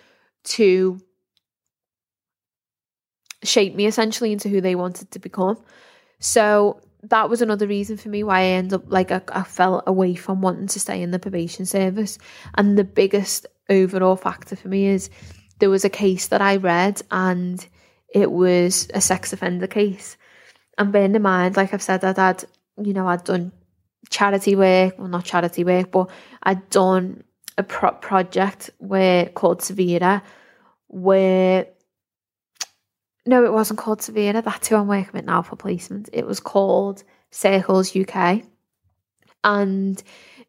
to 0.48 1.00
shape 3.44 3.76
me 3.76 3.86
essentially 3.86 4.32
into 4.32 4.50
who 4.50 4.62
they 4.62 4.76
wanted 4.76 5.12
to 5.12 5.20
become. 5.20 5.58
So 6.20 6.82
that 7.04 7.30
was 7.30 7.42
another 7.42 7.68
reason 7.68 7.98
for 7.98 8.10
me 8.10 8.24
why 8.24 8.40
I 8.40 8.46
ended 8.46 8.74
up 8.74 8.84
like 8.88 9.12
I, 9.12 9.22
I 9.32 9.44
fell 9.44 9.84
away 9.86 10.16
from 10.16 10.42
wanting 10.42 10.68
to 10.68 10.80
stay 10.80 11.02
in 11.02 11.12
the 11.12 11.20
probation 11.20 11.66
service. 11.66 12.18
And 12.56 12.78
the 12.78 12.84
biggest 12.84 13.46
overall 13.70 14.16
factor 14.16 14.56
for 14.56 14.68
me 14.68 14.88
is 14.88 15.10
there 15.60 15.70
was 15.70 15.86
a 15.86 15.90
case 15.90 16.28
that 16.28 16.42
I 16.42 16.58
read 16.58 17.02
and 17.12 17.66
it 18.14 18.32
was 18.32 18.88
a 18.94 19.02
sex 19.02 19.34
offender 19.34 19.68
case. 19.68 20.18
And 20.78 20.92
bearing 20.92 21.16
in 21.16 21.22
mind, 21.22 21.58
like 21.58 21.74
I've 21.74 21.82
said, 21.82 22.04
I'd 22.04 22.18
had, 22.18 22.44
you 22.82 22.94
know, 22.94 23.08
I'd 23.08 23.24
done 23.24 23.52
charity 24.10 24.56
work, 24.56 24.98
well, 24.98 25.08
not 25.08 25.26
charity 25.26 25.64
work, 25.64 25.92
but 25.92 26.10
I'd 26.44 26.70
done 26.70 27.24
a 27.58 27.64
pro- 27.64 27.92
project 27.92 28.70
where 28.78 29.26
called 29.28 29.62
Savera, 29.62 30.22
where 31.02 31.68
no, 33.26 33.44
it 33.44 33.52
wasn't 33.52 33.80
called 33.80 34.00
Savera. 34.00 34.44
That's 34.44 34.70
who 34.70 34.78
I'm 34.78 34.88
working 34.88 35.12
with 35.14 35.26
now 35.26 35.42
for 35.42 35.58
placement. 35.58 36.10
It 36.14 36.26
was 36.26 36.40
called 36.40 37.04
Circles 37.30 37.96
UK, 37.96 38.44
and 39.44 40.02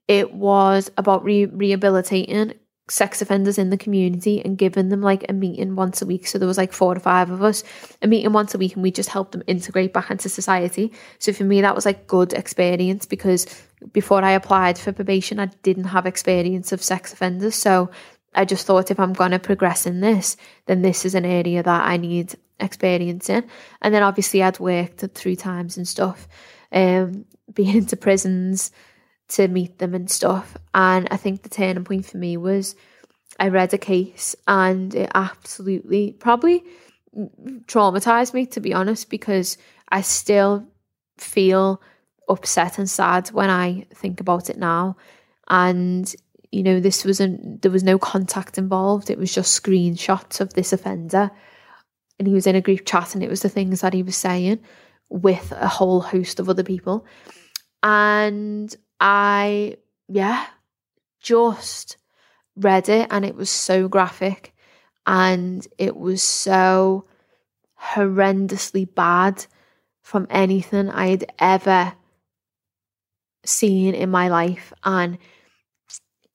it 0.06 0.32
was 0.32 0.90
about 0.96 1.24
re- 1.24 1.46
rehabilitating 1.46 2.54
sex 2.90 3.20
offenders 3.20 3.58
in 3.58 3.70
the 3.70 3.76
community 3.76 4.42
and 4.42 4.56
giving 4.56 4.88
them 4.88 5.02
like 5.02 5.24
a 5.28 5.32
meeting 5.32 5.76
once 5.76 6.00
a 6.00 6.06
week. 6.06 6.26
So 6.26 6.38
there 6.38 6.48
was 6.48 6.56
like 6.56 6.72
four 6.72 6.94
to 6.94 7.00
five 7.00 7.30
of 7.30 7.42
us, 7.42 7.62
a 8.00 8.06
meeting 8.06 8.32
once 8.32 8.54
a 8.54 8.58
week, 8.58 8.74
and 8.74 8.82
we 8.82 8.90
just 8.90 9.10
helped 9.10 9.32
them 9.32 9.42
integrate 9.46 9.92
back 9.92 10.10
into 10.10 10.28
society. 10.28 10.92
So 11.18 11.32
for 11.32 11.44
me, 11.44 11.60
that 11.60 11.74
was 11.74 11.84
like 11.84 12.06
good 12.06 12.32
experience 12.32 13.06
because 13.06 13.46
before 13.92 14.22
I 14.22 14.32
applied 14.32 14.78
for 14.78 14.92
probation, 14.92 15.38
I 15.38 15.46
didn't 15.62 15.84
have 15.84 16.06
experience 16.06 16.72
of 16.72 16.82
sex 16.82 17.12
offenders. 17.12 17.54
So 17.54 17.90
I 18.38 18.44
just 18.44 18.66
thought 18.66 18.92
if 18.92 19.00
I'm 19.00 19.12
going 19.12 19.32
to 19.32 19.40
progress 19.40 19.84
in 19.84 20.00
this, 20.00 20.36
then 20.66 20.82
this 20.82 21.04
is 21.04 21.16
an 21.16 21.24
area 21.24 21.60
that 21.60 21.84
I 21.84 21.96
need 21.96 22.36
experience 22.60 23.28
in. 23.28 23.44
And 23.82 23.92
then 23.92 24.04
obviously 24.04 24.44
I'd 24.44 24.60
worked 24.60 25.04
three 25.14 25.34
times 25.34 25.76
and 25.76 25.88
stuff, 25.88 26.28
um, 26.70 27.24
being 27.52 27.76
into 27.76 27.96
prisons 27.96 28.70
to 29.30 29.48
meet 29.48 29.78
them 29.78 29.92
and 29.92 30.08
stuff. 30.08 30.56
And 30.72 31.08
I 31.10 31.16
think 31.16 31.42
the 31.42 31.48
turning 31.48 31.82
point 31.82 32.06
for 32.06 32.16
me 32.16 32.36
was 32.36 32.76
I 33.40 33.48
read 33.48 33.74
a 33.74 33.78
case 33.78 34.36
and 34.46 34.94
it 34.94 35.10
absolutely 35.16 36.12
probably 36.12 36.62
traumatized 37.66 38.34
me 38.34 38.46
to 38.46 38.60
be 38.60 38.72
honest 38.72 39.10
because 39.10 39.58
I 39.88 40.02
still 40.02 40.64
feel 41.16 41.82
upset 42.28 42.78
and 42.78 42.88
sad 42.88 43.28
when 43.32 43.50
I 43.50 43.86
think 43.94 44.20
about 44.20 44.48
it 44.48 44.58
now. 44.58 44.96
And 45.48 46.14
you 46.50 46.62
know, 46.62 46.80
this 46.80 47.04
wasn't 47.04 47.62
there 47.62 47.70
was 47.70 47.82
no 47.82 47.98
contact 47.98 48.58
involved. 48.58 49.10
It 49.10 49.18
was 49.18 49.32
just 49.32 49.62
screenshots 49.62 50.40
of 50.40 50.54
this 50.54 50.72
offender. 50.72 51.30
And 52.18 52.26
he 52.26 52.34
was 52.34 52.46
in 52.46 52.56
a 52.56 52.60
group 52.60 52.84
chat 52.84 53.14
and 53.14 53.22
it 53.22 53.30
was 53.30 53.42
the 53.42 53.48
things 53.48 53.80
that 53.80 53.94
he 53.94 54.02
was 54.02 54.16
saying 54.16 54.60
with 55.08 55.52
a 55.52 55.68
whole 55.68 56.00
host 56.00 56.40
of 56.40 56.48
other 56.48 56.64
people. 56.64 57.06
And 57.82 58.74
I, 58.98 59.76
yeah, 60.08 60.46
just 61.20 61.96
read 62.56 62.88
it 62.88 63.06
and 63.10 63.24
it 63.24 63.36
was 63.36 63.50
so 63.50 63.88
graphic 63.88 64.52
and 65.06 65.66
it 65.78 65.96
was 65.96 66.22
so 66.22 67.06
horrendously 67.80 68.92
bad 68.92 69.46
from 70.02 70.26
anything 70.28 70.90
I 70.90 71.08
had 71.08 71.32
ever 71.38 71.92
seen 73.44 73.94
in 73.94 74.10
my 74.10 74.28
life. 74.28 74.72
And 74.82 75.18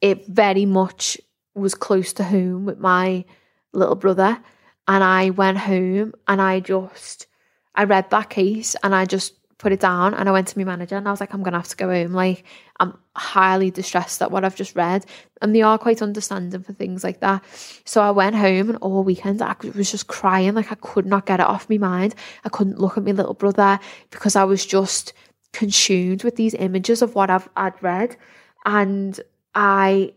it 0.03 0.27
very 0.27 0.65
much 0.65 1.17
was 1.55 1.73
close 1.73 2.11
to 2.13 2.25
home 2.25 2.65
with 2.65 2.77
my 2.77 3.23
little 3.71 3.95
brother. 3.95 4.37
And 4.85 5.01
I 5.01 5.29
went 5.29 5.57
home 5.57 6.13
and 6.27 6.41
I 6.41 6.59
just, 6.59 7.27
I 7.73 7.85
read 7.85 8.09
that 8.09 8.29
case 8.29 8.75
and 8.83 8.93
I 8.93 9.05
just 9.05 9.33
put 9.59 9.71
it 9.71 9.79
down 9.79 10.13
and 10.13 10.27
I 10.27 10.33
went 10.33 10.49
to 10.49 10.59
my 10.59 10.65
manager 10.65 10.97
and 10.97 11.07
I 11.07 11.11
was 11.11 11.21
like, 11.21 11.33
I'm 11.33 11.41
gonna 11.41 11.55
have 11.57 11.69
to 11.69 11.77
go 11.77 11.89
home. 11.89 12.11
Like, 12.11 12.43
I'm 12.81 12.97
highly 13.15 13.71
distressed 13.71 14.21
at 14.21 14.29
what 14.29 14.43
I've 14.43 14.57
just 14.57 14.75
read. 14.75 15.05
And 15.41 15.55
they 15.55 15.61
are 15.61 15.77
quite 15.77 16.01
understanding 16.01 16.61
for 16.63 16.73
things 16.73 17.01
like 17.01 17.21
that. 17.21 17.41
So 17.85 18.01
I 18.01 18.11
went 18.11 18.35
home 18.35 18.67
and 18.67 18.77
all 18.79 19.05
weekend 19.05 19.41
I 19.41 19.55
was 19.73 19.89
just 19.89 20.07
crying. 20.07 20.53
Like 20.53 20.69
I 20.69 20.75
could 20.75 21.05
not 21.05 21.25
get 21.25 21.39
it 21.39 21.45
off 21.45 21.69
my 21.69 21.77
mind. 21.77 22.13
I 22.43 22.49
couldn't 22.49 22.77
look 22.77 22.97
at 22.97 23.05
my 23.05 23.11
little 23.11 23.35
brother 23.35 23.79
because 24.09 24.35
I 24.35 24.43
was 24.43 24.65
just 24.65 25.13
consumed 25.53 26.25
with 26.25 26.35
these 26.35 26.55
images 26.55 27.01
of 27.01 27.15
what 27.15 27.29
I've 27.29 27.47
I'd 27.55 27.81
read. 27.81 28.17
And 28.65 29.17
I 29.55 30.13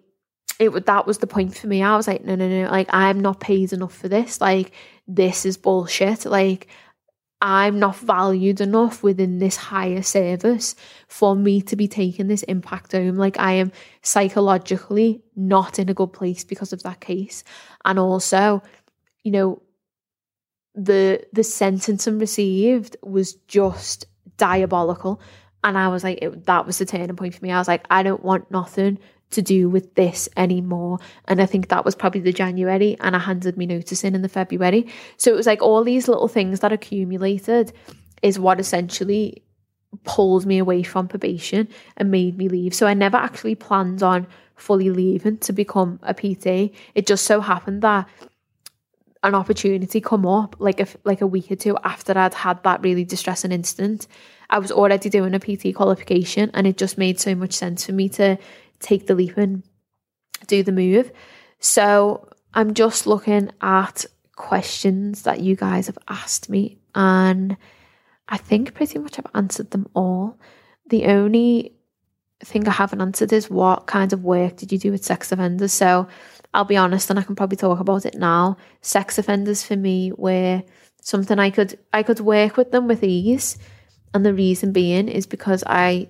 it 0.59 0.73
would 0.73 0.87
that 0.87 1.07
was 1.07 1.19
the 1.19 1.27
point 1.27 1.57
for 1.57 1.67
me. 1.67 1.83
I 1.83 1.97
was 1.97 2.07
like, 2.07 2.25
no, 2.25 2.35
no, 2.35 2.49
no, 2.49 2.71
like 2.71 2.89
I'm 2.91 3.21
not 3.21 3.41
paid 3.41 3.73
enough 3.73 3.95
for 3.95 4.09
this. 4.09 4.41
Like 4.41 4.73
this 5.07 5.45
is 5.45 5.57
bullshit. 5.57 6.25
Like 6.25 6.69
I'm 7.43 7.79
not 7.79 7.97
valued 7.97 8.63
enough 8.63 9.03
within 9.03 9.39
this 9.39 9.57
higher 9.57 10.03
service 10.03 10.75
for 11.07 11.37
me 11.37 11.61
to 11.63 11.77
be 11.77 11.87
taking 11.87 12.29
this 12.29 12.43
impact 12.45 12.93
home. 12.93 13.17
Like 13.17 13.39
I 13.39 13.53
am 13.53 13.73
psychologically 14.03 15.23
not 15.35 15.79
in 15.79 15.91
a 15.91 15.95
good 15.95 16.15
place 16.15 16.45
because 16.45 16.73
of 16.73 16.83
that 16.85 17.01
case. 17.01 17.45
And 17.85 17.99
also, 17.99 18.63
you 19.23 19.33
know, 19.33 19.63
the 20.75 21.27
the 21.33 21.45
sentence 21.45 22.09
I 22.09 22.13
received 22.13 22.97
was 23.03 23.35
just 23.35 24.07
diabolical. 24.39 25.21
And 25.63 25.77
I 25.77 25.89
was 25.89 26.05
like, 26.05 26.19
it, 26.23 26.47
that 26.47 26.65
was 26.65 26.79
the 26.79 26.87
turning 26.87 27.17
point 27.17 27.35
for 27.35 27.45
me. 27.45 27.51
I 27.51 27.59
was 27.59 27.69
like, 27.69 27.85
I 27.91 28.03
don't 28.03 28.23
want 28.23 28.51
nothing 28.51 28.99
to 29.31 29.43
do 29.43 29.69
with 29.69 29.95
this 29.95 30.29
anymore. 30.37 30.99
And 31.27 31.41
I 31.41 31.47
think 31.47 31.69
that 31.69 31.85
was 31.85 31.95
probably 31.95 32.21
the 32.21 32.33
January, 32.33 32.97
and 33.01 33.17
I 33.17 33.19
handed 33.19 33.57
me 33.57 33.67
notice 33.67 34.05
in 34.05 34.15
in 34.15 34.23
the 34.23 34.29
February. 34.29 34.87
So 35.17 35.33
it 35.33 35.37
was 35.37 35.47
like 35.47 35.63
all 35.63 35.83
these 35.85 36.09
little 36.09 36.29
things 36.29 36.61
that 36.61 36.73
accumulated 36.73 37.73
is 38.23 38.39
what 38.39 38.61
essentially 38.61 39.43
pulled 40.05 40.47
me 40.47 40.59
away 40.59 40.83
from 40.83 41.09
probation 41.09 41.69
and 41.97 42.11
made 42.11 42.37
me 42.37 42.49
leave. 42.49 42.75
So 42.75 42.87
I 42.87 42.95
never 42.95 43.17
actually 43.17 43.55
planned 43.55 44.03
on 44.03 44.27
fully 44.55 44.91
leaving 44.91 45.39
to 45.39 45.53
become 45.53 46.01
a 46.03 46.15
PT. 46.15 46.73
It 46.95 47.07
just 47.07 47.25
so 47.25 47.41
happened 47.41 47.83
that 47.83 48.09
an 49.23 49.35
opportunity 49.35 50.01
come 50.01 50.25
up 50.25 50.57
like 50.59 50.81
a 50.81 50.87
like 51.05 51.21
a 51.21 51.27
week 51.27 51.51
or 51.51 51.57
two 51.57 51.77
after 51.83 52.17
I'd 52.17 52.35
had 52.35 52.63
that 52.63 52.83
really 52.83 53.05
distressing 53.05 53.53
incident. 53.53 54.07
I 54.49 54.61
was 54.61 54.71
already 54.71 55.11
doing 55.11 55.35
a 55.35 55.41
PT 55.41 55.75
qualification 55.75 56.51
and 56.55 56.67
it 56.67 56.77
just 56.77 56.97
made 56.97 57.19
so 57.19 57.35
much 57.35 57.53
sense 57.53 57.85
for 57.85 57.93
me 57.93 58.09
to 58.11 58.39
take 58.81 59.07
the 59.07 59.15
leap 59.15 59.37
and 59.37 59.63
do 60.47 60.63
the 60.63 60.73
move. 60.73 61.11
So 61.59 62.29
I'm 62.55 62.75
just 62.75 63.07
looking 63.07 63.51
at 63.61 64.05
questions 64.37 65.23
that 65.23 65.41
you 65.41 65.57
guys 65.57 65.87
have 65.87 65.99
asked 66.09 66.49
me, 66.51 66.79
and 66.95 67.57
I 68.29 68.37
think 68.37 68.75
pretty 68.75 68.99
much 68.99 69.19
I've 69.19 69.27
answered 69.35 69.71
them 69.71 69.89
all. 69.95 70.39
The 70.89 71.07
only 71.07 71.73
thing 72.45 72.69
I 72.69 72.73
haven't 72.73 73.01
answered 73.01 73.33
is 73.33 73.51
what 73.51 73.87
kind 73.87 74.13
of 74.13 74.23
work 74.23 74.57
did 74.57 74.71
you 74.71 74.79
do 74.79 74.93
with 74.93 75.05
sex 75.05 75.33
offenders? 75.33 75.73
So 75.73 76.07
I'll 76.53 76.65
be 76.65 76.77
honest, 76.77 77.11
and 77.11 77.19
I 77.19 77.23
can 77.23 77.37
probably 77.37 77.57
talk 77.57 77.81
about 77.81 78.07
it 78.07 78.15
now. 78.17 78.57
Sex 78.83 79.19
offenders 79.19 79.63
for 79.63 79.77
me 79.77 80.13
were 80.17 80.63
something 81.01 81.39
I 81.39 81.51
could 81.51 81.79
I 81.93 82.03
could 82.03 82.21
work 82.21 82.57
with 82.57 82.73
them 82.73 82.89
with 82.89 83.03
ease, 83.03 83.59
and 84.15 84.25
the 84.25 84.35
reason 84.35 84.73
being 84.73 85.09
is 85.09 85.27
because 85.27 85.65
I 85.67 86.09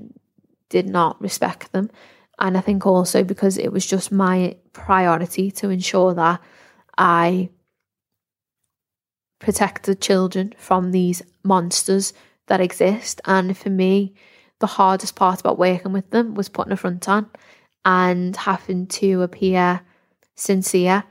did 0.68 0.88
not 0.88 1.20
respect 1.20 1.72
them. 1.72 1.90
And 2.38 2.56
I 2.56 2.60
think 2.60 2.86
also 2.86 3.24
because 3.24 3.56
it 3.56 3.72
was 3.72 3.86
just 3.86 4.12
my 4.12 4.56
priority 4.72 5.50
to 5.52 5.70
ensure 5.70 6.14
that 6.14 6.40
I 6.98 7.50
protected 9.38 10.00
children 10.00 10.54
from 10.58 10.92
these 10.92 11.22
monsters 11.42 12.12
that 12.46 12.60
exist. 12.60 13.20
And 13.24 13.56
for 13.56 13.70
me, 13.70 14.14
the 14.58 14.66
hardest 14.66 15.16
part 15.16 15.40
about 15.40 15.58
working 15.58 15.92
with 15.92 16.10
them 16.10 16.34
was 16.34 16.48
putting 16.48 16.72
a 16.72 16.76
front 16.76 17.08
on 17.08 17.28
and 17.84 18.36
having 18.36 18.86
to 18.86 19.22
appear 19.22 19.82
sincere. 20.34 21.04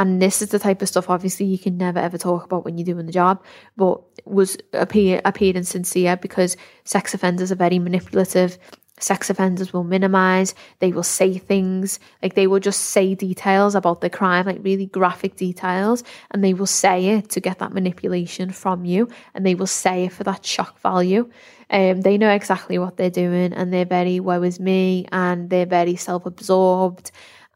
And 0.00 0.22
this 0.22 0.42
is 0.42 0.50
the 0.50 0.60
type 0.60 0.80
of 0.80 0.88
stuff 0.88 1.10
obviously 1.10 1.46
you 1.46 1.58
can 1.58 1.76
never 1.76 1.98
ever 1.98 2.18
talk 2.18 2.44
about 2.44 2.64
when 2.64 2.78
you're 2.78 2.84
doing 2.84 3.06
the 3.06 3.12
job, 3.12 3.44
but 3.76 4.00
was 4.24 4.56
appear 4.72 5.20
appearing 5.24 5.64
sincere 5.64 6.16
because 6.16 6.56
sex 6.84 7.14
offenders 7.14 7.50
are 7.50 7.56
very 7.56 7.80
manipulative 7.80 8.58
sex 9.00 9.30
offenders 9.30 9.72
will 9.72 9.84
minimize 9.84 10.54
they 10.80 10.92
will 10.92 11.02
say 11.02 11.38
things 11.38 11.98
like 12.22 12.34
they 12.34 12.46
will 12.46 12.60
just 12.60 12.80
say 12.80 13.14
details 13.14 13.74
about 13.74 14.00
the 14.00 14.10
crime 14.10 14.46
like 14.46 14.58
really 14.62 14.86
graphic 14.86 15.36
details 15.36 16.02
and 16.30 16.42
they 16.42 16.54
will 16.54 16.66
say 16.66 17.06
it 17.06 17.28
to 17.30 17.40
get 17.40 17.58
that 17.58 17.72
manipulation 17.72 18.50
from 18.50 18.84
you 18.84 19.08
and 19.34 19.46
they 19.46 19.54
will 19.54 19.66
say 19.66 20.04
it 20.04 20.12
for 20.12 20.24
that 20.24 20.44
shock 20.44 20.80
value. 20.80 21.28
Um, 21.70 22.00
they 22.00 22.16
know 22.18 22.30
exactly 22.30 22.78
what 22.78 22.96
they're 22.96 23.10
doing 23.10 23.52
and 23.52 23.72
they're 23.72 23.84
very 23.84 24.20
woe 24.20 24.42
is 24.42 24.58
me 24.58 25.06
and 25.12 25.50
they're 25.50 25.66
very 25.66 25.96
self-absorbed. 25.96 27.10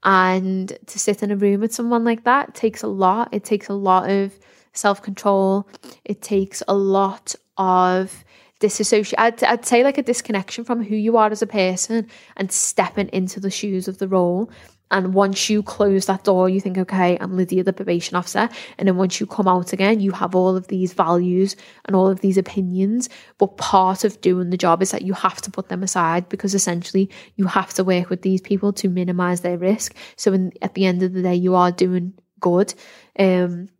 And 0.05 0.76
to 0.86 0.99
sit 0.99 1.22
in 1.22 1.30
a 1.30 1.36
room 1.36 1.61
with 1.61 1.72
someone 1.72 2.05
like 2.05 2.24
that 2.24 2.55
takes 2.55 2.82
a 2.82 2.88
lot. 2.88 3.28
It 3.32 3.45
takes 3.45 3.68
a 3.68 3.74
lot 3.74 4.11
of 4.11 4.32
self 4.72 5.01
control. 5.01 5.68
It 6.05 6.22
takes 6.22 6.62
a 6.66 6.74
lot 6.74 7.34
of 7.57 8.24
disassociate. 8.62 9.18
I'd, 9.18 9.44
I'd 9.44 9.66
say 9.66 9.84
like 9.84 9.98
a 9.98 10.02
disconnection 10.02 10.64
from 10.64 10.82
who 10.82 10.96
you 10.96 11.16
are 11.16 11.30
as 11.30 11.42
a 11.42 11.46
person 11.46 12.06
and 12.36 12.50
stepping 12.50 13.08
into 13.08 13.40
the 13.40 13.50
shoes 13.50 13.88
of 13.88 13.98
the 13.98 14.08
role. 14.08 14.50
And 14.92 15.14
once 15.14 15.48
you 15.48 15.62
close 15.62 16.04
that 16.06 16.24
door, 16.24 16.50
you 16.50 16.60
think, 16.60 16.76
okay, 16.76 17.16
I'm 17.18 17.34
Lydia, 17.34 17.64
the 17.64 17.72
probation 17.72 18.14
officer. 18.14 18.48
And 18.78 18.86
then 18.86 18.96
once 18.98 19.18
you 19.20 19.26
come 19.26 19.48
out 19.48 19.72
again, 19.72 20.00
you 20.00 20.12
have 20.12 20.34
all 20.34 20.54
of 20.54 20.68
these 20.68 20.92
values 20.92 21.56
and 21.86 21.96
all 21.96 22.08
of 22.08 22.20
these 22.20 22.36
opinions. 22.36 23.08
But 23.38 23.56
part 23.56 24.04
of 24.04 24.20
doing 24.20 24.50
the 24.50 24.58
job 24.58 24.82
is 24.82 24.90
that 24.90 25.02
you 25.02 25.14
have 25.14 25.40
to 25.42 25.50
put 25.50 25.68
them 25.68 25.82
aside 25.82 26.28
because 26.28 26.54
essentially 26.54 27.10
you 27.36 27.46
have 27.46 27.72
to 27.74 27.84
work 27.84 28.10
with 28.10 28.22
these 28.22 28.42
people 28.42 28.72
to 28.74 28.88
minimize 28.88 29.40
their 29.40 29.56
risk. 29.56 29.96
So 30.16 30.32
in, 30.34 30.52
at 30.60 30.74
the 30.74 30.84
end 30.84 31.02
of 31.02 31.14
the 31.14 31.22
day, 31.22 31.34
you 31.34 31.54
are 31.54 31.72
doing 31.72 32.12
good. 32.38 32.74
Um, 33.18 33.70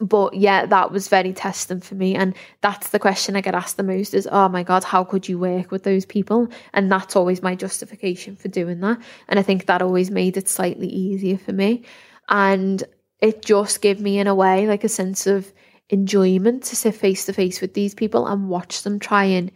but 0.00 0.34
yeah, 0.34 0.66
that 0.66 0.90
was 0.90 1.08
very 1.08 1.32
testing 1.32 1.80
for 1.80 1.94
me. 1.94 2.14
And 2.14 2.34
that's 2.60 2.90
the 2.90 2.98
question 2.98 3.36
I 3.36 3.40
get 3.40 3.54
asked 3.54 3.76
the 3.76 3.82
most 3.82 4.14
is, 4.14 4.28
oh 4.30 4.48
my 4.48 4.62
God, 4.62 4.84
how 4.84 5.04
could 5.04 5.28
you 5.28 5.38
work 5.38 5.70
with 5.70 5.84
those 5.84 6.04
people? 6.04 6.48
And 6.74 6.90
that's 6.90 7.16
always 7.16 7.42
my 7.42 7.54
justification 7.54 8.36
for 8.36 8.48
doing 8.48 8.80
that. 8.80 8.98
And 9.28 9.38
I 9.38 9.42
think 9.42 9.66
that 9.66 9.82
always 9.82 10.10
made 10.10 10.36
it 10.36 10.48
slightly 10.48 10.88
easier 10.88 11.38
for 11.38 11.52
me. 11.52 11.84
And 12.28 12.82
it 13.20 13.44
just 13.44 13.80
gave 13.80 14.00
me, 14.00 14.18
in 14.18 14.26
a 14.26 14.34
way, 14.34 14.66
like 14.66 14.84
a 14.84 14.88
sense 14.88 15.26
of 15.26 15.52
enjoyment 15.88 16.64
to 16.64 16.76
sit 16.76 16.94
face 16.94 17.24
to 17.26 17.32
face 17.32 17.60
with 17.60 17.74
these 17.74 17.94
people 17.94 18.26
and 18.26 18.48
watch 18.48 18.82
them 18.82 18.98
try 18.98 19.24
and 19.24 19.50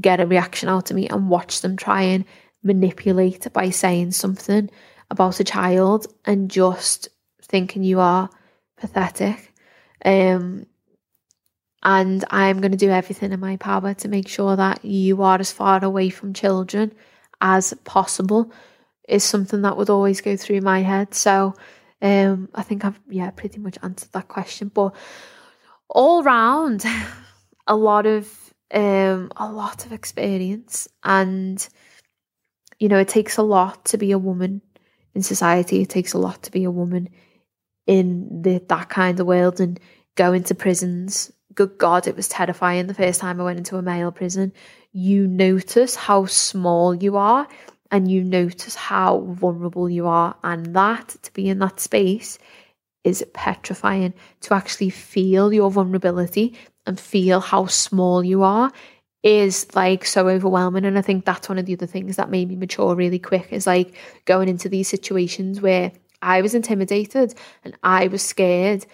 get 0.00 0.20
a 0.20 0.26
reaction 0.26 0.68
out 0.68 0.90
of 0.90 0.96
me 0.96 1.08
and 1.08 1.28
watch 1.30 1.60
them 1.60 1.76
try 1.76 2.02
and 2.02 2.24
manipulate 2.62 3.50
by 3.52 3.70
saying 3.70 4.10
something 4.10 4.68
about 5.10 5.40
a 5.40 5.44
child 5.44 6.06
and 6.24 6.50
just 6.50 7.08
thinking 7.42 7.82
you 7.82 7.98
are 7.98 8.28
pathetic 8.76 9.49
um, 10.04 10.66
and 11.82 12.24
I'm 12.30 12.60
going 12.60 12.72
to 12.72 12.78
do 12.78 12.90
everything 12.90 13.32
in 13.32 13.40
my 13.40 13.56
power 13.56 13.94
to 13.94 14.08
make 14.08 14.28
sure 14.28 14.56
that 14.56 14.84
you 14.84 15.22
are 15.22 15.38
as 15.38 15.52
far 15.52 15.82
away 15.82 16.10
from 16.10 16.34
children 16.34 16.92
as 17.40 17.72
possible 17.84 18.52
is 19.08 19.24
something 19.24 19.62
that 19.62 19.76
would 19.76 19.90
always 19.90 20.20
go 20.20 20.36
through 20.36 20.60
my 20.60 20.82
head. 20.82 21.14
So 21.14 21.54
um, 22.02 22.48
I 22.54 22.62
think 22.62 22.84
I've 22.84 23.00
yeah 23.08 23.30
pretty 23.30 23.58
much 23.58 23.78
answered 23.82 24.12
that 24.12 24.28
question. 24.28 24.68
But 24.68 24.94
all 25.88 26.22
round, 26.22 26.84
a 27.66 27.76
lot 27.76 28.06
of 28.06 28.28
um, 28.72 29.32
a 29.36 29.50
lot 29.50 29.86
of 29.86 29.92
experience, 29.92 30.86
and 31.02 31.66
you 32.78 32.88
know 32.88 32.98
it 32.98 33.08
takes 33.08 33.36
a 33.36 33.42
lot 33.42 33.86
to 33.86 33.98
be 33.98 34.12
a 34.12 34.18
woman 34.18 34.62
in 35.14 35.22
society. 35.22 35.82
It 35.82 35.88
takes 35.88 36.12
a 36.12 36.18
lot 36.18 36.42
to 36.44 36.50
be 36.50 36.64
a 36.64 36.70
woman 36.70 37.08
in 37.90 38.42
the, 38.42 38.62
that 38.68 38.88
kind 38.88 39.18
of 39.18 39.26
world 39.26 39.60
and 39.60 39.80
go 40.14 40.32
into 40.32 40.54
prisons. 40.54 41.32
Good 41.56 41.76
God, 41.76 42.06
it 42.06 42.14
was 42.14 42.28
terrifying 42.28 42.86
the 42.86 42.94
first 42.94 43.20
time 43.20 43.40
I 43.40 43.44
went 43.44 43.58
into 43.58 43.76
a 43.78 43.82
male 43.82 44.12
prison. 44.12 44.52
You 44.92 45.26
notice 45.26 45.96
how 45.96 46.26
small 46.26 46.94
you 46.94 47.16
are 47.16 47.48
and 47.90 48.08
you 48.08 48.22
notice 48.22 48.76
how 48.76 49.22
vulnerable 49.32 49.90
you 49.90 50.06
are. 50.06 50.36
And 50.44 50.76
that, 50.76 51.16
to 51.20 51.32
be 51.32 51.48
in 51.48 51.58
that 51.58 51.80
space, 51.80 52.38
is 53.02 53.26
petrifying. 53.34 54.14
To 54.42 54.54
actually 54.54 54.90
feel 54.90 55.52
your 55.52 55.68
vulnerability 55.68 56.56
and 56.86 56.98
feel 56.98 57.40
how 57.40 57.66
small 57.66 58.22
you 58.22 58.44
are 58.44 58.70
is 59.24 59.66
like 59.74 60.04
so 60.04 60.28
overwhelming. 60.28 60.84
And 60.84 60.96
I 60.96 61.02
think 61.02 61.24
that's 61.24 61.48
one 61.48 61.58
of 61.58 61.66
the 61.66 61.74
other 61.74 61.86
things 61.86 62.14
that 62.14 62.30
made 62.30 62.50
me 62.50 62.54
mature 62.54 62.94
really 62.94 63.18
quick 63.18 63.48
is 63.50 63.66
like 63.66 63.96
going 64.26 64.48
into 64.48 64.68
these 64.68 64.86
situations 64.86 65.60
where 65.60 65.90
I 66.22 66.42
was 66.42 66.54
intimidated 66.54 67.34
and 67.64 67.76
I 67.82 68.08
was 68.08 68.22
scared 68.22 68.86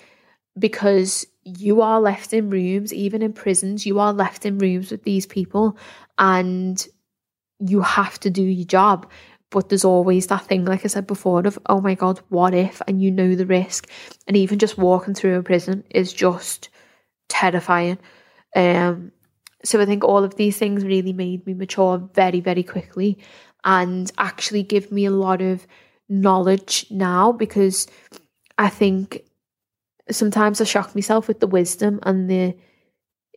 because 0.59 1.27
you 1.45 1.81
are 1.83 2.01
left 2.01 2.33
in 2.33 2.51
rooms, 2.51 2.93
even 2.93 3.23
in 3.23 3.33
prisons, 3.33 3.87
you 3.87 3.99
are 3.99 4.13
left 4.13 4.47
in 4.47 4.59
rooms 4.59 4.91
with 4.91 5.05
these 5.05 5.27
people 5.27 5.77
and 6.19 6.87
you 7.59 7.81
have 7.83 8.19
to 8.21 8.31
do 8.31 8.43
your 8.43 8.67
job. 8.67 9.11
But 9.51 9.69
there's 9.69 9.85
always 9.85 10.27
that 10.27 10.45
thing, 10.45 10.65
like 10.65 10.85
I 10.85 10.89
said 10.89 11.07
before, 11.07 11.47
of, 11.47 11.59
oh 11.67 11.81
my 11.81 11.95
God, 11.95 12.21
what 12.31 12.53
if? 12.53 12.83
And 12.89 13.01
you 13.01 13.13
know 13.13 13.37
the 13.37 13.47
risk. 13.47 13.89
And 14.27 14.37
even 14.37 14.59
just 14.59 14.77
walking 14.77 15.15
through 15.15 15.39
a 15.39 15.43
prison 15.43 15.85
is 15.91 16.13
just 16.13 16.69
terrifying. 17.29 17.99
Um, 18.57 19.13
so 19.65 19.81
I 19.81 19.87
think 19.87 20.03
all 20.03 20.25
of 20.25 20.35
these 20.35 20.59
things 20.59 20.85
really 20.85 21.13
made 21.13 21.47
me 21.47 21.55
mature 21.55 21.99
very, 22.15 22.41
very 22.41 22.63
quickly 22.65 23.19
and 23.65 24.11
actually 24.19 24.63
give 24.63 24.91
me 24.91 25.05
a 25.05 25.11
lot 25.11 25.41
of 25.43 25.67
knowledge 26.09 26.87
now 26.91 27.33
because 27.33 27.87
I 28.59 28.69
think 28.69 29.23
sometimes 30.11 30.61
I 30.61 30.65
shock 30.65 30.95
myself 30.95 31.29
with 31.29 31.41
the 31.41 31.47
wisdom 31.47 32.01
and 32.03 32.31
the 32.31 32.57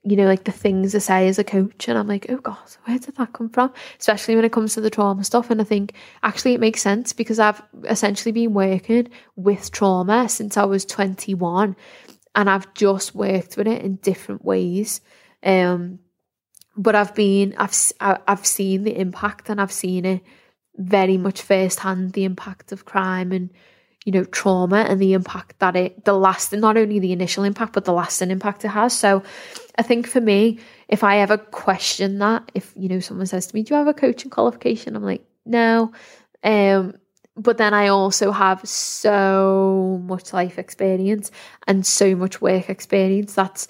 you 0.03 0.15
know, 0.15 0.25
like 0.25 0.45
the 0.45 0.51
things 0.51 0.95
I 0.95 0.99
say 0.99 1.27
as 1.27 1.39
a 1.39 1.43
coach, 1.43 1.87
and 1.87 1.97
I'm 1.97 2.07
like, 2.07 2.27
oh 2.29 2.37
God, 2.37 2.57
where 2.85 2.97
did 2.97 3.15
that 3.17 3.33
come 3.33 3.49
from? 3.49 3.73
Especially 3.99 4.35
when 4.35 4.45
it 4.45 4.51
comes 4.51 4.73
to 4.73 4.81
the 4.81 4.89
trauma 4.89 5.23
stuff. 5.23 5.49
And 5.49 5.59
I 5.59 5.65
think 5.65 5.93
actually 6.23 6.53
it 6.53 6.61
makes 6.61 6.81
sense 6.81 7.11
because 7.11 7.39
I've 7.39 7.61
essentially 7.83 8.31
been 8.31 8.53
working 8.53 9.09
with 9.35 9.71
trauma 9.71 10.29
since 10.29 10.55
I 10.57 10.63
was 10.65 10.85
21, 10.85 11.75
and 12.35 12.49
I've 12.49 12.73
just 12.73 13.13
worked 13.13 13.57
with 13.57 13.67
it 13.67 13.81
in 13.83 13.95
different 13.97 14.45
ways. 14.45 15.01
Um, 15.43 15.99
but 16.77 16.95
I've 16.95 17.13
been, 17.13 17.53
I've, 17.57 17.75
I've 17.99 18.45
seen 18.45 18.83
the 18.83 18.97
impact, 18.97 19.49
and 19.49 19.59
I've 19.59 19.71
seen 19.71 20.05
it 20.05 20.21
very 20.79 21.17
much 21.17 21.41
firsthand 21.41 22.13
the 22.13 22.23
impact 22.23 22.71
of 22.71 22.85
crime 22.85 23.31
and 23.33 23.49
you 24.05 24.13
know 24.13 24.23
trauma 24.23 24.77
and 24.77 24.99
the 24.99 25.13
impact 25.13 25.59
that 25.59 25.75
it 25.75 26.05
the 26.05 26.13
lasting 26.13 26.61
not 26.61 26.77
only 26.77 26.99
the 26.99 27.11
initial 27.11 27.43
impact 27.43 27.73
but 27.73 27.83
the 27.85 27.93
lasting 27.93 28.31
impact 28.31 28.63
it 28.63 28.69
has. 28.69 28.97
So 28.97 29.21
i 29.77 29.83
think 29.83 30.07
for 30.07 30.21
me 30.21 30.59
if 30.87 31.03
i 31.03 31.17
ever 31.19 31.37
question 31.37 32.19
that 32.19 32.49
if 32.55 32.73
you 32.75 32.87
know 32.87 33.01
someone 33.01 33.27
says 33.27 33.47
to 33.47 33.55
me 33.55 33.63
do 33.63 33.73
you 33.73 33.77
have 33.77 33.87
a 33.87 33.93
coaching 33.93 34.31
qualification? 34.31 34.95
I'm 34.95 35.03
like 35.03 35.25
no. 35.45 35.91
Um 36.43 36.95
but 37.35 37.57
then 37.57 37.73
i 37.73 37.87
also 37.87 38.31
have 38.31 38.67
so 38.67 40.01
much 40.05 40.33
life 40.33 40.57
experience 40.57 41.29
and 41.67 41.85
so 41.85 42.15
much 42.15 42.41
work 42.41 42.69
experience 42.69 43.33
that's 43.33 43.67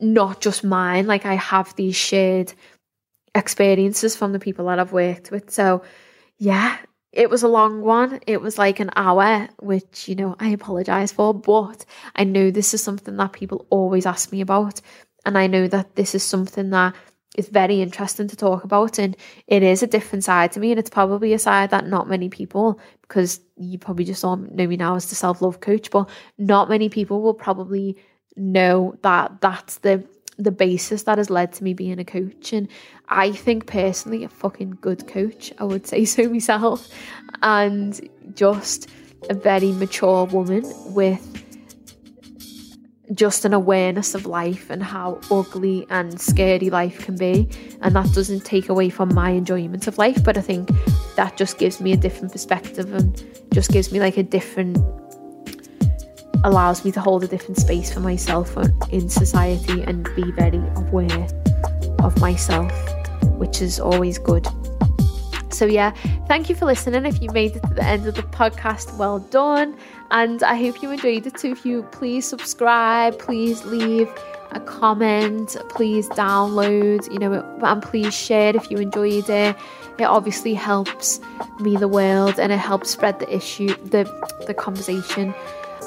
not 0.00 0.40
just 0.40 0.64
mine. 0.64 1.06
Like 1.06 1.26
i 1.26 1.34
have 1.34 1.76
these 1.76 1.94
shared 1.94 2.54
experiences 3.34 4.16
from 4.16 4.32
the 4.32 4.38
people 4.38 4.64
that 4.66 4.78
i've 4.78 4.92
worked 4.92 5.30
with. 5.30 5.50
So 5.50 5.82
yeah, 6.38 6.78
it 7.12 7.30
was 7.30 7.42
a 7.42 7.48
long 7.48 7.80
one. 7.82 8.20
It 8.26 8.40
was 8.40 8.58
like 8.58 8.80
an 8.80 8.90
hour, 8.96 9.48
which, 9.60 10.08
you 10.08 10.14
know, 10.14 10.36
I 10.38 10.48
apologize 10.50 11.10
for, 11.12 11.34
but 11.34 11.84
I 12.14 12.24
know 12.24 12.50
this 12.50 12.74
is 12.74 12.82
something 12.82 13.16
that 13.16 13.32
people 13.32 13.66
always 13.70 14.06
ask 14.06 14.30
me 14.30 14.40
about. 14.40 14.80
And 15.26 15.36
I 15.36 15.46
know 15.46 15.66
that 15.68 15.96
this 15.96 16.14
is 16.14 16.22
something 16.22 16.70
that 16.70 16.94
is 17.36 17.48
very 17.48 17.80
interesting 17.80 18.28
to 18.28 18.36
talk 18.36 18.64
about. 18.64 18.98
And 18.98 19.16
it 19.46 19.62
is 19.62 19.82
a 19.82 19.86
different 19.86 20.24
side 20.24 20.52
to 20.52 20.60
me. 20.60 20.70
And 20.70 20.78
it's 20.78 20.90
probably 20.90 21.32
a 21.32 21.38
side 21.38 21.70
that 21.70 21.86
not 21.86 22.08
many 22.08 22.28
people, 22.28 22.80
because 23.02 23.40
you 23.56 23.78
probably 23.78 24.04
just 24.04 24.22
don't 24.22 24.54
know 24.54 24.66
me 24.66 24.76
now 24.76 24.94
as 24.94 25.08
the 25.08 25.14
self 25.14 25.42
love 25.42 25.60
coach, 25.60 25.90
but 25.90 26.08
not 26.36 26.68
many 26.68 26.88
people 26.88 27.20
will 27.22 27.34
probably 27.34 27.96
know 28.36 28.96
that 29.02 29.40
that's 29.40 29.78
the 29.78 30.04
the 30.38 30.52
basis 30.52 31.02
that 31.02 31.18
has 31.18 31.30
led 31.30 31.52
to 31.54 31.64
me 31.64 31.74
being 31.74 31.98
a 31.98 32.04
coach. 32.04 32.52
And 32.52 32.68
I 33.08 33.32
think 33.32 33.66
personally, 33.66 34.24
a 34.24 34.28
fucking 34.28 34.78
good 34.80 35.06
coach, 35.06 35.52
I 35.58 35.64
would 35.64 35.86
say 35.86 36.04
so 36.04 36.28
myself, 36.28 36.88
and 37.42 38.08
just 38.34 38.88
a 39.28 39.34
very 39.34 39.72
mature 39.72 40.24
woman 40.26 40.64
with 40.94 41.44
just 43.14 43.44
an 43.44 43.54
awareness 43.54 44.14
of 44.14 44.26
life 44.26 44.68
and 44.70 44.82
how 44.82 45.18
ugly 45.30 45.86
and 45.88 46.20
scary 46.20 46.70
life 46.70 47.04
can 47.04 47.16
be. 47.16 47.48
And 47.80 47.96
that 47.96 48.12
doesn't 48.12 48.44
take 48.44 48.68
away 48.68 48.90
from 48.90 49.14
my 49.14 49.30
enjoyment 49.30 49.86
of 49.86 49.98
life, 49.98 50.22
but 50.22 50.36
I 50.36 50.42
think 50.42 50.70
that 51.16 51.36
just 51.36 51.58
gives 51.58 51.80
me 51.80 51.92
a 51.92 51.96
different 51.96 52.32
perspective 52.32 52.92
and 52.92 53.24
just 53.52 53.72
gives 53.72 53.90
me 53.90 53.98
like 53.98 54.18
a 54.18 54.22
different 54.22 54.78
allows 56.44 56.84
me 56.84 56.92
to 56.92 57.00
hold 57.00 57.24
a 57.24 57.28
different 57.28 57.58
space 57.58 57.92
for 57.92 58.00
myself 58.00 58.56
in 58.90 59.08
society 59.08 59.82
and 59.82 60.08
be 60.14 60.30
very 60.32 60.62
aware 60.76 61.28
of 62.00 62.18
myself, 62.20 62.72
which 63.38 63.60
is 63.60 63.80
always 63.80 64.18
good. 64.18 64.46
So, 65.50 65.64
yeah, 65.64 65.92
thank 66.28 66.48
you 66.48 66.54
for 66.54 66.66
listening. 66.66 67.04
If 67.06 67.20
you 67.20 67.30
made 67.32 67.56
it 67.56 67.62
to 67.62 67.74
the 67.74 67.82
end 67.82 68.06
of 68.06 68.14
the 68.14 68.22
podcast, 68.22 68.96
well 68.96 69.18
done. 69.18 69.76
And 70.10 70.42
I 70.42 70.54
hope 70.54 70.82
you 70.82 70.90
enjoyed 70.90 71.26
it 71.26 71.36
too. 71.36 71.52
If 71.52 71.66
you 71.66 71.82
please 71.90 72.26
subscribe, 72.26 73.18
please 73.18 73.64
leave 73.64 74.08
a 74.52 74.60
comment, 74.60 75.56
please 75.68 76.08
download, 76.10 77.10
you 77.12 77.18
know, 77.18 77.42
and 77.62 77.82
please 77.82 78.14
share 78.14 78.54
if 78.54 78.70
you 78.70 78.78
enjoyed 78.78 79.28
it. 79.28 79.56
It 79.98 80.04
obviously 80.04 80.54
helps 80.54 81.20
me 81.60 81.76
the 81.76 81.88
world 81.88 82.38
and 82.38 82.52
it 82.52 82.58
helps 82.58 82.90
spread 82.90 83.18
the 83.18 83.34
issue, 83.34 83.74
the 83.84 84.04
the 84.46 84.54
conversation 84.54 85.34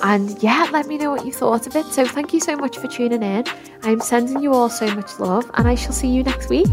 and 0.04 0.42
yeah, 0.42 0.70
let 0.72 0.88
me 0.88 0.98
know 0.98 1.12
what 1.12 1.26
you 1.26 1.32
thought 1.32 1.68
of 1.68 1.76
it. 1.76 1.86
So 1.88 2.06
thank 2.06 2.34
you 2.34 2.40
so 2.40 2.56
much 2.56 2.78
for 2.78 2.88
tuning 2.88 3.24
in. 3.24 3.46
I'm 3.84 4.00
sending 4.00 4.42
you 4.42 4.54
all 4.54 4.70
so 4.70 4.88
much 4.96 5.20
love, 5.20 5.50
and 5.56 5.68
I 5.68 5.76
shall 5.76 5.94
see 5.94 6.10
you 6.10 6.24
next 6.24 6.50
week. 6.50 6.68